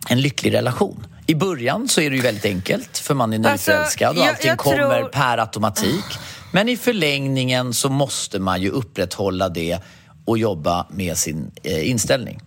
en 0.10 0.22
lycklig 0.22 0.54
relation. 0.54 1.08
I 1.30 1.36
början 1.36 1.88
så 1.88 2.02
är 2.02 2.10
det 2.10 2.16
ju 2.16 2.22
väldigt 2.22 2.46
enkelt 2.46 2.98
för 2.98 3.14
man 3.14 3.34
är 3.34 3.50
alltså, 3.50 3.72
nyförälskad 3.72 4.18
och 4.18 4.24
allting 4.24 4.48
jag, 4.48 4.52
jag 4.52 4.58
kommer 4.58 5.00
tror... 5.00 5.10
per 5.10 5.38
automatik. 5.38 6.06
Men 6.52 6.70
i 6.70 6.78
förlängningen 6.78 7.74
så 7.74 7.90
måste 7.90 8.40
man 8.40 8.62
ju 8.62 8.70
upprätthålla 8.70 9.50
det 9.50 9.80
och 10.26 10.38
jobba 10.38 10.88
med 10.90 11.18
sin 11.18 11.52
eh, 11.64 11.90
inställning. 11.90 12.42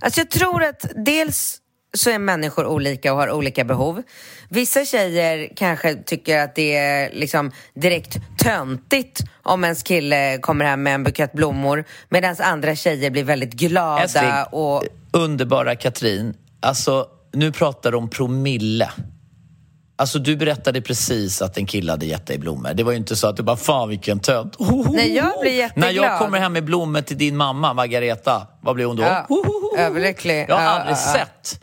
Alltså 0.00 0.20
jag 0.20 0.30
tror 0.30 0.64
att 0.64 0.84
dels 1.06 1.60
så 1.96 2.10
är 2.10 2.18
människor 2.18 2.66
olika 2.66 3.12
och 3.12 3.18
har 3.18 3.30
olika 3.30 3.64
behov. 3.64 4.02
Vissa 4.48 4.84
tjejer 4.84 5.48
kanske 5.56 5.94
tycker 5.94 6.38
att 6.38 6.54
det 6.54 6.76
är 6.76 7.10
liksom 7.12 7.52
direkt 7.74 8.16
töntigt 8.38 9.20
om 9.42 9.64
ens 9.64 9.82
kille 9.82 10.38
kommer 10.38 10.64
hem 10.64 10.82
med 10.82 10.94
en 10.94 11.04
bukett 11.04 11.32
blommor 11.32 11.84
medan 12.08 12.36
andra 12.38 12.74
tjejer 12.74 13.10
blir 13.10 13.24
väldigt 13.24 13.52
glada 13.52 14.02
Älskling, 14.02 14.32
och... 14.50 14.84
Underbara 15.12 15.76
Katrin, 15.76 16.34
alltså 16.60 17.06
nu 17.34 17.52
pratar 17.52 17.90
du 17.90 17.96
om 17.96 18.10
promille. 18.10 18.90
Alltså 19.96 20.18
du 20.18 20.36
berättade 20.36 20.80
precis 20.80 21.42
att 21.42 21.56
en 21.56 21.66
kille 21.66 21.92
hade 21.92 22.06
gett 22.06 22.26
dig 22.26 22.38
blommor. 22.38 22.74
Det 22.74 22.82
var 22.82 22.92
ju 22.92 22.98
inte 22.98 23.16
så 23.16 23.26
att 23.26 23.36
du 23.36 23.42
bara, 23.42 23.56
fan 23.56 23.88
vilken 23.88 24.20
tönt. 24.20 24.56
Nej, 24.90 25.16
jag 25.16 25.40
blir 25.40 25.52
jätteglad. 25.52 25.94
När 25.94 26.02
jag 26.02 26.18
kommer 26.18 26.38
hem 26.38 26.52
med 26.52 26.64
blommor 26.64 27.00
till 27.00 27.18
din 27.18 27.36
mamma, 27.36 27.74
Margareta, 27.74 28.46
vad 28.60 28.74
blir 28.74 28.84
hon 28.84 28.96
då? 28.96 29.02
Ja, 29.02 29.26
överlycklig. 29.78 30.46
Jag 30.48 30.56
har 30.56 30.62
aldrig 30.62 30.96
sett 30.96 31.60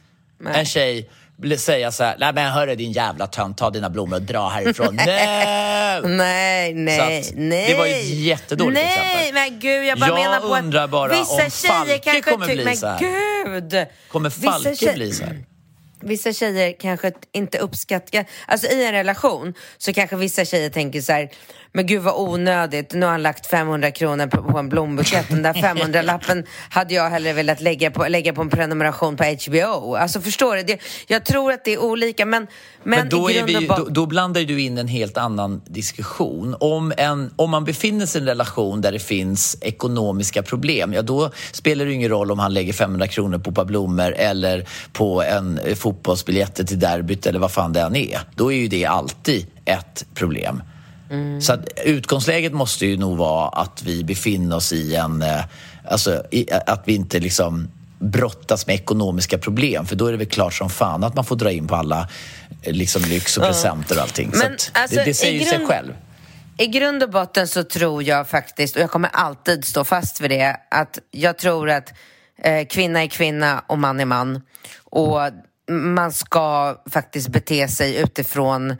en 0.53 0.65
tjej 0.65 1.09
säga 1.57 1.91
så 1.91 2.03
här, 2.03 2.15
nej 2.19 2.33
men 2.33 2.51
hörru 2.51 2.75
din 2.75 2.91
jävla 2.91 3.27
tönt, 3.27 3.57
ta 3.57 3.69
dina 3.69 3.89
blommor 3.89 4.15
och 4.15 4.21
dra 4.21 4.49
härifrån. 4.49 4.95
nej! 5.05 6.01
nej, 6.03 6.73
nej, 6.73 7.31
nej. 7.35 7.71
Det 7.71 7.77
var 7.77 7.85
ju 7.85 7.93
ett 7.93 8.05
jättedåligt 8.05 8.73
nej, 8.73 8.85
exempel. 8.85 9.33
Nej, 9.33 9.49
men 9.49 9.59
gud, 9.59 9.85
jag 9.85 9.99
bara 9.99 10.07
jag 10.07 10.15
menar 10.15 10.39
på 10.39 10.47
undrar 10.47 10.87
bara 10.87 11.11
vissa 11.11 11.33
om 11.33 11.49
tjejer 11.49 11.99
Falke 11.99 12.21
kommer 12.21 12.45
bli 12.45 12.75
så 12.75 12.87
här. 12.87 12.99
Men 13.47 13.69
gud! 13.69 13.87
Kommer 14.11 14.29
Falke 14.29 14.93
bli 14.93 15.11
så 15.11 15.23
här? 15.23 15.43
Vissa 16.01 16.33
tjejer 16.33 16.75
kanske 16.79 17.11
inte 17.31 17.57
uppskattar... 17.57 18.25
Alltså 18.47 18.67
i 18.67 18.85
en 18.85 18.91
relation 18.91 19.53
så 19.77 19.93
kanske 19.93 20.15
vissa 20.15 20.45
tjejer 20.45 20.69
tänker 20.69 21.01
så 21.01 21.11
här 21.11 21.29
men 21.73 21.85
gud 21.85 22.01
vad 22.01 22.13
onödigt, 22.15 22.93
nu 22.93 23.05
har 23.05 23.11
han 23.11 23.21
lagt 23.21 23.45
500 23.47 23.91
kronor 23.91 24.27
på, 24.27 24.43
på 24.43 24.57
en 24.57 24.69
blombukett. 24.69 25.29
Den 25.29 25.41
där 25.41 25.53
500-lappen 25.53 26.45
hade 26.69 26.93
jag 26.93 27.09
hellre 27.09 27.33
velat 27.33 27.61
lägga 27.61 27.91
på, 27.91 28.07
lägga 28.07 28.33
på 28.33 28.41
en 28.41 28.49
prenumeration 28.49 29.17
på 29.17 29.23
HBO. 29.23 29.95
Alltså 29.95 30.21
förstår 30.21 30.55
du? 30.55 30.63
Det, 30.63 30.79
jag 31.07 31.25
tror 31.25 31.51
att 31.51 31.65
det 31.65 31.73
är 31.73 31.83
olika 31.83 32.25
men... 32.25 32.47
Men, 32.83 32.99
men 32.99 33.09
då, 33.09 33.31
är 33.31 33.43
vi, 33.43 33.67
då, 33.67 33.87
då, 33.89 34.05
blandar 34.05 34.41
du 34.41 34.61
in 34.61 34.77
en 34.77 34.87
helt 34.87 35.17
annan 35.17 35.61
diskussion. 35.65 36.55
Om, 36.59 36.93
en, 36.97 37.33
om 37.35 37.49
man 37.49 37.63
befinner 37.65 38.05
sig 38.05 38.19
i 38.19 38.21
en 38.21 38.27
relation 38.27 38.81
där 38.81 38.91
det 38.91 38.99
finns 38.99 39.57
ekonomiska 39.61 40.43
problem, 40.43 40.93
ja 40.93 41.01
då 41.01 41.31
spelar 41.51 41.85
det 41.85 41.93
ingen 41.93 42.09
roll 42.09 42.31
om 42.31 42.39
han 42.39 42.53
lägger 42.53 42.73
500 42.73 43.07
kronor 43.07 43.37
på 43.37 43.49
ett 43.49 43.55
par 43.55 43.65
blommor 43.65 44.13
eller 44.17 44.65
på 44.93 45.23
en 45.23 45.59
fotbollsbiljetter 45.91 46.63
till 46.63 46.79
derbyt 46.79 47.25
eller 47.25 47.39
vad 47.39 47.51
fan 47.51 47.73
det 47.73 47.81
än 47.81 47.95
är. 47.95 48.19
Då 48.35 48.51
är 48.51 48.57
ju 48.57 48.67
det 48.67 48.85
alltid 48.85 49.45
ett 49.65 50.05
problem. 50.13 50.63
Mm. 51.09 51.41
Så 51.41 51.53
att 51.53 51.79
utgångsläget 51.85 52.53
måste 52.53 52.85
ju 52.85 52.97
nog 52.97 53.17
vara 53.17 53.47
att 53.47 53.83
vi 53.83 54.03
befinner 54.03 54.55
oss 54.55 54.73
i 54.73 54.95
en... 54.95 55.21
Eh, 55.21 55.43
alltså, 55.87 56.23
i, 56.31 56.51
att 56.51 56.83
vi 56.85 56.95
inte 56.95 57.19
liksom 57.19 57.67
brottas 57.99 58.67
med 58.67 58.75
ekonomiska 58.75 59.37
problem 59.37 59.85
för 59.85 59.95
då 59.95 60.07
är 60.07 60.11
det 60.11 60.17
väl 60.17 60.27
klart 60.27 60.53
som 60.53 60.69
fan 60.69 61.03
att 61.03 61.15
man 61.15 61.25
får 61.25 61.35
dra 61.35 61.51
in 61.51 61.67
på 61.67 61.75
alla 61.75 62.09
eh, 62.61 62.73
liksom, 62.73 63.01
lyx 63.01 63.37
och 63.37 63.43
presenter 63.43 63.95
och 63.95 64.01
allting. 64.01 64.29
Men, 64.29 64.57
så 64.57 64.71
alltså, 64.73 64.95
det, 64.95 65.05
det 65.05 65.13
säger 65.13 65.39
ju 65.39 65.45
sig 65.45 65.65
själv. 65.67 65.93
I 66.57 66.67
grund 66.67 67.03
och 67.03 67.09
botten 67.09 67.47
så 67.47 67.63
tror 67.63 68.03
jag 68.03 68.29
faktiskt, 68.29 68.75
och 68.75 68.81
jag 68.81 68.91
kommer 68.91 69.09
alltid 69.13 69.65
stå 69.65 69.83
fast 69.83 70.21
vid 70.21 70.31
det, 70.31 70.57
att 70.71 70.99
jag 71.11 71.37
tror 71.37 71.69
att 71.69 71.93
eh, 72.43 72.67
kvinna 72.67 73.03
är 73.03 73.07
kvinna 73.07 73.63
och 73.67 73.79
man 73.79 73.99
är 73.99 74.05
man. 74.05 74.41
Och 74.83 75.19
man 75.69 76.11
ska 76.11 76.75
faktiskt 76.91 77.29
bete 77.29 77.67
sig 77.67 78.01
utifrån 78.01 78.77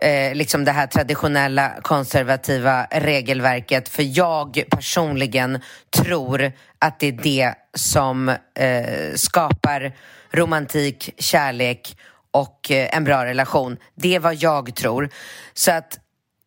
eh, 0.00 0.34
liksom 0.34 0.64
det 0.64 0.72
här 0.72 0.86
traditionella 0.86 1.72
konservativa 1.82 2.86
regelverket. 2.90 3.88
För 3.88 4.18
jag 4.18 4.64
personligen 4.70 5.60
tror 5.96 6.52
att 6.78 7.00
det 7.00 7.06
är 7.06 7.12
det 7.12 7.54
som 7.74 8.28
eh, 8.28 9.14
skapar 9.14 9.92
romantik, 10.30 11.10
kärlek 11.18 11.96
och 12.30 12.70
eh, 12.70 12.96
en 12.96 13.04
bra 13.04 13.24
relation. 13.24 13.76
Det 13.94 14.14
är 14.14 14.20
vad 14.20 14.34
jag 14.34 14.74
tror. 14.74 15.10
Så 15.54 15.72
att 15.72 15.98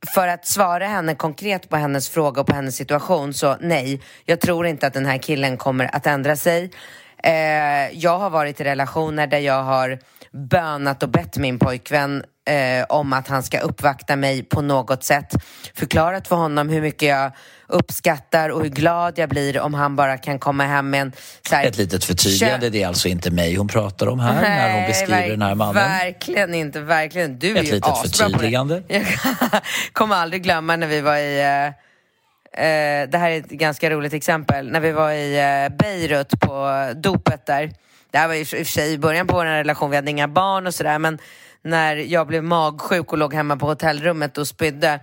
för 0.07 0.27
att 0.27 0.47
svara 0.47 0.87
henne 0.87 1.15
konkret 1.15 1.69
på 1.69 1.75
hennes 1.75 2.09
fråga 2.09 2.41
och 2.41 2.47
på 2.47 2.55
hennes 2.55 2.75
situation 2.75 3.33
så 3.33 3.57
nej, 3.61 4.01
jag 4.25 4.41
tror 4.41 4.67
inte 4.67 4.87
att 4.87 4.93
den 4.93 5.05
här 5.05 5.17
killen 5.17 5.57
kommer 5.57 5.95
att 5.95 6.07
ändra 6.07 6.35
sig. 6.35 6.71
Eh, 7.23 7.99
jag 7.99 8.19
har 8.19 8.29
varit 8.29 8.61
i 8.61 8.63
relationer 8.63 9.27
där 9.27 9.39
jag 9.39 9.63
har 9.63 9.99
bönat 10.31 11.03
och 11.03 11.09
bett 11.09 11.37
min 11.37 11.59
pojkvän 11.59 12.23
eh, 12.49 12.85
om 12.89 13.13
att 13.13 13.27
han 13.27 13.43
ska 13.43 13.59
uppvakta 13.59 14.15
mig 14.15 14.43
på 14.43 14.61
något 14.61 15.03
sätt. 15.03 15.33
Förklarat 15.75 16.27
för 16.27 16.35
honom 16.35 16.69
hur 16.69 16.81
mycket 16.81 17.09
jag 17.09 17.31
uppskattar 17.67 18.49
och 18.49 18.61
hur 18.61 18.69
glad 18.69 19.17
jag 19.17 19.29
blir 19.29 19.59
om 19.59 19.73
han 19.73 19.95
bara 19.95 20.17
kan 20.17 20.39
komma 20.39 20.63
hem 20.63 20.89
med 20.89 21.01
en... 21.01 21.11
Så 21.49 21.55
här, 21.55 21.65
Ett 21.65 21.77
litet 21.77 22.03
förtydligande, 22.03 22.69
det 22.69 22.83
är 22.83 22.87
alltså 22.87 23.07
inte 23.07 23.31
mig 23.31 23.55
hon 23.55 23.67
pratar 23.67 24.07
om 24.07 24.19
här 24.19 24.41
Nej, 24.41 24.49
när 24.49 24.79
hon 24.79 24.87
beskriver 24.87 25.29
den 25.29 25.41
här 25.41 25.55
mannen. 25.55 25.73
Verkligen 25.73 26.53
inte, 26.53 26.79
verkligen. 26.79 27.39
Du 27.39 27.51
Ett 27.51 27.57
är 27.57 27.71
litet 27.71 27.97
förtydligande. 27.97 28.83
Jag 28.87 29.05
kommer 29.93 30.15
aldrig 30.15 30.43
glömma 30.43 30.75
när 30.75 30.87
vi 30.87 31.01
var 31.01 31.17
i... 31.17 31.39
Eh, 31.39 31.73
Eh, 32.59 33.09
det 33.09 33.17
här 33.17 33.31
är 33.31 33.39
ett 33.39 33.49
ganska 33.49 33.89
roligt 33.89 34.13
exempel. 34.13 34.71
När 34.71 34.79
vi 34.79 34.91
var 34.91 35.11
i 35.11 35.37
eh, 35.37 35.77
Beirut 35.77 36.39
på 36.39 36.69
dopet 36.95 37.45
där. 37.45 37.71
Det 38.11 38.17
här 38.17 38.27
var 38.27 38.35
i 38.35 38.43
och 38.43 38.47
för 38.47 38.63
sig 38.63 38.93
i 38.93 38.97
början 38.97 39.27
på 39.27 39.35
vår 39.35 39.45
relation, 39.45 39.89
vi 39.89 39.95
hade 39.95 40.11
inga 40.11 40.27
barn 40.27 40.67
och 40.67 40.73
sådär 40.73 40.99
men 40.99 41.19
när 41.61 41.95
jag 41.95 42.27
blev 42.27 42.43
magsjuk 42.43 43.11
och 43.11 43.17
låg 43.17 43.33
hemma 43.33 43.57
på 43.57 43.65
hotellrummet 43.65 44.37
och 44.37 44.47
spydde 44.47 44.99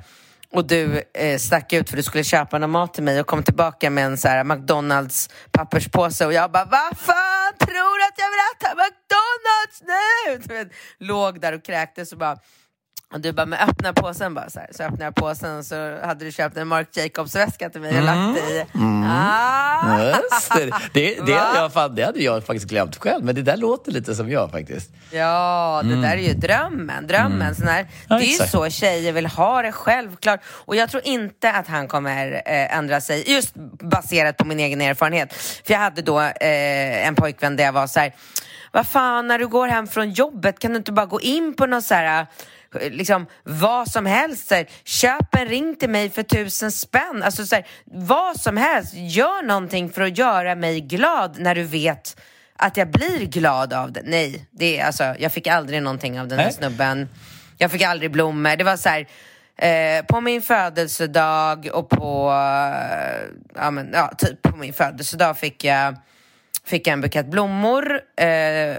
och 0.52 0.66
du 0.66 1.02
eh, 1.14 1.38
stack 1.38 1.72
ut 1.72 1.90
för 1.90 1.96
du 1.96 2.02
skulle 2.02 2.24
köpa 2.24 2.58
någon 2.58 2.70
mat 2.70 2.94
till 2.94 3.02
mig 3.02 3.20
och 3.20 3.26
kom 3.26 3.42
tillbaka 3.42 3.90
med 3.90 4.04
en 4.04 4.18
så 4.18 4.28
här 4.28 4.44
McDonalds 4.44 5.30
papperspåse 5.50 6.26
och 6.26 6.32
jag 6.32 6.50
bara 6.50 6.64
vad 6.64 6.98
fan 6.98 7.52
tror 7.58 7.98
du 7.98 8.04
att 8.04 8.18
jag 8.18 8.30
vill 8.30 8.40
äta 8.54 8.68
McDonalds 8.74 9.82
nu? 9.82 10.48
Du 10.48 10.54
vet, 10.54 10.72
låg 10.98 11.40
där 11.40 11.52
och 11.52 11.64
kräktes 11.64 12.12
och 12.12 12.18
bara 12.18 12.38
och 13.16 13.22
du 13.22 13.32
bara, 13.32 13.46
men 13.46 13.58
öppna 13.68 13.92
påsen 13.92 14.34
bara 14.34 14.50
så 14.50 14.60
här. 14.60 14.68
Så 14.70 14.82
öppnade 14.82 15.04
jag 15.04 15.14
påsen 15.14 15.58
och 15.58 15.64
så 15.64 15.98
hade 16.02 16.24
du 16.24 16.32
köpt 16.32 16.56
en 16.56 16.68
Marc 16.68 16.86
Jacobs-väska 16.92 17.70
till 17.70 17.80
mig 17.80 17.98
och 17.98 18.04
lagt 18.04 18.38
i. 18.38 18.64
Mm. 18.74 19.04
Ah. 19.10 19.98
Just 20.08 20.54
det, 20.92 21.18
det, 21.26 21.32
hade 21.34 21.58
jag, 21.58 21.72
fan, 21.72 21.94
det 21.94 22.04
hade 22.04 22.20
jag 22.20 22.46
faktiskt 22.46 22.66
glömt 22.66 22.96
själv, 22.96 23.24
men 23.24 23.34
det 23.34 23.42
där 23.42 23.56
låter 23.56 23.92
lite 23.92 24.14
som 24.14 24.30
jag 24.30 24.50
faktiskt. 24.50 24.90
Ja, 25.10 25.82
det 25.84 26.02
där 26.02 26.16
är 26.16 26.28
ju 26.28 26.34
drömmen. 26.34 27.06
drömmen 27.06 27.54
sån 27.54 27.68
här, 27.68 27.80
Mm. 27.80 27.92
Ja, 28.08 28.16
det 28.16 28.24
är 28.24 28.42
ju 28.42 28.48
så 28.48 28.68
tjejer 28.70 29.12
vill 29.12 29.26
ha 29.26 29.62
det, 29.62 29.72
självklart. 29.72 30.40
Och 30.46 30.76
jag 30.76 30.90
tror 30.90 31.02
inte 31.06 31.52
att 31.52 31.68
han 31.68 31.88
kommer 31.88 32.42
eh, 32.46 32.76
ändra 32.76 33.00
sig, 33.00 33.30
just 33.30 33.54
baserat 33.80 34.36
på 34.36 34.44
min 34.44 34.60
egen 34.60 34.80
erfarenhet. 34.80 35.32
För 35.64 35.72
jag 35.72 35.80
hade 35.80 36.02
då 36.02 36.20
eh, 36.20 37.06
en 37.06 37.14
pojkvän 37.14 37.56
där 37.56 37.64
jag 37.64 37.72
var 37.72 37.86
så 37.86 38.00
här, 38.00 38.14
vad 38.72 38.86
fan, 38.86 39.26
när 39.26 39.38
du 39.38 39.48
går 39.48 39.68
hem 39.68 39.86
från 39.86 40.10
jobbet 40.10 40.58
kan 40.58 40.70
du 40.70 40.76
inte 40.76 40.92
bara 40.92 41.06
gå 41.06 41.20
in 41.20 41.54
på 41.56 41.66
någon 41.66 41.82
så 41.82 41.94
här 41.94 42.26
liksom 42.90 43.26
vad 43.44 43.88
som 43.88 44.06
helst. 44.06 44.48
Så 44.48 44.54
här, 44.54 44.66
köp 44.84 45.34
en 45.34 45.46
ring 45.46 45.76
till 45.76 45.90
mig 45.90 46.10
för 46.10 46.22
tusen 46.22 46.72
spänn. 46.72 47.22
Alltså 47.22 47.46
så 47.46 47.54
här, 47.54 47.66
vad 47.84 48.40
som 48.40 48.56
helst. 48.56 48.94
Gör 48.94 49.42
någonting 49.42 49.90
för 49.90 50.02
att 50.02 50.18
göra 50.18 50.54
mig 50.54 50.80
glad 50.80 51.38
när 51.38 51.54
du 51.54 51.62
vet 51.62 52.20
att 52.56 52.76
jag 52.76 52.90
blir 52.90 53.26
glad 53.26 53.72
av 53.72 53.92
det. 53.92 54.02
Nej, 54.04 54.48
det 54.50 54.78
är, 54.78 54.86
alltså, 54.86 55.14
jag 55.18 55.32
fick 55.32 55.46
aldrig 55.46 55.82
någonting 55.82 56.20
av 56.20 56.28
den 56.28 56.38
här 56.38 56.46
Nej. 56.46 56.54
snubben. 56.54 57.08
Jag 57.58 57.70
fick 57.70 57.82
aldrig 57.82 58.12
blommor. 58.12 58.56
Det 58.56 58.64
var 58.64 58.76
så 58.76 58.88
här, 58.88 59.06
eh, 59.56 60.04
på 60.04 60.20
min 60.20 60.42
födelsedag 60.42 61.68
och 61.72 61.88
på, 61.88 62.30
eh, 62.30 63.20
ja, 63.54 63.70
men, 63.70 63.90
ja, 63.92 64.12
typ 64.18 64.42
på 64.42 64.56
min 64.56 64.72
födelsedag 64.72 65.38
fick 65.38 65.64
jag 65.64 65.96
fick 66.64 66.86
jag 66.86 66.92
en 66.92 67.00
bukett 67.00 67.26
blommor 67.26 68.00
eh, 68.16 68.76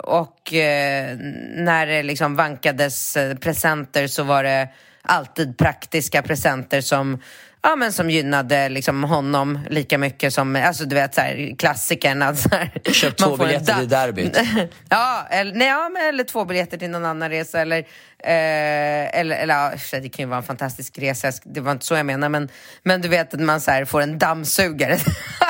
och 0.00 0.54
eh, 0.54 1.16
när 1.56 1.86
det 1.86 2.02
liksom 2.02 2.36
vankades 2.36 3.16
eh, 3.16 3.36
presenter 3.36 4.06
så 4.06 4.22
var 4.22 4.42
det 4.44 4.68
alltid 5.02 5.58
praktiska 5.58 6.22
presenter 6.22 6.80
som 6.80 7.18
Ja 7.62 7.76
men 7.76 7.92
som 7.92 8.10
gynnade 8.10 8.68
liksom 8.68 9.04
honom 9.04 9.58
lika 9.70 9.98
mycket 9.98 10.34
som, 10.34 10.56
alltså 10.56 10.84
du 10.84 10.94
vet 10.94 11.14
så 11.14 11.20
här, 11.20 11.54
klassikern 11.58 12.22
att 12.22 12.38
så 12.40 12.48
här, 12.48 12.70
Köp 12.92 13.16
två 13.16 13.36
biljetter 13.36 13.78
till 13.78 13.88
derbyt. 13.88 14.38
ja, 14.88 15.26
eller, 15.30 15.54
nej, 15.54 15.68
ja, 15.68 15.88
men, 15.88 16.08
eller 16.08 16.24
två 16.24 16.44
biljetter 16.44 16.78
till 16.78 16.90
någon 16.90 17.04
annan 17.04 17.30
resa 17.30 17.60
eller, 17.60 17.78
eh, 17.78 19.18
eller, 19.18 19.36
eller 19.36 19.54
ja, 19.54 19.72
det 19.90 20.08
kan 20.08 20.22
ju 20.22 20.26
vara 20.26 20.38
en 20.38 20.42
fantastisk 20.42 20.98
resa, 20.98 21.32
det 21.44 21.60
var 21.60 21.72
inte 21.72 21.84
så 21.84 21.94
jag 21.94 22.06
menar 22.06 22.28
men, 22.28 22.48
men 22.82 23.00
du 23.00 23.08
vet 23.08 23.34
att 23.34 23.40
man 23.40 23.60
så 23.60 23.70
här, 23.70 23.84
får 23.84 24.00
en 24.00 24.18
dammsugare 24.18 24.98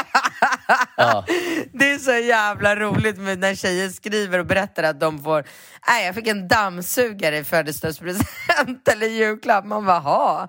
Ja. 0.96 1.24
Det 1.72 1.90
är 1.90 1.98
så 1.98 2.12
jävla 2.26 2.76
roligt 2.76 3.18
med 3.18 3.38
när 3.38 3.54
tjejer 3.54 3.88
skriver 3.88 4.38
och 4.38 4.46
berättar 4.46 4.82
att 4.82 5.00
de 5.00 5.24
får 5.24 5.44
Nej, 5.88 6.06
jag 6.06 6.14
fick 6.14 6.26
en 6.26 6.48
dammsugare 6.48 7.38
i 7.38 7.44
födelsedagspresent 7.44 8.88
eller 8.92 9.06
julklapp. 9.06 9.64
Man 9.64 9.86
bara, 9.86 9.98
ha. 9.98 10.48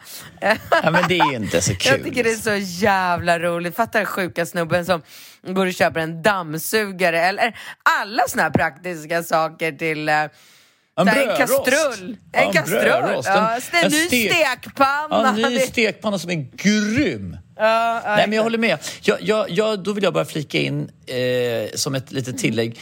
ja, 0.83 0.91
men 0.91 1.03
det 1.07 1.19
är 1.19 1.29
ju 1.31 1.35
inte 1.35 1.61
så 1.61 1.75
kul. 1.75 1.91
Jag 1.91 2.03
tycker 2.03 2.23
det 2.23 2.31
är 2.31 2.35
så 2.35 2.55
jävla 2.85 3.39
roligt. 3.39 3.75
Fattar 3.75 4.05
sjuka 4.05 4.45
snubben 4.45 4.85
som 4.85 5.01
går 5.47 5.65
och 5.65 5.73
köper 5.73 5.99
en 5.99 6.21
dammsugare 6.21 7.21
eller 7.21 7.59
alla 7.99 8.23
såna 8.27 8.43
här 8.43 8.49
praktiska 8.49 9.23
saker 9.23 9.71
till 9.71 10.09
eh, 10.09 10.15
En 10.15 11.07
här, 11.07 11.27
en 11.27 11.37
kastrull. 11.37 12.17
Ja, 12.31 12.39
En 12.39 12.47
en 12.47 12.53
kastrull. 12.53 12.79
brödrost. 12.83 13.29
En- 13.29 13.35
Ja, 13.35 13.55
en, 13.71 13.85
en 13.85 13.91
ny 13.91 14.07
stek- 14.07 14.33
stekpanna. 14.33 15.35
Ja, 15.37 15.47
en 15.47 15.53
ny 15.53 15.59
stekpanna 15.59 16.19
som 16.19 16.29
är 16.31 16.47
grym. 16.57 17.37
Ja, 17.59 18.01
Nej, 18.05 18.27
men 18.27 18.35
jag 18.35 18.43
håller 18.43 18.57
med. 18.57 18.77
Jag, 19.01 19.17
jag, 19.21 19.49
jag, 19.49 19.79
då 19.83 19.93
vill 19.93 20.03
jag 20.03 20.13
bara 20.13 20.25
flika 20.25 20.59
in 20.59 20.89
eh, 21.05 21.69
som 21.75 21.95
ett 21.95 22.11
litet 22.11 22.37
tillägg. 22.37 22.79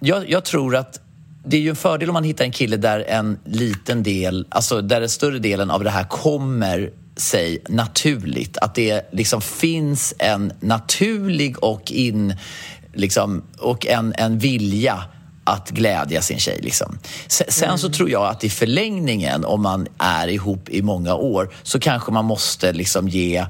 Jag, 0.00 0.30
jag 0.30 0.44
tror 0.44 0.76
att 0.76 1.00
det 1.44 1.56
är 1.56 1.60
ju 1.60 1.70
en 1.70 1.76
fördel 1.76 2.08
om 2.08 2.12
man 2.14 2.24
hittar 2.24 2.44
en 2.44 2.52
kille 2.52 2.76
där 2.76 3.00
en 3.08 3.38
liten 3.44 4.02
del, 4.02 4.46
alltså 4.48 4.80
där 4.82 5.00
den 5.00 5.08
större 5.08 5.38
delen 5.38 5.70
av 5.70 5.84
det 5.84 5.90
här 5.90 6.04
kommer 6.04 6.90
sig 7.16 7.62
naturligt. 7.68 8.58
Att 8.58 8.74
det 8.74 9.12
liksom 9.12 9.40
finns 9.40 10.14
en 10.18 10.52
naturlig 10.60 11.62
och, 11.64 11.92
in, 11.92 12.34
liksom, 12.94 13.44
och 13.58 13.86
en, 13.86 14.14
en 14.18 14.38
vilja 14.38 15.04
att 15.44 15.70
glädja 15.70 16.22
sin 16.22 16.38
tjej. 16.38 16.58
Liksom. 16.62 16.98
Se- 17.26 17.50
Sen 17.52 17.78
så 17.78 17.88
tror 17.90 18.10
jag 18.10 18.26
att 18.26 18.44
i 18.44 18.50
förlängningen, 18.50 19.44
om 19.44 19.62
man 19.62 19.86
är 19.98 20.28
ihop 20.28 20.68
i 20.68 20.82
många 20.82 21.14
år, 21.14 21.54
så 21.62 21.78
kanske 21.80 22.12
man 22.12 22.24
måste 22.24 22.72
liksom 22.72 23.08
ge 23.08 23.46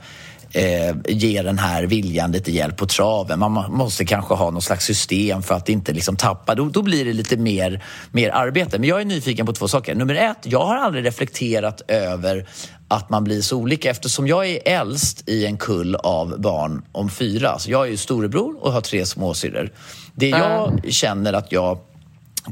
eh, 0.53 0.97
ge 1.09 1.43
den 1.43 1.59
här 1.59 1.83
viljan 1.83 2.33
lite 2.33 2.53
hjälp 2.53 2.77
på 2.77 2.87
traven. 2.87 3.39
Man 3.39 3.53
må- 3.53 3.69
måste 3.69 4.05
kanske 4.05 4.35
ha 4.35 4.51
något 4.51 4.65
slags 4.65 4.85
system 4.85 5.43
för 5.43 5.55
att 5.55 5.69
inte 5.69 5.93
liksom 5.93 6.17
tappa. 6.17 6.55
Då, 6.55 6.65
då 6.65 6.83
blir 6.83 7.05
det 7.05 7.13
lite 7.13 7.37
mer, 7.37 7.85
mer 8.13 8.31
arbete. 8.31 8.79
Men 8.79 8.89
jag 8.89 9.01
är 9.01 9.05
nyfiken 9.05 9.47
på 9.47 9.53
två 9.53 9.69
saker. 9.69 9.95
Nummer 9.95 10.15
ett, 10.15 10.39
jag 10.43 10.65
har 10.67 10.77
aldrig 10.77 11.05
reflekterat 11.07 11.83
över 11.89 12.47
att 12.89 13.11
man 13.11 13.25
blir 13.25 13.41
så 13.41 13.57
olika 13.57 13.91
eftersom 13.91 14.27
jag 14.27 14.47
är 14.47 14.59
äldst 14.65 15.29
i 15.29 15.47
en 15.47 15.57
kull 15.57 15.97
av 15.97 16.41
barn 16.41 16.83
om 16.93 17.11
fyra. 17.11 17.59
Så 17.59 17.71
jag 17.71 17.87
är 17.87 17.91
ju 17.91 17.97
storebror 17.97 18.57
och 18.61 18.73
har 18.73 18.81
tre 18.81 19.07
småsyrror. 19.07 19.71
Det 20.15 20.29
jag 20.29 20.81
känner 20.89 21.33
att 21.33 21.53
jag 21.53 21.79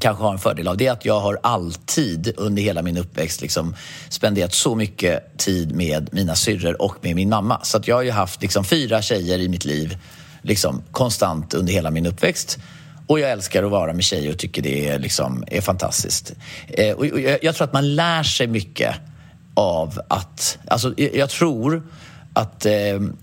kanske 0.00 0.24
har 0.24 0.32
en 0.32 0.38
fördel 0.38 0.68
av 0.68 0.76
det 0.76 0.86
är 0.86 0.92
att 0.92 1.04
jag 1.04 1.20
har 1.20 1.38
alltid 1.42 2.34
under 2.36 2.62
hela 2.62 2.82
min 2.82 2.96
uppväxt 2.96 3.40
liksom 3.40 3.74
spenderat 4.08 4.54
så 4.54 4.74
mycket 4.74 5.38
tid 5.38 5.76
med 5.76 6.08
mina 6.12 6.34
syrror 6.34 6.82
och 6.82 6.94
med 7.00 7.14
min 7.14 7.28
mamma. 7.28 7.60
Så 7.62 7.76
att 7.76 7.88
jag 7.88 7.96
har 7.96 8.02
ju 8.02 8.10
haft 8.10 8.42
liksom 8.42 8.64
fyra 8.64 9.02
tjejer 9.02 9.38
i 9.38 9.48
mitt 9.48 9.64
liv 9.64 9.98
liksom 10.42 10.82
konstant 10.92 11.54
under 11.54 11.72
hela 11.72 11.90
min 11.90 12.06
uppväxt. 12.06 12.58
Och 13.06 13.20
jag 13.20 13.30
älskar 13.30 13.62
att 13.62 13.70
vara 13.70 13.92
med 13.92 14.04
tjejer 14.04 14.32
och 14.32 14.38
tycker 14.38 14.62
det 14.62 14.88
är, 14.88 14.98
liksom, 14.98 15.44
är 15.46 15.60
fantastiskt. 15.60 16.32
Eh, 16.68 16.92
och, 16.92 17.04
och 17.04 17.20
jag, 17.20 17.38
jag 17.44 17.54
tror 17.54 17.64
att 17.64 17.72
man 17.72 17.94
lär 17.94 18.22
sig 18.22 18.46
mycket 18.46 18.94
av 19.54 20.00
att... 20.08 20.58
Alltså, 20.68 20.94
jag, 20.96 21.16
jag 21.16 21.30
tror 21.30 21.82
att 22.32 22.66
eh, 22.66 22.72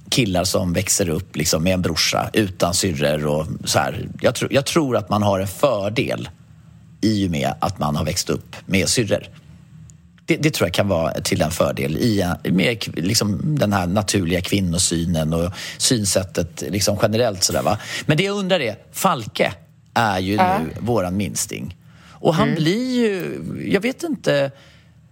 killar 0.10 0.44
som 0.44 0.74
växer 0.74 1.10
upp 1.10 1.36
liksom, 1.36 1.64
med 1.64 1.74
en 1.74 1.82
brorsa 1.82 2.30
utan 2.34 2.74
syrror 2.74 3.26
och 3.26 3.48
så 3.66 3.80
här. 3.80 4.10
Jag, 4.22 4.36
tror- 4.36 4.54
jag 4.54 4.66
tror 4.66 4.98
att 4.98 5.10
man 5.10 5.24
har 5.24 5.40
en 5.40 5.48
fördel 5.48 6.30
i 7.02 7.28
och 7.28 7.32
med 7.32 7.54
att 7.60 7.80
man 7.80 7.96
har 7.96 8.06
växt 8.06 8.30
upp 8.30 8.56
med 8.66 8.90
syrror. 8.90 9.28
Det, 10.26 10.38
det 10.38 10.54
tror 10.54 10.68
jag 10.68 10.74
kan 10.74 10.88
vara 10.88 11.14
till 11.14 11.42
en 11.42 11.52
fördel 11.52 11.98
i 11.98 12.26
med 12.44 12.78
liksom, 12.98 13.56
den 13.60 13.74
här 13.74 13.88
naturliga 13.88 14.42
kvinnosynen 14.42 15.34
och 15.34 15.52
synsättet 15.78 16.64
liksom 16.70 16.98
generellt. 17.02 17.44
Sådär, 17.44 17.62
va? 17.62 17.78
Men 18.06 18.18
det 18.18 18.24
jag 18.24 18.38
undrar 18.38 18.60
är, 18.60 18.76
Falke 18.92 19.54
är 19.94 20.20
ju 20.20 20.38
nu 20.38 20.70
våran 20.80 21.18
minsting. 21.18 21.78
Och 22.10 22.36
han 22.36 22.56
blir 22.56 22.96
ju, 22.96 23.42
jag 23.74 23.82
vet 23.82 24.04
inte, 24.04 24.52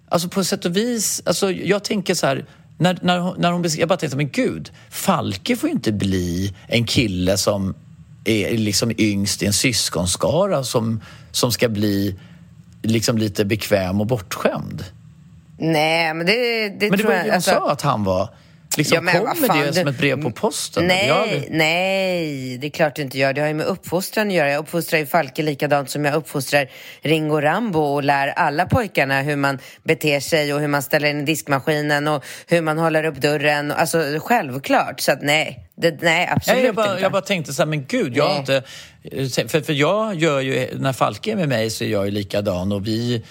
alltså 0.09 0.29
på 0.29 0.43
sätt 0.43 0.65
och 0.65 0.77
vis, 0.77 1.21
alltså 1.25 1.51
jag 1.51 1.83
tänker 1.83 2.13
så 2.13 2.27
här, 2.27 2.45
när, 2.77 2.99
när, 3.01 3.19
hon- 3.19 3.35
när 3.39 3.51
hon 3.51 3.65
jag 3.77 3.89
bara 3.89 3.97
tänkte, 3.97 4.17
men 4.17 4.29
gud, 4.29 4.71
Falke 4.89 5.55
får 5.55 5.69
ju 5.69 5.75
inte 5.75 5.91
bli 5.91 6.53
en 6.67 6.85
kille 6.85 7.37
som 7.37 7.75
är 8.29 8.57
liksom 8.57 8.91
yngst 8.97 9.43
i 9.43 9.45
en 9.45 9.53
syskonskara 9.53 10.63
som, 10.63 11.01
som 11.31 11.51
ska 11.51 11.69
bli 11.69 12.19
liksom 12.81 13.17
lite 13.17 13.45
bekväm 13.45 14.01
och 14.01 14.07
bortskämd. 14.07 14.83
Nej, 15.57 16.13
men 16.13 16.25
det, 16.25 16.33
det 16.69 16.89
Men 16.89 16.91
det 16.91 16.97
tror 16.97 17.07
var 17.07 17.19
ju 17.19 17.25
jag... 17.25 17.35
alltså- 17.35 17.51
sa 17.51 17.71
att 17.71 17.81
han 17.81 18.03
var. 18.03 18.29
Liksom, 18.79 18.95
Ja, 18.95 19.01
men 19.01 19.13
kommer 19.35 19.47
fan, 19.47 19.61
det 19.61 19.73
som 19.73 19.83
du- 19.85 19.91
ett 19.91 19.97
brev 19.97 20.21
på 20.21 20.31
posten? 20.31 20.85
Nej, 20.87 21.47
nej, 21.51 22.57
det 22.57 22.67
är 22.67 22.71
klart 22.71 22.95
det 22.95 23.01
inte 23.01 23.17
gör. 23.17 23.33
Det 23.33 23.41
har 23.41 23.47
ju 23.47 23.53
med 23.53 23.65
uppfostran 23.65 24.27
att 24.27 24.33
göra. 24.33 24.51
Jag 24.51 24.59
uppfostrar 24.59 24.99
ju 24.99 25.05
Falke 25.05 25.41
likadant 25.43 25.89
som 25.89 26.05
jag 26.05 26.15
uppfostrar 26.15 26.67
Ringo 27.01 27.41
Rambo 27.41 27.79
och 27.79 28.03
lär 28.03 28.27
alla 28.27 28.65
pojkarna 28.65 29.21
hur 29.21 29.35
man 29.35 29.59
beter 29.83 30.19
sig 30.19 30.53
och 30.53 30.59
hur 30.59 30.67
man 30.67 30.81
ställer 30.81 31.09
in 31.09 31.25
diskmaskinen 31.25 32.07
och 32.07 32.23
hur 32.47 32.61
man 32.61 32.77
håller 32.77 33.03
upp 33.03 33.15
dörren. 33.15 33.71
Alltså 33.71 34.03
självklart. 34.19 34.99
Så 34.99 35.11
att 35.11 35.21
nej, 35.21 35.65
det, 35.77 36.01
nej 36.01 36.29
absolut 36.35 36.63
jag, 36.63 36.75
bara, 36.75 36.91
inte. 36.91 37.01
jag 37.01 37.11
bara 37.11 37.21
tänkte 37.21 37.53
så 37.53 37.61
här, 37.61 37.67
men 37.67 37.85
gud, 37.85 38.17
jag 38.17 38.23
har 38.23 38.29
Nej. 38.29 38.39
inte... 38.39 38.63
För, 39.49 39.61
för 39.61 39.73
jag 39.73 40.15
gör 40.15 40.39
ju, 40.41 40.67
när 40.79 40.93
Falke 40.93 41.31
är 41.31 41.35
med 41.35 41.49
mig 41.49 41.69
så 41.69 41.83
är 41.83 41.87
jag 41.87 42.05
ju 42.05 42.11
likadan 42.11 42.71
och 42.71 42.87
vi, 42.87 43.23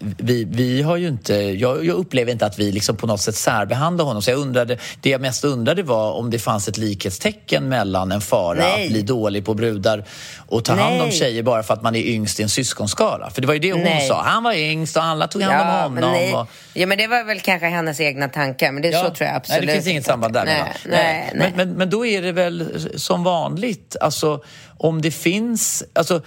vi, 0.00 0.44
vi 0.44 0.82
har 0.82 0.96
ju 0.96 1.08
inte, 1.08 1.34
jag, 1.34 1.84
jag 1.84 1.96
upplever 1.96 2.32
inte 2.32 2.46
att 2.46 2.58
vi 2.58 2.72
liksom 2.72 2.96
på 2.96 3.06
något 3.06 3.20
sätt 3.20 3.34
särbehandlar 3.34 4.04
honom. 4.04 4.22
Så 4.22 4.30
jag 4.30 4.38
undrade, 4.38 4.78
det 5.00 5.10
jag 5.10 5.20
mest 5.20 5.44
undrade 5.44 5.82
var 5.82 6.12
om 6.12 6.30
det 6.30 6.38
fanns 6.38 6.68
ett 6.68 6.78
likhetstecken 6.78 7.68
mellan 7.68 8.12
en 8.12 8.20
fara 8.20 8.58
Nej. 8.58 8.84
att 8.84 8.90
bli 8.90 9.02
dålig 9.02 9.44
på 9.44 9.54
brudar 9.54 10.04
och 10.48 10.64
ta 10.64 10.74
hand 10.74 10.94
om 10.94 11.08
Nej. 11.08 11.18
tjejer 11.18 11.42
bara 11.42 11.62
för 11.62 11.74
att 11.74 11.82
man 11.82 11.96
är 11.96 12.02
yngst 12.02 12.40
i 12.40 12.42
en 12.42 12.48
syskonskara. 12.48 13.30
För 13.30 13.40
det 13.40 13.46
var 13.46 13.54
ju 13.54 13.60
det 13.60 13.72
hon 13.72 13.82
Nej. 13.82 14.08
sa, 14.08 14.22
han 14.22 14.42
var 14.42 14.52
yngst 14.52 14.96
och 14.96 15.04
alla 15.04 15.26
tog 15.28 15.42
hand 15.42 15.54
om 15.60 15.68
Ja, 15.68 15.88
men 15.88 16.02
honom. 16.02 16.18
nej. 16.18 16.34
och, 16.34 16.48
ja, 16.74 16.86
men 16.86 16.98
det 16.98 17.06
var 17.06 17.24
väl 17.24 17.40
kanske 17.40 17.66
hennes 17.66 18.00
egna 18.00 18.28
tankar, 18.28 18.72
men 18.72 18.82
det, 18.82 18.92
så 18.92 19.10
tror 19.10 19.28
jag 19.28 19.36
absolut 19.36 19.60
Nej, 19.60 19.66
det 19.66 19.72
finns 19.72 19.86
inget 19.86 20.04
samband 20.04 20.34
där 20.34 20.44
nej, 20.44 20.62
nej, 20.64 21.32
nej. 21.34 21.34
Men, 21.34 21.68
men, 21.68 21.76
men 21.76 21.90
då 21.90 22.06
är 22.06 22.22
det 22.22 22.32
väl 22.32 22.88
som 22.96 23.24
vanligt, 23.24 23.96
alltså 24.00 24.42
om 24.78 25.02
det 25.02 25.10
finns... 25.10 25.84
Alltså, 25.92 26.22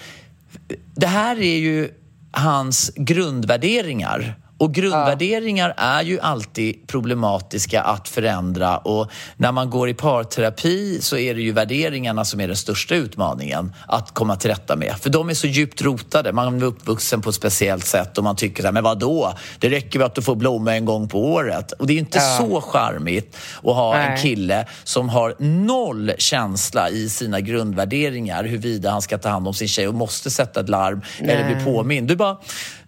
det 0.96 1.08
här 1.08 1.36
är 1.42 1.58
ju 1.58 1.90
hans 2.38 2.92
grundvärderingar. 2.96 4.36
Och 4.60 4.74
grundvärderingar 4.74 5.74
är 5.78 6.02
ju 6.04 6.20
alltid 6.20 6.88
problematiska 6.88 7.82
att 7.82 8.08
förändra 8.10 8.78
och 8.78 9.12
när 9.38 9.52
man 9.52 9.70
går 9.70 9.90
i 9.90 9.94
parterapi 9.94 10.98
så 11.02 11.18
är 11.18 11.36
det 11.36 11.42
ju 11.42 11.52
värderingarna 11.52 12.26
som 12.26 12.40
är 12.40 12.48
den 12.48 12.58
största 12.58 12.96
utmaningen 12.96 13.74
att 13.88 14.14
komma 14.14 14.36
till 14.36 14.50
rätta 14.50 14.76
med. 14.76 14.96
För 15.02 15.10
de 15.10 15.30
är 15.30 15.34
så 15.34 15.48
djupt 15.48 15.82
rotade. 15.82 16.34
Man 16.34 16.62
är 16.62 16.66
uppvuxen 16.66 17.22
på 17.22 17.30
ett 17.30 17.36
speciellt 17.36 17.86
sätt 17.86 18.18
och 18.18 18.24
man 18.24 18.36
tycker 18.36 18.62
så 18.64 18.68
här, 18.68 18.74
men 18.74 18.84
vadå? 18.84 19.34
Det 19.60 19.70
räcker 19.70 20.00
väl 20.00 20.06
att 20.06 20.16
du 20.16 20.22
får 20.22 20.36
blomma 20.36 20.76
en 20.76 20.86
gång 20.86 21.08
på 21.10 21.26
året. 21.34 21.72
Och 21.72 21.88
det 21.88 21.94
är 21.94 21.98
inte 21.98 22.18
Ja. 22.18 22.38
så 22.40 22.62
charmigt 22.62 23.38
att 23.58 23.76
ha 23.76 23.96
en 23.96 24.10
Nej. 24.10 24.22
kille 24.22 24.66
som 24.84 25.10
har 25.10 25.36
noll 25.40 26.12
känsla 26.18 26.90
i 26.90 27.10
sina 27.10 27.40
grundvärderingar 27.42 28.44
huruvida 28.44 28.92
han 28.92 29.02
ska 29.02 29.18
ta 29.18 29.30
hand 29.30 29.48
om 29.48 29.54
sin 29.54 29.68
tjej 29.68 29.88
och 29.88 29.94
måste 29.94 30.30
sätta 30.30 30.60
ett 30.60 30.70
larm 30.70 31.02
eller 31.20 31.46
bli 31.46 31.56
Nej. 31.56 31.66
påmind. 31.66 32.08
Du 32.08 32.16
bara, 32.16 32.38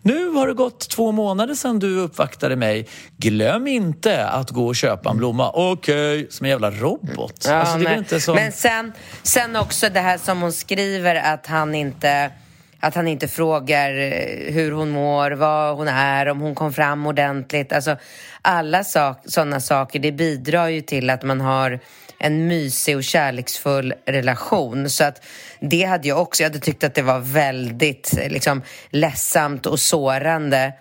nu 0.01 0.29
har 0.29 0.47
det 0.47 0.53
gått 0.53 0.89
två 0.89 1.11
månader 1.11 1.55
sedan 1.55 1.79
du 1.79 1.99
uppvaktade 1.99 2.55
mig. 2.55 2.87
Glöm 3.17 3.67
inte 3.67 4.27
att 4.27 4.49
gå 4.49 4.67
och 4.67 4.75
köpa 4.75 5.09
en 5.09 5.17
blomma. 5.17 5.51
Okej, 5.53 6.27
som 6.29 6.45
en 6.45 6.49
jävla 6.49 6.71
robot. 6.71 7.45
Ja, 7.47 7.53
alltså, 7.53 7.93
inte 7.93 8.19
så... 8.19 8.35
Men 8.35 8.51
sen, 8.51 8.93
sen 9.23 9.55
också 9.55 9.89
det 9.89 9.99
här 9.99 10.17
som 10.17 10.41
hon 10.41 10.53
skriver 10.53 11.15
att 11.15 11.47
han 11.47 11.75
inte 11.75 12.31
att 12.79 12.95
han 12.95 13.07
inte 13.07 13.27
frågar 13.27 13.89
eh, 13.91 14.53
hur 14.53 14.71
hon 14.71 14.89
mår, 14.89 15.31
vad 15.31 15.77
hon 15.77 15.87
är, 15.87 16.25
om 16.29 16.39
hon 16.39 16.55
kom 16.55 16.73
fram 16.73 17.07
ordentligt. 17.07 17.73
Alltså, 17.73 17.97
alla 18.41 18.83
sak, 18.83 19.17
sådana 19.25 19.59
saker, 19.59 19.99
det 19.99 20.11
bidrar 20.11 20.67
ju 20.67 20.81
till 20.81 21.09
att 21.09 21.23
man 21.23 21.41
har 21.41 21.79
en 22.19 22.47
mysig 22.47 22.97
och 22.97 23.03
kärleksfull 23.03 23.93
relation. 24.05 24.89
Så 24.89 25.03
att 25.03 25.25
det 25.59 25.83
hade 25.83 26.07
jag 26.07 26.21
också, 26.21 26.43
jag 26.43 26.49
hade 26.49 26.59
tyckt 26.59 26.83
att 26.83 26.95
det 26.95 27.01
var 27.01 27.19
väldigt 27.19 28.13
liksom, 28.29 28.61
ledsamt 28.89 29.65
och 29.65 29.79
sårande 29.79 30.73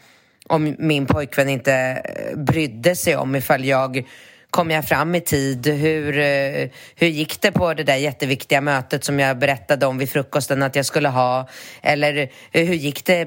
om 0.47 0.77
min 0.79 1.07
pojkvän 1.07 1.49
inte 1.49 1.73
eh, 1.75 2.39
brydde 2.39 2.97
sig 2.97 3.17
om 3.17 3.37
ifall 3.37 3.65
jag 3.65 4.07
Kom 4.51 4.71
jag 4.71 4.85
fram 4.89 5.15
i 5.15 5.21
tid? 5.21 5.67
Hur, 5.67 6.19
eh, 6.19 6.69
hur 6.97 7.07
gick 7.09 7.41
det 7.41 7.53
på 7.53 7.75
det 7.75 7.83
där 7.85 7.97
jätteviktiga 7.97 8.61
mötet 8.61 9.05
som 9.05 9.21
jag 9.21 9.39
berättade 9.39 9.87
om 9.87 9.99
vid 9.99 10.11
frukosten 10.11 10.63
att 10.63 10.77
jag 10.77 10.87
skulle 10.87 11.09
ha? 11.09 11.49
Eller 11.83 12.17
eh, 12.53 12.67
hur 12.67 12.75
gick 12.75 13.05
det 13.07 13.27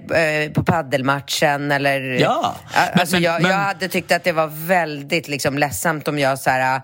på 0.53 0.63
paddelmatchen? 0.63 1.71
Eller, 1.71 2.01
Ja, 2.01 2.55
alltså 2.93 3.15
men- 3.15 3.23
jag, 3.23 3.41
men- 3.41 3.51
jag 3.51 3.57
hade 3.57 3.87
tyckt 3.87 4.11
att 4.11 4.23
det 4.23 4.31
var 4.31 4.47
väldigt 4.67 5.27
liksom, 5.27 5.57
ledsamt 5.57 6.07
om 6.07 6.19
jag 6.19 6.39
så 6.39 6.49
här, 6.49 6.81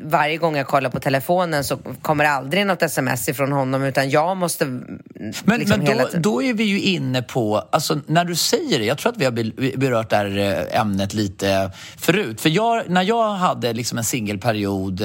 varje 0.00 0.36
gång 0.36 0.56
jag 0.56 0.66
kollar 0.66 0.90
på 0.90 1.00
telefonen 1.00 1.64
så 1.64 1.76
kommer 2.02 2.24
det 2.24 2.30
aldrig 2.30 2.66
något 2.66 2.82
sms 2.82 3.28
ifrån 3.28 3.52
honom 3.52 3.82
utan 3.82 4.10
jag 4.10 4.36
måste 4.36 4.64
mm, 4.64 5.02
Men, 5.44 5.58
liksom 5.60 5.80
men 5.80 5.96
då, 5.98 6.08
då 6.18 6.42
är 6.42 6.54
vi 6.54 6.64
ju 6.64 6.80
inne 6.80 7.22
på, 7.22 7.64
alltså 7.70 8.00
när 8.06 8.24
du 8.24 8.34
säger 8.36 8.78
det, 8.78 8.84
jag 8.84 8.98
tror 8.98 9.12
att 9.12 9.18
vi 9.18 9.24
har 9.24 9.32
be- 9.32 9.76
berört 9.76 10.10
det 10.10 10.16
här 10.16 10.38
eh, 10.38 10.80
ämnet 10.80 11.14
lite 11.14 11.70
förut. 11.98 12.40
För 12.40 12.48
jag, 12.48 12.90
när 12.90 13.02
jag 13.02 13.30
hade 13.34 13.72
liksom 13.72 13.98
en 13.98 14.04
singelperiod, 14.04 15.02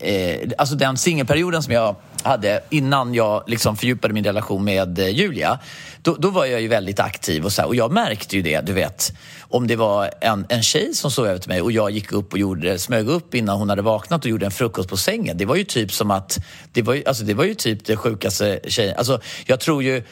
eh, 0.00 0.50
alltså 0.58 0.74
den 0.74 0.96
singelperioden 0.96 1.62
som 1.62 1.72
jag 1.72 1.96
hade 2.22 2.60
innan 2.70 3.14
jag 3.14 3.42
liksom 3.46 3.76
fördjupade 3.76 4.14
min 4.14 4.24
relation 4.24 4.64
med 4.64 4.98
eh, 4.98 5.08
Julia, 5.08 5.58
då, 6.02 6.14
då 6.14 6.30
var 6.30 6.46
jag 6.46 6.60
ju 6.60 6.68
väldigt 6.68 7.00
aktiv 7.00 7.44
och 7.44 7.52
så 7.52 7.62
här, 7.62 7.68
och 7.68 7.74
jag 7.74 7.92
märkte 7.92 8.36
ju 8.36 8.42
det, 8.42 8.60
du 8.60 8.72
vet, 8.72 9.12
om 9.40 9.66
det 9.66 9.76
var 9.76 10.10
en, 10.20 10.46
en 10.48 10.62
tjej 10.62 10.94
som 10.94 11.10
sov 11.10 11.26
över 11.26 11.38
till 11.38 11.48
mig 11.48 11.62
och 11.62 11.72
jag 11.72 11.90
gick 11.90 12.12
upp 12.12 12.32
och 12.32 12.38
gjorde, 12.38 12.78
smög 12.78 13.08
upp 13.08 13.34
innan 13.34 13.58
hon 13.58 13.68
hade 13.68 13.82
vaknat 13.82 14.24
och 14.24 14.30
gjorde 14.30 14.46
en 14.46 14.52
frukost 14.52 14.88
på 14.88 14.96
sängen. 14.96 15.36
Det 15.36 15.44
var 15.44 15.56
ju 15.56 15.64
typ 15.64 15.92
som 15.92 16.10
att, 16.10 16.38
det 16.72 16.82
var 16.82 16.94
ju, 16.94 17.02
alltså 17.06 17.24
det 17.24 17.34
var 17.34 17.44
ju 17.44 17.54
typ 17.54 17.84
det 17.84 17.96
sjukaste 17.96 18.60
tjejen, 18.68 18.94
alltså 18.98 19.20
jag 19.46 19.60
tror 19.60 19.82
ju, 19.82 20.02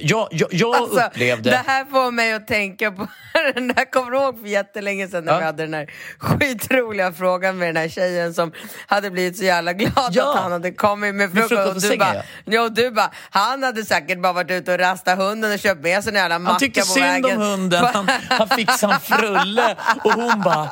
jag, 0.00 0.28
jag, 0.30 0.48
jag, 0.52 0.74
Alltså, 0.76 1.00
upplevde... 1.00 1.50
Det 1.50 1.62
här 1.66 1.84
får 1.84 2.10
mig 2.10 2.32
att 2.32 2.46
tänka 2.46 2.92
på 2.92 3.06
den 3.54 3.68
där, 3.68 3.90
kommer 3.92 4.10
du 4.10 4.16
ihåg 4.16 4.40
för 4.40 4.46
jättelänge 4.48 5.08
sedan 5.08 5.24
när 5.24 5.32
Ja. 5.32 5.38
vi 5.38 5.44
hade 5.44 5.62
den 5.62 5.74
här 5.74 5.90
skitroliga 6.18 7.12
frågan 7.12 7.58
med 7.58 7.68
den 7.68 7.76
här 7.76 7.88
tjejen 7.88 8.34
som 8.34 8.52
hade 8.86 9.10
blivit 9.10 9.36
så 9.38 9.44
jävla 9.44 9.72
glad 9.72 10.10
Ja. 10.12 10.30
att 10.34 10.40
han 10.42 10.52
hade 10.52 10.72
kommit 10.72 11.14
med 11.14 11.34
Med 11.34 11.48
frukost. 11.48 11.68
och 11.68 11.74
på 11.74 11.88
du 11.88 11.96
bara, 11.98 12.14
ja. 12.14 12.22
ja. 12.44 12.62
och 12.62 12.72
du 12.72 12.90
bara, 12.90 13.10
han 13.30 13.62
hade 13.62 13.84
säkert 13.84 14.18
bara 14.22 14.32
varit 14.32 14.50
ute 14.50 14.72
och 14.72 14.78
rastat 14.78 15.18
hunden 15.18 15.52
och 15.52 15.58
köpt 15.58 15.82
med 15.82 16.04
sig 16.04 16.10
en 16.12 16.16
jävla 16.18 16.38
macka 16.38 16.50
Han 16.52 16.60
tyckte 16.60 16.80
på 16.80 16.86
synd 16.86 17.06
vägen. 17.06 17.42
om 17.42 17.42
hunden. 17.48 17.84
Han, 17.94 18.08
han 18.28 18.48
fixade 18.48 18.94
en 18.94 19.00
frulle 19.00 19.76
och 20.04 20.12
hon 20.12 20.40
bara, 20.42 20.68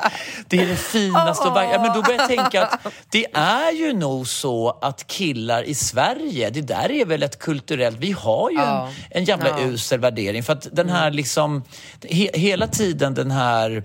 det 0.47 0.57
är 0.61 0.65
det 0.67 0.75
finaste. 0.75 1.49
Bara, 1.49 1.63
ja, 1.63 1.81
men 1.81 1.93
då 1.93 2.01
började 2.01 2.23
jag 2.33 2.41
tänka 2.43 2.63
att 2.65 2.79
det 3.09 3.25
är 3.33 3.71
ju 3.71 3.93
nog 3.93 4.27
så 4.27 4.79
att 4.81 5.07
killar 5.07 5.63
i 5.63 5.75
Sverige, 5.75 6.49
det 6.49 6.61
där 6.61 6.91
är 6.91 7.05
väl 7.05 7.23
ett 7.23 7.39
kulturellt... 7.39 7.97
Vi 7.99 8.11
har 8.11 8.49
ju 8.49 8.57
Ja. 8.57 8.87
en, 8.87 8.93
en 9.09 9.23
jävla 9.23 9.49
Ja. 9.49 9.67
usel 9.67 9.99
värdering. 9.99 10.43
För 10.43 10.53
att 10.53 10.67
den 10.71 10.89
här 10.89 11.11
liksom, 11.11 11.63
he, 12.09 12.29
hela 12.33 12.67
tiden 12.67 13.13
den 13.13 13.31
här 13.31 13.83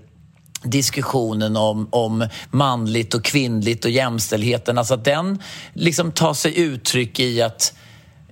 diskussionen 0.63 1.57
om, 1.57 1.87
om 1.91 2.27
manligt 2.51 3.13
och 3.13 3.23
kvinnligt 3.23 3.85
och 3.85 3.91
jämställdheten, 3.91 4.77
alltså 4.77 4.93
att 4.93 5.05
den 5.05 5.41
liksom 5.73 6.11
tar 6.11 6.33
sig 6.33 6.59
uttryck 6.59 7.19
i 7.19 7.41
att 7.41 7.73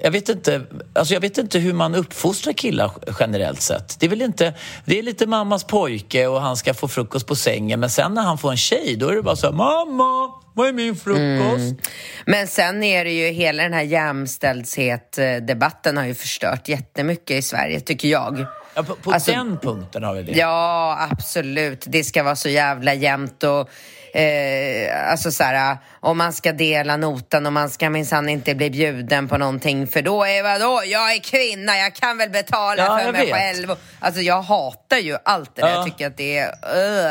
jag 0.03 0.11
vet, 0.11 0.29
inte, 0.29 0.61
alltså 0.93 1.13
jag 1.13 1.21
vet 1.21 1.37
inte 1.37 1.59
hur 1.59 1.73
man 1.73 1.95
uppfostrar 1.95 2.53
killar 2.53 2.91
generellt 3.19 3.61
sett. 3.61 3.99
Det 3.99 4.05
är 4.05 4.09
väl 4.09 4.21
inte, 4.21 4.53
det 4.85 4.99
är 4.99 5.03
lite 5.03 5.27
mammas 5.27 5.63
pojke 5.63 6.27
och 6.27 6.41
han 6.41 6.57
ska 6.57 6.73
få 6.73 6.87
frukost 6.87 7.27
på 7.27 7.35
sängen 7.35 7.79
men 7.79 7.89
sen 7.89 8.13
när 8.13 8.21
han 8.21 8.37
får 8.37 8.51
en 8.51 8.57
tjej 8.57 8.95
då 8.95 9.09
är 9.09 9.15
det 9.15 9.21
bara 9.23 9.35
så 9.35 9.47
här, 9.47 9.53
mamma, 9.53 10.31
vad 10.53 10.67
är 10.67 10.73
min 10.73 10.95
frukost? 10.95 11.89
Men 12.25 12.47
sen 12.47 12.83
är 12.83 13.05
det 13.05 13.11
ju 13.11 13.27
hela 13.27 13.63
den 13.63 13.73
här 13.73 13.81
jämställdhetsdebatten 13.81 15.97
har 15.97 16.05
ju 16.05 16.15
förstört 16.15 16.67
jättemycket 16.67 17.37
i 17.37 17.41
Sverige 17.41 17.79
tycker 17.79 18.07
jag. 18.07 18.45
Ja, 18.73 18.83
på 18.83 18.95
på 18.95 19.11
Alltså- 19.11 19.31
den 19.31 19.57
punkten 19.57 20.03
har 20.03 20.13
vi 20.13 20.23
det. 20.23 20.31
Ja, 20.31 21.07
absolut. 21.11 21.83
Det 21.87 22.03
ska 22.03 22.23
vara 22.23 22.35
så 22.35 22.49
jävla 22.49 22.93
jämnt 22.93 23.43
och 23.43 23.69
eh, 24.13 25.11
alltså 25.11 25.31
så 25.31 25.43
här, 25.43 25.77
om 25.99 26.17
man 26.17 26.33
ska 26.33 26.51
dela 26.51 26.97
notan 26.97 27.45
och 27.45 27.53
man 27.53 27.69
ska 27.69 27.89
minsann 27.89 28.29
inte 28.29 28.55
bli 28.55 28.69
bjuden 28.69 29.27
på 29.27 29.37
någonting 29.37 29.87
för 29.87 30.01
då 30.01 30.23
är 30.23 30.43
vadå, 30.43 30.81
jag 30.85 31.13
är 31.15 31.19
kvinna, 31.19 31.77
jag 31.77 31.95
kan 31.95 32.17
väl 32.17 32.29
betala 32.29 32.83
Ja, 32.85 32.99
för 33.05 33.11
mig 33.11 33.25
vet. 33.25 33.35
själv. 33.35 33.75
Alltså 33.99 34.21
jag 34.21 34.41
hatar 34.41 34.97
ju 34.97 35.17
allt 35.25 35.55
det 35.55 35.61
där. 35.61 35.69
Ja. 35.69 35.75
Jag 35.75 35.85
tycker 35.85 36.07
att 36.07 36.17
det 36.17 36.37
är... 36.37 36.47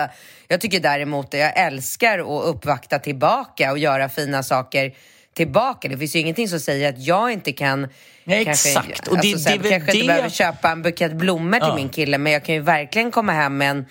Uh. 0.05 0.11
Jag 0.48 0.61
tycker 0.61 0.80
däremot 0.80 1.34
att 1.34 1.40
jag 1.40 1.59
älskar 1.59 2.18
att 2.18 2.44
uppvakta 2.44 2.98
tillbaka 2.98 3.70
och 3.72 3.78
göra 3.78 4.09
fina 4.09 4.42
saker 4.42 4.92
tillbaka. 5.36 5.88
Det 5.88 5.98
finns 5.98 6.16
ju 6.16 6.20
ingenting 6.20 6.48
som 6.48 6.61
säger 6.61 6.88
att 6.88 6.98
jag 6.98 7.32
inte 7.32 7.53
kan 7.53 7.88
Nej, 8.24 8.44
kanske, 8.44 8.68
exakt. 8.68 9.09
Och 9.09 9.14
det- 9.18 9.28
alltså, 9.32 9.38
så 9.38 9.48
här, 9.48 9.59
det 9.59 9.70
kanske 9.70 9.92
inte 9.92 9.92
det- 10.03 10.07
behöver 10.07 10.28
köpa 10.28 10.70
en 10.70 10.82
bukett 10.82 11.12
blommor 11.12 11.59
till 11.59 11.68
Ja. 11.68 11.74
min 11.74 11.88
kille 11.88 12.18
men 12.18 12.32
jag 12.32 12.44
kan 12.44 12.55
ju 12.55 12.61
verkligen 12.61 13.11
komma 13.11 13.32
hem 13.32 13.57
med 13.59 13.70
en, 13.70 13.86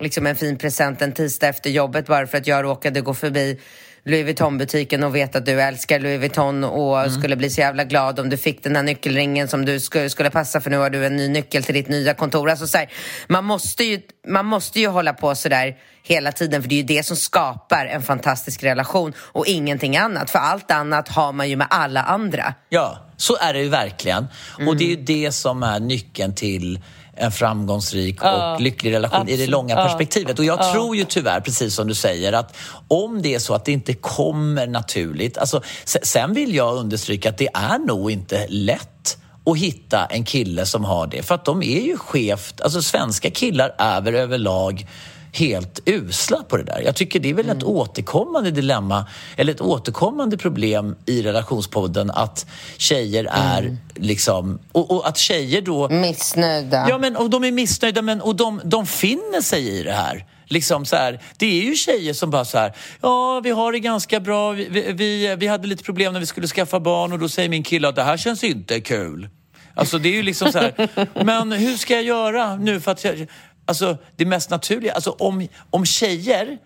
liksom 0.00 0.26
en 0.26 0.36
fin 0.36 0.58
present 0.58 1.02
en 1.02 1.12
tisdag 1.12 1.48
efter 1.48 1.70
jobbet 1.70 2.06
bara 2.06 2.26
för 2.26 2.38
att 2.38 2.46
jag 2.46 2.64
råkade 2.64 3.00
gå 3.00 3.14
förbi 3.14 3.60
Louis 4.04 4.24
Vuitton-butiken 4.26 5.04
och 5.04 5.14
vet 5.16 5.36
att 5.36 5.46
du 5.46 5.60
älskar 5.62 6.00
Louis 6.00 6.20
Vuitton 6.20 6.64
och 6.64 7.00
Mm. 7.00 7.10
skulle 7.18 7.36
bli 7.36 7.50
så 7.50 7.60
jävla 7.60 7.84
glad 7.84 8.20
om 8.20 8.30
du 8.30 8.36
fick 8.36 8.62
den 8.64 8.76
här 8.76 8.82
nyckelringen 8.82 9.48
som 9.48 9.64
du 9.64 9.80
skulle, 9.80 10.10
skulle 10.10 10.30
passa 10.30 10.60
för 10.60 10.70
nu 10.70 10.76
har 10.78 10.90
du 10.90 11.06
en 11.06 11.16
ny 11.16 11.28
nyckel 11.28 11.62
till 11.64 11.74
ditt 11.74 11.88
nya 11.88 12.14
kontor. 12.14 12.50
Alltså 12.50 12.66
så 12.66 12.78
här, 12.78 12.88
man, 13.28 13.44
måste 13.44 13.84
ju, 13.84 14.00
man 14.28 14.46
måste 14.46 14.80
ju 14.80 14.86
hålla 14.86 15.12
på 15.12 15.34
sådär 15.34 15.76
hela 16.02 16.32
tiden 16.32 16.62
för 16.62 16.68
det 16.68 16.74
är 16.74 16.76
ju 16.76 16.82
det 16.82 17.02
som 17.06 17.16
skapar 17.16 17.86
en 17.86 18.02
fantastisk 18.02 18.62
relation 18.64 19.12
och 19.18 19.46
ingenting 19.46 19.96
annat. 19.96 20.30
För 20.30 20.38
allt 20.38 20.70
annat 20.70 21.08
har 21.08 21.32
man 21.32 21.48
ju 21.50 21.56
med 21.56 21.66
alla 21.70 22.02
andra. 22.02 22.54
Ja, 22.68 23.06
så 23.16 23.36
är 23.36 23.52
det 23.52 23.62
ju 23.62 23.68
verkligen. 23.68 24.26
Och 24.66 24.76
det 24.76 24.84
är 24.84 24.88
Mm. 24.88 25.06
ju 25.06 25.24
det 25.24 25.32
som 25.32 25.62
är 25.62 25.80
nyckeln 25.80 26.34
till 26.34 26.80
en 27.20 27.32
framgångsrik 27.32 28.18
Ja, 28.22 28.54
och 28.54 28.60
lycklig 28.60 28.92
relation 28.92 29.20
i 29.20 29.24
det 29.24 29.32
absolut. 29.32 29.50
långa 29.50 29.76
perspektivet. 29.76 30.38
Och 30.38 30.44
jag 30.44 30.58
Ja. 30.60 30.72
tror 30.72 30.96
ju 30.96 31.04
tyvärr, 31.04 31.40
precis 31.40 31.74
som 31.74 31.88
du 31.88 31.94
säger, 31.94 32.32
att 32.32 32.56
om 32.88 33.22
det 33.22 33.34
är 33.34 33.38
så 33.38 33.54
att 33.54 33.64
det 33.64 33.72
inte 33.72 33.94
kommer 33.94 34.66
naturligt. 34.66 35.38
Alltså, 35.38 35.62
se- 35.84 36.06
sen 36.06 36.34
vill 36.34 36.54
jag 36.54 36.76
understryka 36.76 37.28
att 37.28 37.38
det 37.38 37.48
är 37.54 37.78
nog 37.78 38.10
inte 38.10 38.46
lätt 38.48 39.18
att 39.46 39.58
hitta 39.58 40.04
en 40.06 40.24
kille 40.24 40.66
som 40.66 40.84
har 40.84 41.06
det. 41.06 41.22
För 41.22 41.34
att 41.34 41.44
de 41.44 41.62
är 41.62 41.80
ju 41.80 41.96
skevt, 41.96 42.60
alltså 42.60 42.82
svenska 42.82 43.30
killar 43.30 43.74
är 43.78 44.00
väl 44.00 44.14
överlag 44.14 44.86
helt 45.32 45.80
usla 45.86 46.36
på 46.48 46.56
det 46.56 46.62
där. 46.62 46.82
Jag 46.84 46.96
tycker 46.96 47.20
det 47.20 47.30
är 47.30 47.34
väl 47.34 47.50
ett 47.50 47.62
återkommande 47.62 48.50
dilemma 48.50 49.06
eller 49.36 49.52
ett 49.52 49.60
återkommande 49.60 50.36
problem 50.38 50.96
i 51.06 51.22
relationspodden 51.22 52.10
att 52.10 52.46
tjejer 52.76 53.28
är 53.32 53.76
liksom... 53.94 54.58
Och, 54.72 54.90
och 54.90 55.08
att 55.08 55.18
tjejer 55.18 55.62
då... 55.62 55.88
Missnöjda. 55.88 56.86
Ja, 56.88 56.98
men 56.98 57.16
och 57.16 57.30
de 57.30 57.44
är 57.44 57.52
missnöjda 57.52 58.02
men, 58.02 58.20
och 58.20 58.36
de, 58.36 58.60
de 58.64 58.86
finner 58.86 59.40
sig 59.40 59.68
i 59.68 59.82
det 59.82 59.92
här. 59.92 60.24
Liksom 60.46 60.86
så 60.86 60.96
här, 60.96 61.20
det 61.36 61.46
är 61.46 61.64
ju 61.64 61.74
tjejer 61.74 62.12
som 62.12 62.30
bara 62.30 62.44
så 62.44 62.58
här, 62.58 62.72
ja 63.00 63.40
vi 63.44 63.50
har 63.50 63.72
det 63.72 63.80
ganska 63.80 64.20
bra, 64.20 64.50
vi, 64.50 64.68
vi- 64.70 64.92
vi, 64.92 65.36
vi 65.36 65.46
hade 65.46 65.66
lite 65.68 65.84
problem 65.84 66.12
när 66.12 66.20
vi 66.20 66.26
skulle 66.26 66.46
skaffa 66.46 66.80
barn 66.80 67.12
och 67.12 67.18
då 67.18 67.28
säger 67.28 67.48
min 67.48 67.62
kille 67.62 67.88
att 67.88 67.96
det 67.96 68.02
här 68.02 68.16
känns 68.16 68.44
inte 68.44 68.80
kul. 68.80 69.28
Alltså 69.74 69.98
det 69.98 70.08
är 70.08 70.12
ju 70.12 70.22
liksom 70.22 70.52
så 70.52 70.58
här, 70.58 70.88
men 71.24 71.52
hur 71.52 71.76
ska 71.76 71.94
jag 71.94 72.02
göra 72.02 72.56
nu 72.56 72.80
för 72.80 72.90
att 72.92 73.04
jag, 73.04 73.26
alltså 73.70 73.96
det 74.16 74.24
mest 74.24 74.50
naturliga, 74.50 74.92
alltså 74.92 75.10
om, 75.10 75.48
om 75.70 75.84
tjejer 75.84 76.58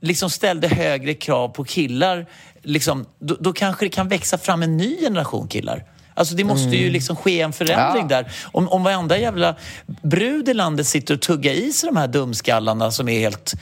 liksom 0.00 0.30
ställde 0.30 0.68
högre 0.68 1.14
krav 1.14 1.48
på 1.48 1.64
killar, 1.64 2.26
liksom, 2.62 3.06
då, 3.18 3.36
då 3.40 3.52
kanske 3.52 3.84
det 3.84 3.88
kan 3.88 4.08
växa 4.08 4.38
fram 4.38 4.62
en 4.62 4.76
ny 4.76 4.96
generation 5.00 5.48
killar. 5.48 5.84
Alltså 6.14 6.34
det 6.34 6.44
måste 6.44 6.76
ju 6.76 6.90
liksom 6.90 7.16
ske 7.16 7.40
en 7.40 7.52
förändring 7.52 8.06
Ja. 8.10 8.16
där. 8.22 8.32
Om, 8.52 8.68
om 8.68 8.82
varenda 8.82 9.18
jävla 9.18 9.56
brud 10.02 10.48
i 10.48 10.54
landet 10.54 10.86
sitter 10.86 11.14
och 11.14 11.20
tuggar 11.20 11.52
i 11.52 11.72
sig 11.72 11.86
de 11.88 11.96
här 11.96 12.08
dumskallarna 12.08 12.90
som 12.90 13.08
är 13.08 13.20
helt, 13.20 13.54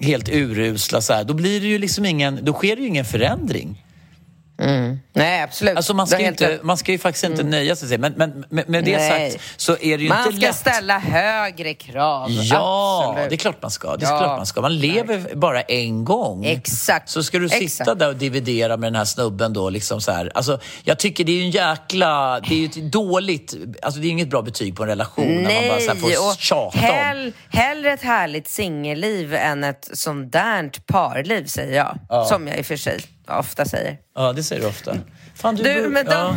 helt 0.00 0.28
urusla 0.28 1.00
så 1.00 1.12
här, 1.12 1.24
då 1.24 1.34
blir 1.34 1.60
det 1.60 1.66
ju 1.66 1.78
liksom 1.78 2.04
ingen, 2.04 2.38
då 2.42 2.52
sker 2.52 2.76
det 2.76 2.82
ju 2.82 2.88
ingen 2.88 3.04
förändring. 3.04 3.82
Nej, 5.12 5.42
absolut. 5.42 5.76
Alltså 5.76 5.94
man 5.94 6.06
ska, 6.06 6.16
helt 6.16 6.28
inte, 6.40 6.52
rätt. 6.52 6.62
man 6.62 6.76
ska 6.76 6.92
ju 6.92 6.98
faktiskt 6.98 7.24
inte 7.24 7.42
nöja 7.44 7.76
sig. 7.76 7.98
Men, 7.98 8.12
men 8.16 8.44
med, 8.50 8.84
det 8.84 8.96
Nej. 8.96 9.30
sagt 9.30 9.44
så 9.56 9.72
är 9.72 9.98
det 9.98 10.02
ju 10.04 10.08
Man 10.08 10.18
inte 10.26 10.36
ska 10.36 10.46
lätt. 10.46 10.56
ställa 10.56 10.98
högre 10.98 11.74
krav. 11.74 12.30
Ja, 12.30 13.04
Absolut. 13.08 13.30
det 13.30 13.34
är 13.34 13.38
klart 13.38 13.62
man 13.62 13.70
ska. 13.70 13.96
Det 13.96 14.06
är 14.06 14.10
Ja, 14.10 14.18
klart 14.18 14.36
man 14.38 14.46
ska. 14.46 14.60
Man 14.60 14.78
lever 14.78 15.34
bara 15.34 15.60
en 15.62 16.04
gång. 16.04 16.44
Exakt. 16.44 17.08
Så 17.08 17.22
ska 17.22 17.38
du 17.38 17.48
sitta 17.48 17.64
Exakt. 17.64 17.98
där 17.98 18.08
och 18.08 18.16
dividera 18.16 18.76
med 18.76 18.86
den 18.92 18.96
här 18.96 19.04
snubben 19.04 19.52
då 19.52 19.70
liksom 19.70 20.00
så 20.00 20.12
här. 20.12 20.32
Alltså, 20.34 20.60
jag 20.84 20.98
tycker 20.98 21.24
det 21.24 21.32
är 21.32 21.36
ju 21.36 21.42
en 21.44 21.50
jäkla... 21.50 22.40
Det 22.40 22.54
är 22.54 22.58
ju 22.58 22.66
ett 22.66 22.92
dåligt... 22.92 23.54
Alltså 23.82 24.00
det 24.00 24.06
är 24.06 24.10
inget 24.10 24.30
bra 24.30 24.42
betyg 24.42 24.76
på 24.76 24.82
en 24.82 24.88
relation 24.88 25.26
när 25.42 25.60
man 25.60 25.68
bara 25.68 25.80
så 25.80 25.88
här 25.88 25.96
får 25.96 26.30
och 26.30 26.36
tjata 26.38 26.78
om. 26.78 26.84
hell, 26.84 27.32
hellre 27.50 27.92
ett 27.92 28.02
härligt 28.02 28.48
singelliv 28.48 29.34
än 29.34 29.64
ett 29.64 29.88
sånt 29.92 30.32
där 30.32 30.70
parliv, 30.86 31.46
säger 31.46 31.76
jag. 32.08 32.26
Som 32.26 32.48
jag 32.48 32.58
i 32.58 32.62
och 32.62 32.66
för 32.66 32.76
sig 32.76 33.00
ofta 33.28 33.64
säger. 33.64 33.98
Ja, 34.14 34.32
det 34.32 34.42
säger 34.42 34.62
du 34.62 34.68
ofta. 34.68 34.96
Fan, 35.34 35.54
du, 35.54 35.62
Du, 35.62 35.88
med 35.88 36.06
ja, 36.10 36.36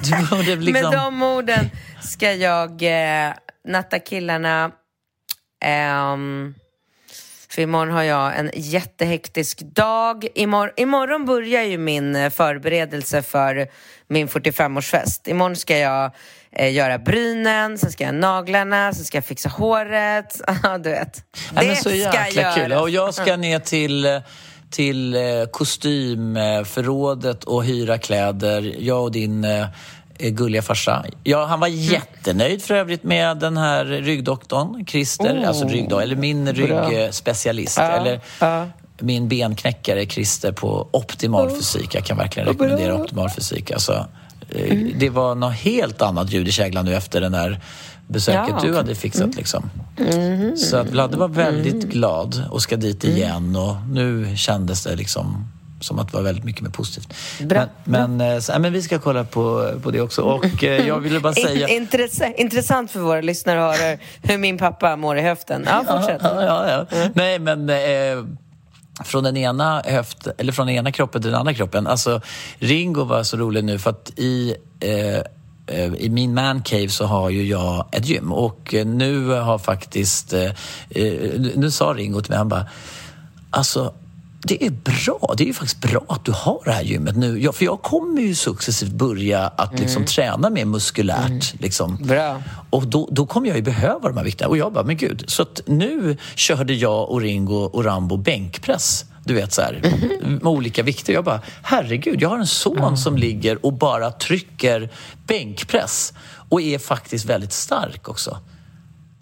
du 0.00 0.26
borde 0.36 0.56
liksom... 0.56 0.90
Med 0.90 0.98
de 0.98 1.22
orden 1.22 1.70
ska 2.02 2.32
jag 2.32 2.82
eh, 2.82 3.32
natta 3.68 3.98
killarna. 3.98 4.70
Ehm, 5.64 6.54
för 7.48 7.62
imorgon 7.62 7.94
har 7.94 8.02
jag 8.02 8.38
en 8.38 8.50
jättehektisk 8.54 9.60
dag. 9.60 10.26
Imor- 10.34 10.72
imorgon 10.76 11.24
börjar 11.24 11.62
ju 11.62 11.78
min 11.78 12.16
eh, 12.16 12.30
förberedelse 12.30 13.22
för 13.22 13.68
min 14.08 14.28
45-årsfest. 14.28 15.28
Imorgon 15.28 15.56
ska 15.56 15.78
jag 15.78 16.10
eh, 16.52 16.72
göra 16.72 16.98
brynen, 16.98 17.78
sen 17.78 17.92
ska 17.92 18.04
jag 18.04 18.14
naglarna, 18.14 18.92
sen 18.92 19.04
ska 19.04 19.16
jag 19.16 19.24
fixa 19.24 19.48
håret. 19.48 20.40
Ja, 20.62 20.78
du 20.78 20.90
vet. 20.90 21.24
Nej, 21.52 21.68
det 21.68 21.76
så 21.76 21.82
ska 21.82 21.90
jäkla 21.94 22.54
kul. 22.54 22.62
göras. 22.70 22.82
Och 22.82 22.90
jag 22.90 23.14
ska 23.14 23.36
ner 23.36 23.58
till, 23.58 24.20
till 24.70 25.14
eh, 25.14 25.20
kostymförrådet 25.50 27.44
och 27.44 27.64
hyra 27.64 27.98
kläder. 27.98 28.74
Jag 28.78 29.02
och 29.02 29.12
din 29.12 29.44
eh, 29.44 29.66
gulliga 30.18 30.62
farsa. 30.62 31.04
Ja, 31.22 31.44
han 31.46 31.60
var 31.60 31.68
Mm. 31.68 31.80
jättenöjd 31.80 32.62
för 32.62 32.74
övrigt 32.74 33.02
med 33.04 33.36
den 33.38 33.56
här 33.56 33.84
ryggdoktorn, 33.84 34.86
Christer. 34.86 35.42
Oh, 35.42 35.48
alltså 35.48 35.68
ryggdoktor, 35.68 36.02
eller 36.02 36.16
min 36.16 36.52
ryggspecialist. 36.52 37.78
Eller 37.78 38.20
min 38.98 39.28
benknäckare 39.28 40.06
Christer 40.06 40.52
på 40.52 40.88
Optimal 40.90 41.50
Fysik. 41.50 41.94
Jag 41.94 42.04
kan 42.04 42.16
verkligen 42.18 42.48
rekommendera 42.48 42.94
Optimal 42.94 43.30
Fysik. 43.30 43.70
Alltså, 43.70 43.92
eh, 43.92 44.70
Mm. 44.70 44.92
Det 44.98 45.10
var 45.10 45.34
något 45.34 45.54
helt 45.54 46.02
annat 46.02 46.30
ljud 46.32 46.48
i 46.48 46.52
käglan 46.52 46.84
nu 46.84 46.94
efter 46.94 47.20
den 47.20 47.32
där 47.32 47.60
besöket 48.06 48.44
Ja, 48.48 48.54
du 48.54 48.68
okej. 48.68 48.76
hade 48.76 48.94
fixat. 48.94 49.36
Liksom. 49.36 49.70
Så 50.56 50.76
att 50.76 50.86
Vladde 50.86 51.16
var 51.16 51.28
väldigt 51.28 51.84
glad 51.84 52.44
och 52.50 52.62
ska 52.62 52.76
dit 52.76 53.04
igen 53.04 53.56
och 53.56 53.76
nu 53.88 54.36
kändes 54.36 54.84
det 54.84 54.96
liksom 54.96 55.46
som 55.84 55.98
att 55.98 56.10
det 56.10 56.16
var 56.16 56.24
väldigt 56.24 56.44
mycket 56.44 56.62
mer 56.62 56.70
positivt. 56.70 57.14
Bra. 57.40 57.66
Men, 57.84 58.16
men, 58.16 58.34
eh, 58.34 58.40
så, 58.40 58.52
ja, 58.52 58.58
men 58.58 58.72
vi 58.72 58.82
ska 58.82 58.98
kolla 58.98 59.24
på, 59.24 59.72
på 59.82 59.90
det 59.90 60.00
också. 60.00 60.22
Och 60.22 60.64
eh, 60.64 60.86
jag 60.86 61.00
ville 61.00 61.20
bara 61.20 61.32
säga... 61.34 61.68
In, 61.68 61.88
intressant, 62.36 62.90
för 62.90 63.00
våra 63.00 63.20
lyssnare 63.20 63.70
att 63.70 63.78
höra 63.78 63.98
hur 64.22 64.38
min 64.38 64.58
pappa 64.58 64.96
mår 64.96 65.18
i 65.18 65.20
höften. 65.20 65.64
Ja, 65.66 65.84
fortsätt. 65.88 66.20
Ja, 66.22 66.44
ja, 66.44 66.86
ja. 66.90 67.08
Nej, 67.14 67.38
men 67.38 67.70
eh, 67.70 68.24
från 69.04 69.24
den 69.24 69.36
ena 69.36 69.82
höft, 69.84 70.28
eller 70.38 70.52
från 70.52 70.66
den 70.66 70.76
ena 70.76 70.92
kroppen 70.92 71.22
till 71.22 71.30
den 71.30 71.40
andra 71.40 71.54
kroppen. 71.54 71.86
Alltså, 71.86 72.20
Ringo 72.58 73.04
var 73.04 73.22
så 73.22 73.36
rolig 73.36 73.64
nu 73.64 73.78
för 73.78 73.90
att 73.90 74.12
i 74.16 74.54
i 75.98 76.08
min 76.08 76.34
mancave 76.34 76.88
så 76.88 77.04
har 77.04 77.30
ju 77.30 77.46
jag 77.46 77.86
ett 77.92 78.08
gym 78.08 78.32
och 78.32 78.74
eh, 78.74 78.86
nu 78.86 79.28
har 79.28 79.58
faktiskt, 79.58 80.32
eh, 80.32 80.50
eh, 80.90 81.40
nu 81.56 81.70
sa 81.70 81.94
Ringo 81.96 82.20
till 82.20 82.30
mig, 82.30 82.38
han 82.38 82.48
bara, 82.48 82.66
alltså 83.50 83.94
det 84.46 84.64
är 84.64 84.70
bra. 84.70 85.34
Det 85.36 85.44
är 85.44 85.46
ju 85.46 85.54
faktiskt 85.54 85.80
bra 85.80 86.04
att 86.08 86.24
du 86.24 86.32
har 86.32 86.60
det 86.64 86.72
här 86.72 86.82
gymmet 86.82 87.16
nu. 87.16 87.42
Ja, 87.42 87.52
för 87.52 87.64
jag 87.64 87.82
kommer 87.82 88.20
ju 88.20 88.34
successivt 88.34 88.92
börja 88.92 89.46
att 89.46 89.80
liksom 89.80 90.04
träna 90.04 90.50
mer 90.50 90.64
muskulärt. 90.64 91.60
Liksom. 91.60 91.96
Bra. 91.96 92.42
Och 92.70 92.86
då, 92.86 93.08
då 93.10 93.26
kommer 93.26 93.48
jag 93.48 93.56
ju 93.56 93.62
behöva 93.62 94.08
de 94.08 94.16
här 94.16 94.24
vikterna. 94.24 94.48
Och 94.48 94.56
jag 94.56 94.72
bara, 94.72 94.84
men 94.84 94.96
gud. 94.96 95.24
Så 95.26 95.42
att 95.42 95.60
nu 95.66 96.16
körde 96.34 96.74
jag 96.74 97.10
och 97.10 97.20
Ringo 97.20 97.54
och 97.54 97.84
Rambo 97.84 98.16
bänkpress. 98.16 99.04
Du 99.24 99.34
vet 99.34 99.52
så 99.52 99.62
här, 99.62 99.80
med 100.22 100.46
olika 100.46 100.82
vikter. 100.82 101.12
Jag 101.12 101.24
bara, 101.24 101.40
herregud, 101.62 102.22
jag 102.22 102.28
har 102.28 102.38
en 102.38 102.46
son 102.46 102.96
som 102.96 103.16
ligger 103.16 103.66
och 103.66 103.72
bara 103.72 104.10
trycker 104.10 104.90
bänkpress. 105.26 106.12
Och 106.48 106.62
är 106.62 106.78
faktiskt 106.78 107.24
väldigt 107.24 107.52
stark 107.52 108.08
också. 108.08 108.38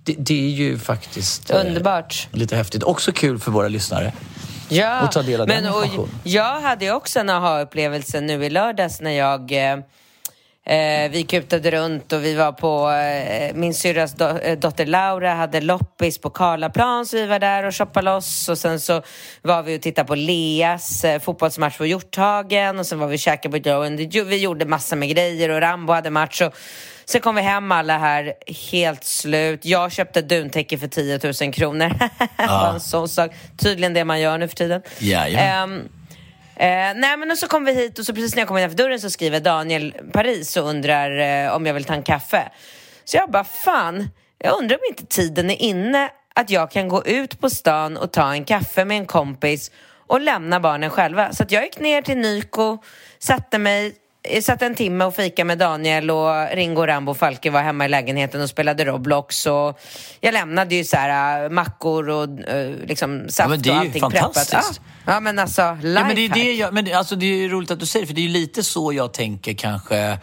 Det, 0.05 0.15
det 0.19 0.45
är 0.45 0.51
ju 0.51 0.79
faktiskt 0.79 1.51
eh, 1.51 1.61
Underbart. 1.61 2.29
lite 2.33 2.57
häftigt. 2.57 2.83
Också 2.83 3.13
kul 3.13 3.39
för 3.39 3.51
våra 3.51 3.69
lyssnare. 3.69 4.13
Ja, 4.69 5.03
och 5.03 5.13
ta 5.13 5.23
del 5.23 5.41
av 5.41 5.47
den 5.47 5.65
men, 5.65 5.73
och, 5.73 5.85
informationen. 5.85 6.21
Jag 6.23 6.61
hade 6.61 6.91
också 6.91 7.21
en 7.21 7.31
aha-upplevelse 7.31 8.21
nu 8.21 8.45
i 8.45 8.51
lördags 8.51 9.01
när 9.01 9.11
jag 9.11 9.53
eh, 9.73 9.79
eh, 10.67 11.11
vi 11.11 11.23
kutade 11.29 11.71
runt 11.71 12.13
och 12.13 12.25
vi 12.25 12.35
var 12.35 12.53
på, 12.53 12.91
eh, 12.91 13.55
min 13.55 13.75
syrras 13.75 14.13
do, 14.13 14.25
eh, 14.25 14.59
dotter 14.59 14.87
Laura 14.87 15.35
hade 15.35 15.61
loppis 15.61 16.19
på 16.19 16.31
Karlaplan 16.31 17.07
så 17.07 17.17
vi 17.17 17.27
var 17.27 17.39
där 17.39 17.65
och 17.65 17.75
shoppade 17.75 18.05
loss 18.05 18.49
och 18.49 18.59
sen 18.59 18.81
så 18.81 19.03
var 19.43 19.63
vi 19.63 19.79
och 19.79 19.83
tittade 19.83 20.09
på 20.09 20.15
Leas 20.15 21.05
eh, 21.05 21.21
fotbollsmatch 21.21 21.79
på 21.79 21.87
Hjorthagen 21.87 22.79
och 22.79 22.87
sen 22.87 22.99
var 22.99 23.07
vi 23.07 23.17
och 23.17 23.21
käkade 23.21 23.61
på 23.61 23.69
Joe 23.69 23.83
and 23.83 23.99
Vi 24.27 24.37
gjorde 24.37 24.65
massa 24.65 24.97
med 24.97 25.09
grejer 25.09 25.49
och 25.49 25.61
Rambo 25.61 25.93
hade 25.93 26.11
match 26.11 26.43
och 26.43 26.55
Sen 27.05 27.21
kom 27.21 27.35
vi 27.35 27.43
hem 27.43 27.73
alla 27.73 27.99
här 27.99 28.35
helt 28.73 29.05
slut. 29.05 29.65
Jag 29.65 29.93
köpte 29.93 30.23
duntäcke 30.23 30.79
för 30.79 30.89
10 30.89 31.21
000 31.43 31.53
kronor. 31.53 31.93
Bara 32.37 32.73
en 32.73 32.81
sån 32.81 33.09
sak. 33.09 33.31
Tydligen 33.57 33.95
det 33.95 34.05
man 34.05 34.21
gör 34.21 34.39
nu 34.39 34.49
för 34.49 34.57
tiden. 34.57 34.83
Jajamän. 34.99 35.73
Ehm, 35.73 35.89
Eh, 36.63 36.95
nej 36.95 37.17
men 37.17 37.31
och 37.31 37.39
så 37.39 37.49
kom 37.49 37.65
vi 37.65 37.75
hit 37.75 37.99
och 37.99 38.07
så 38.07 38.15
precis 38.15 38.35
när 38.35 38.41
jag 38.41 38.49
kom 38.49 38.59
innanför 38.59 38.77
dörren 38.77 39.01
så 39.01 39.11
skriver 39.11 39.41
Daniel 39.41 39.95
Paris 40.13 40.57
och 40.57 40.69
undrar 40.69 41.19
eh, 41.19 41.57
om 41.57 41.67
jag 41.67 41.75
vill 41.75 41.85
ta 41.85 41.95
en 41.95 42.03
kaffe. 42.03 42.49
Så 43.05 43.17
jag 43.17 43.31
bara, 43.31 43.45
fan, 43.45 44.09
jag 44.39 44.59
undrar 44.59 44.77
om 44.77 44.83
inte 44.89 45.07
tiden 45.07 45.51
är 45.51 45.63
inne 45.63 46.11
att 46.35 46.51
jag 46.51 46.71
kan 46.71 46.89
gå 46.89 47.05
ut 47.05 47.41
på 47.41 47.51
stan 47.51 47.97
och 47.97 48.13
ta 48.13 48.33
en 48.33 48.45
kaffe 48.45 48.85
med 48.85 48.97
en 48.97 49.07
kompis 49.07 49.71
och 50.07 50.21
lämna 50.21 50.61
barnen 50.61 50.91
själva. 50.91 51.33
Så 51.33 51.43
att 51.43 51.53
jag 51.53 51.65
gick 51.65 51.79
ner 51.81 52.03
till 52.03 52.19
Nyko, 52.19 52.79
satte 53.19 53.59
mig 53.59 53.95
eh, 54.23 54.43
Satt 54.43 54.63
en 54.63 54.75
timme 54.75 55.05
och 55.05 55.15
fika 55.15 55.45
med 55.45 55.59
Daniel 55.59 56.11
och 56.11 56.49
Ringo, 56.55 56.87
Rambo 56.87 57.11
och 57.11 57.17
Falke 57.17 57.51
var 57.51 57.63
hemma 57.63 57.85
i 57.85 57.89
lägenheten 57.89 58.41
och 58.41 58.49
spelade 58.49 58.85
Roblox 58.85 59.47
och 59.47 59.81
jag 60.21 60.33
lämnade 60.33 60.75
ju 60.75 60.85
så 60.85 60.97
här 60.97 61.45
äh, 61.45 61.51
mackor 61.51 62.09
och 62.09 62.25
äh, 62.49 62.71
liksom 62.87 63.27
saft 63.29 63.51
men 63.51 63.63
det 63.63 63.71
är 63.71 63.79
och 63.79 63.85
ju 63.85 63.89
allting 63.89 64.01
fantastiskt. 64.01 64.51
preppat. 64.51 64.81
Ja, 65.07 65.13
ja 65.13 65.21
men 65.21 65.39
alltså, 65.39 65.63
Ja, 65.63 65.77
men 65.83 66.07
det, 66.09 66.13
är 66.13 66.17
lifehack. 66.17 66.35
det, 66.35 66.53
jag, 66.55 66.75
men 66.75 66.95
alltså, 66.95 67.17
det 67.17 67.27
är 67.27 67.37
ju 67.37 67.49
roligt 67.49 67.71
att 67.71 67.81
du 67.81 67.87
säger 67.87 68.03
det, 68.03 68.07
för 68.07 68.15
det 68.15 68.21
är 68.21 68.27
ju 68.27 68.29
lite 68.33 68.63
så 68.63 68.93
jag 68.93 69.13
tänker 69.13 69.55
kanske. 69.55 70.19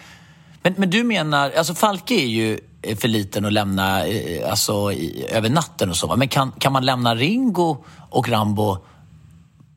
Men, 0.61 0.73
men 0.77 0.89
du 0.89 1.03
menar, 1.03 1.51
alltså 1.57 1.75
Falke 1.75 2.13
är 2.13 2.27
ju 2.27 2.59
eh, 2.81 2.97
för 2.97 3.07
liten 3.07 3.45
att 3.45 3.53
lämna 3.53 4.05
eh, 4.07 4.49
alltså, 4.49 4.91
i, 4.91 5.25
över 5.31 5.49
natten 5.49 5.89
och 5.89 5.95
så. 5.95 6.15
Men 6.15 6.27
kan, 6.27 6.51
kan 6.51 6.73
man 6.73 6.85
lämna 6.85 7.15
Ringo 7.15 7.83
och 8.09 8.29
Rambo 8.29 8.77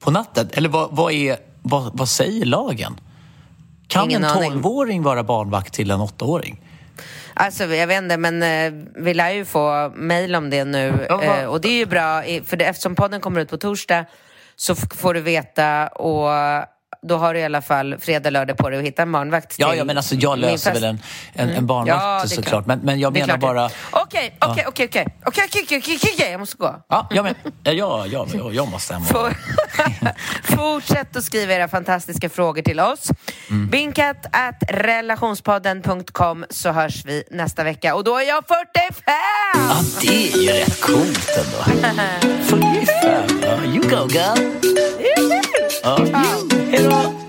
på 0.00 0.10
natten? 0.10 0.48
Eller 0.52 0.68
vad, 0.68 0.88
vad, 0.92 1.12
är, 1.12 1.36
vad, 1.62 1.90
vad 1.98 2.08
säger 2.08 2.44
lagen? 2.44 3.00
Kan 3.92 4.04
Ingen 4.04 4.24
en. 4.24 4.30
12-åring 4.30 5.02
vara 5.02 5.22
barnvakt 5.22 5.74
till 5.74 5.90
en 5.90 6.00
8-åring? 6.00 6.60
Alltså 7.34 7.64
jag 7.64 7.86
vet 7.86 8.02
inte, 8.02 8.16
men 8.16 8.42
eh, 8.42 8.84
vi 8.96 9.14
lär 9.14 9.30
ju 9.30 9.44
få 9.44 9.92
mejl 9.94 10.34
om 10.34 10.50
det 10.50 10.64
nu. 10.64 11.06
Eh, 11.10 11.44
och 11.44 11.60
det 11.60 11.68
är 11.68 11.78
ju 11.78 11.86
bra, 11.86 12.22
för 12.44 12.56
det, 12.56 12.64
eftersom 12.64 12.94
podden 12.94 13.20
kommer 13.20 13.40
ut 13.40 13.50
på 13.50 13.56
torsdag 13.56 14.04
så 14.56 14.74
får 14.76 15.14
du 15.14 15.20
veta 15.20 15.88
och 15.88 16.28
då 17.06 17.16
har 17.16 17.34
du 17.34 17.40
i 17.40 17.44
alla 17.44 17.62
fall 17.62 17.98
fredag, 17.98 18.30
lördag 18.30 18.56
på 18.56 18.70
dig 18.70 18.78
att 18.78 18.84
hitta 18.84 19.02
en 19.02 19.12
barnvakt 19.12 19.54
Ja, 19.58 19.74
ja, 19.74 19.84
men 19.84 19.96
alltså 19.96 20.14
jag 20.14 20.38
löser 20.38 20.72
väl 20.74 20.84
en, 20.84 20.98
en, 21.32 21.50
en 21.50 21.66
barnvakt 21.66 22.02
Ja, 22.04 22.22
såklart. 22.28 22.46
klart. 22.46 22.66
Men, 22.66 22.78
men 22.78 23.00
jag 23.00 23.12
menar 23.12 23.36
bara... 23.36 23.70
Okej, 23.90 24.36
okej, 24.40 24.64
okej, 24.68 24.86
okej. 24.88 25.06
Okej, 25.26 25.44
okej, 25.64 25.80
okej, 25.96 26.30
jag 26.30 26.40
måste 26.40 26.56
gå. 26.56 26.82
Ja, 26.88 27.08
jag, 27.10 27.22
men, 27.24 27.34
ja, 27.64 27.72
ja, 27.72 28.06
ja, 28.06 28.26
ja, 28.34 28.50
jag 28.52 28.68
måste 28.68 28.92
hem 28.94 29.02
och... 29.02 29.08
For- 29.08 29.34
Fortsätt 30.56 31.16
att 31.16 31.24
skriva 31.24 31.52
era 31.52 31.68
fantastiska 31.68 32.28
frågor 32.28 32.62
till 32.62 32.80
oss. 32.80 33.10
Mm. 33.50 33.68
Binkat 33.70 34.26
at 34.32 34.62
relationspodden.com 34.68 36.44
så 36.50 36.70
hörs 36.72 37.04
vi 37.04 37.24
nästa 37.30 37.64
vecka. 37.64 37.94
Och 37.94 38.04
då 38.04 38.18
är 38.18 38.28
jag 38.28 38.44
45! 38.48 38.94
Ja, 39.54 39.76
det 40.00 40.32
är 40.32 40.38
ju 40.38 40.48
rätt 40.52 40.80
coolt 40.80 41.30
ändå. 41.38 41.88
45. 42.42 43.40
Ja, 43.42 43.64
you 43.64 43.88
go 43.90 44.08
girl. 44.08 45.41
Ja. 45.82 45.98
Hej 46.70 46.84
då. 46.84 47.22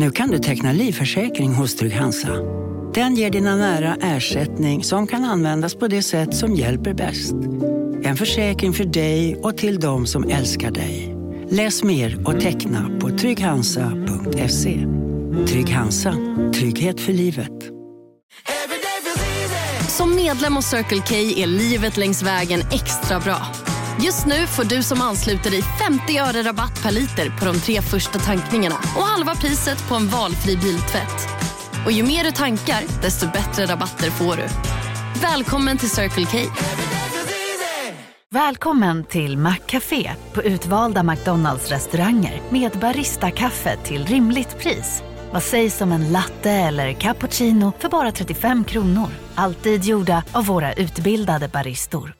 Nu 0.00 0.10
kan 0.10 0.30
du 0.30 0.38
teckna 0.38 0.72
livförsäkring 0.72 1.54
hos 1.54 1.76
Trygg-Hansa. 1.76 2.28
Den 2.94 3.14
ger 3.14 3.30
dina 3.30 3.56
nära 3.56 3.96
ersättning 4.00 4.84
som 4.84 5.06
kan 5.06 5.24
användas 5.24 5.74
på 5.74 5.88
det 5.88 6.02
sätt 6.02 6.34
som 6.34 6.54
hjälper 6.54 6.94
bäst. 6.94 7.34
En 8.02 8.16
försäkring 8.16 8.72
för 8.72 8.84
dig 8.84 9.36
och 9.36 9.56
till 9.56 9.80
de 9.80 10.06
som 10.06 10.30
älskar 10.30 10.70
dig. 10.70 11.16
Läs 11.50 11.82
mer 11.82 12.28
och 12.28 12.40
teckna 12.40 12.90
på 13.00 13.10
trygghansa.se. 13.10 14.86
Trygg 15.48 15.70
Hansa. 15.70 16.14
Trygghet 16.54 17.00
för 17.00 17.12
livet. 17.12 17.70
Som 19.88 20.14
medlem 20.14 20.56
hos 20.56 20.66
Circle 20.66 21.02
K 21.08 21.14
är 21.14 21.46
livet 21.46 21.96
längs 21.96 22.22
vägen 22.22 22.60
extra 22.60 23.20
bra. 23.20 23.46
Just 24.02 24.26
nu 24.26 24.46
får 24.46 24.64
du 24.64 24.82
som 24.82 25.00
ansluter 25.00 25.50
dig 25.50 25.62
50 25.62 26.18
öre 26.18 26.42
rabatt 26.42 26.82
per 26.82 26.90
liter 26.90 27.38
på 27.38 27.44
de 27.44 27.60
tre 27.60 27.82
första 27.82 28.18
tankningarna 28.18 28.76
och 28.96 29.02
halva 29.02 29.34
priset 29.34 29.88
på 29.88 29.94
en 29.94 30.08
valfri 30.08 30.56
biltvätt. 30.56 31.49
Och 31.84 31.92
ju 31.92 32.02
mer 32.02 32.24
du 32.24 32.30
tankar, 32.30 33.02
desto 33.02 33.26
bättre 33.26 33.66
rabatter 33.66 34.10
får 34.10 34.36
du. 34.36 34.46
Välkommen 35.20 35.78
till 35.78 35.90
Circle 35.90 36.26
K. 36.26 36.38
Välkommen 38.30 39.04
till 39.04 39.38
Maccafé 39.38 40.10
på 40.32 40.42
utvalda 40.42 41.02
McDonalds 41.02 41.70
restauranger 41.70 42.42
med 42.50 42.72
Baristakaffe 42.72 43.76
till 43.76 44.06
rimligt 44.06 44.58
pris. 44.58 45.02
Vad 45.32 45.42
sägs 45.42 45.80
om 45.80 45.92
en 45.92 46.12
latte 46.12 46.50
eller 46.50 46.92
cappuccino 46.92 47.72
för 47.78 47.88
bara 47.88 48.12
35 48.12 48.64
kronor? 48.64 49.08
Alltid 49.34 49.84
gjorda 49.84 50.22
av 50.32 50.46
våra 50.46 50.72
utbildade 50.72 51.48
baristor. 51.48 52.19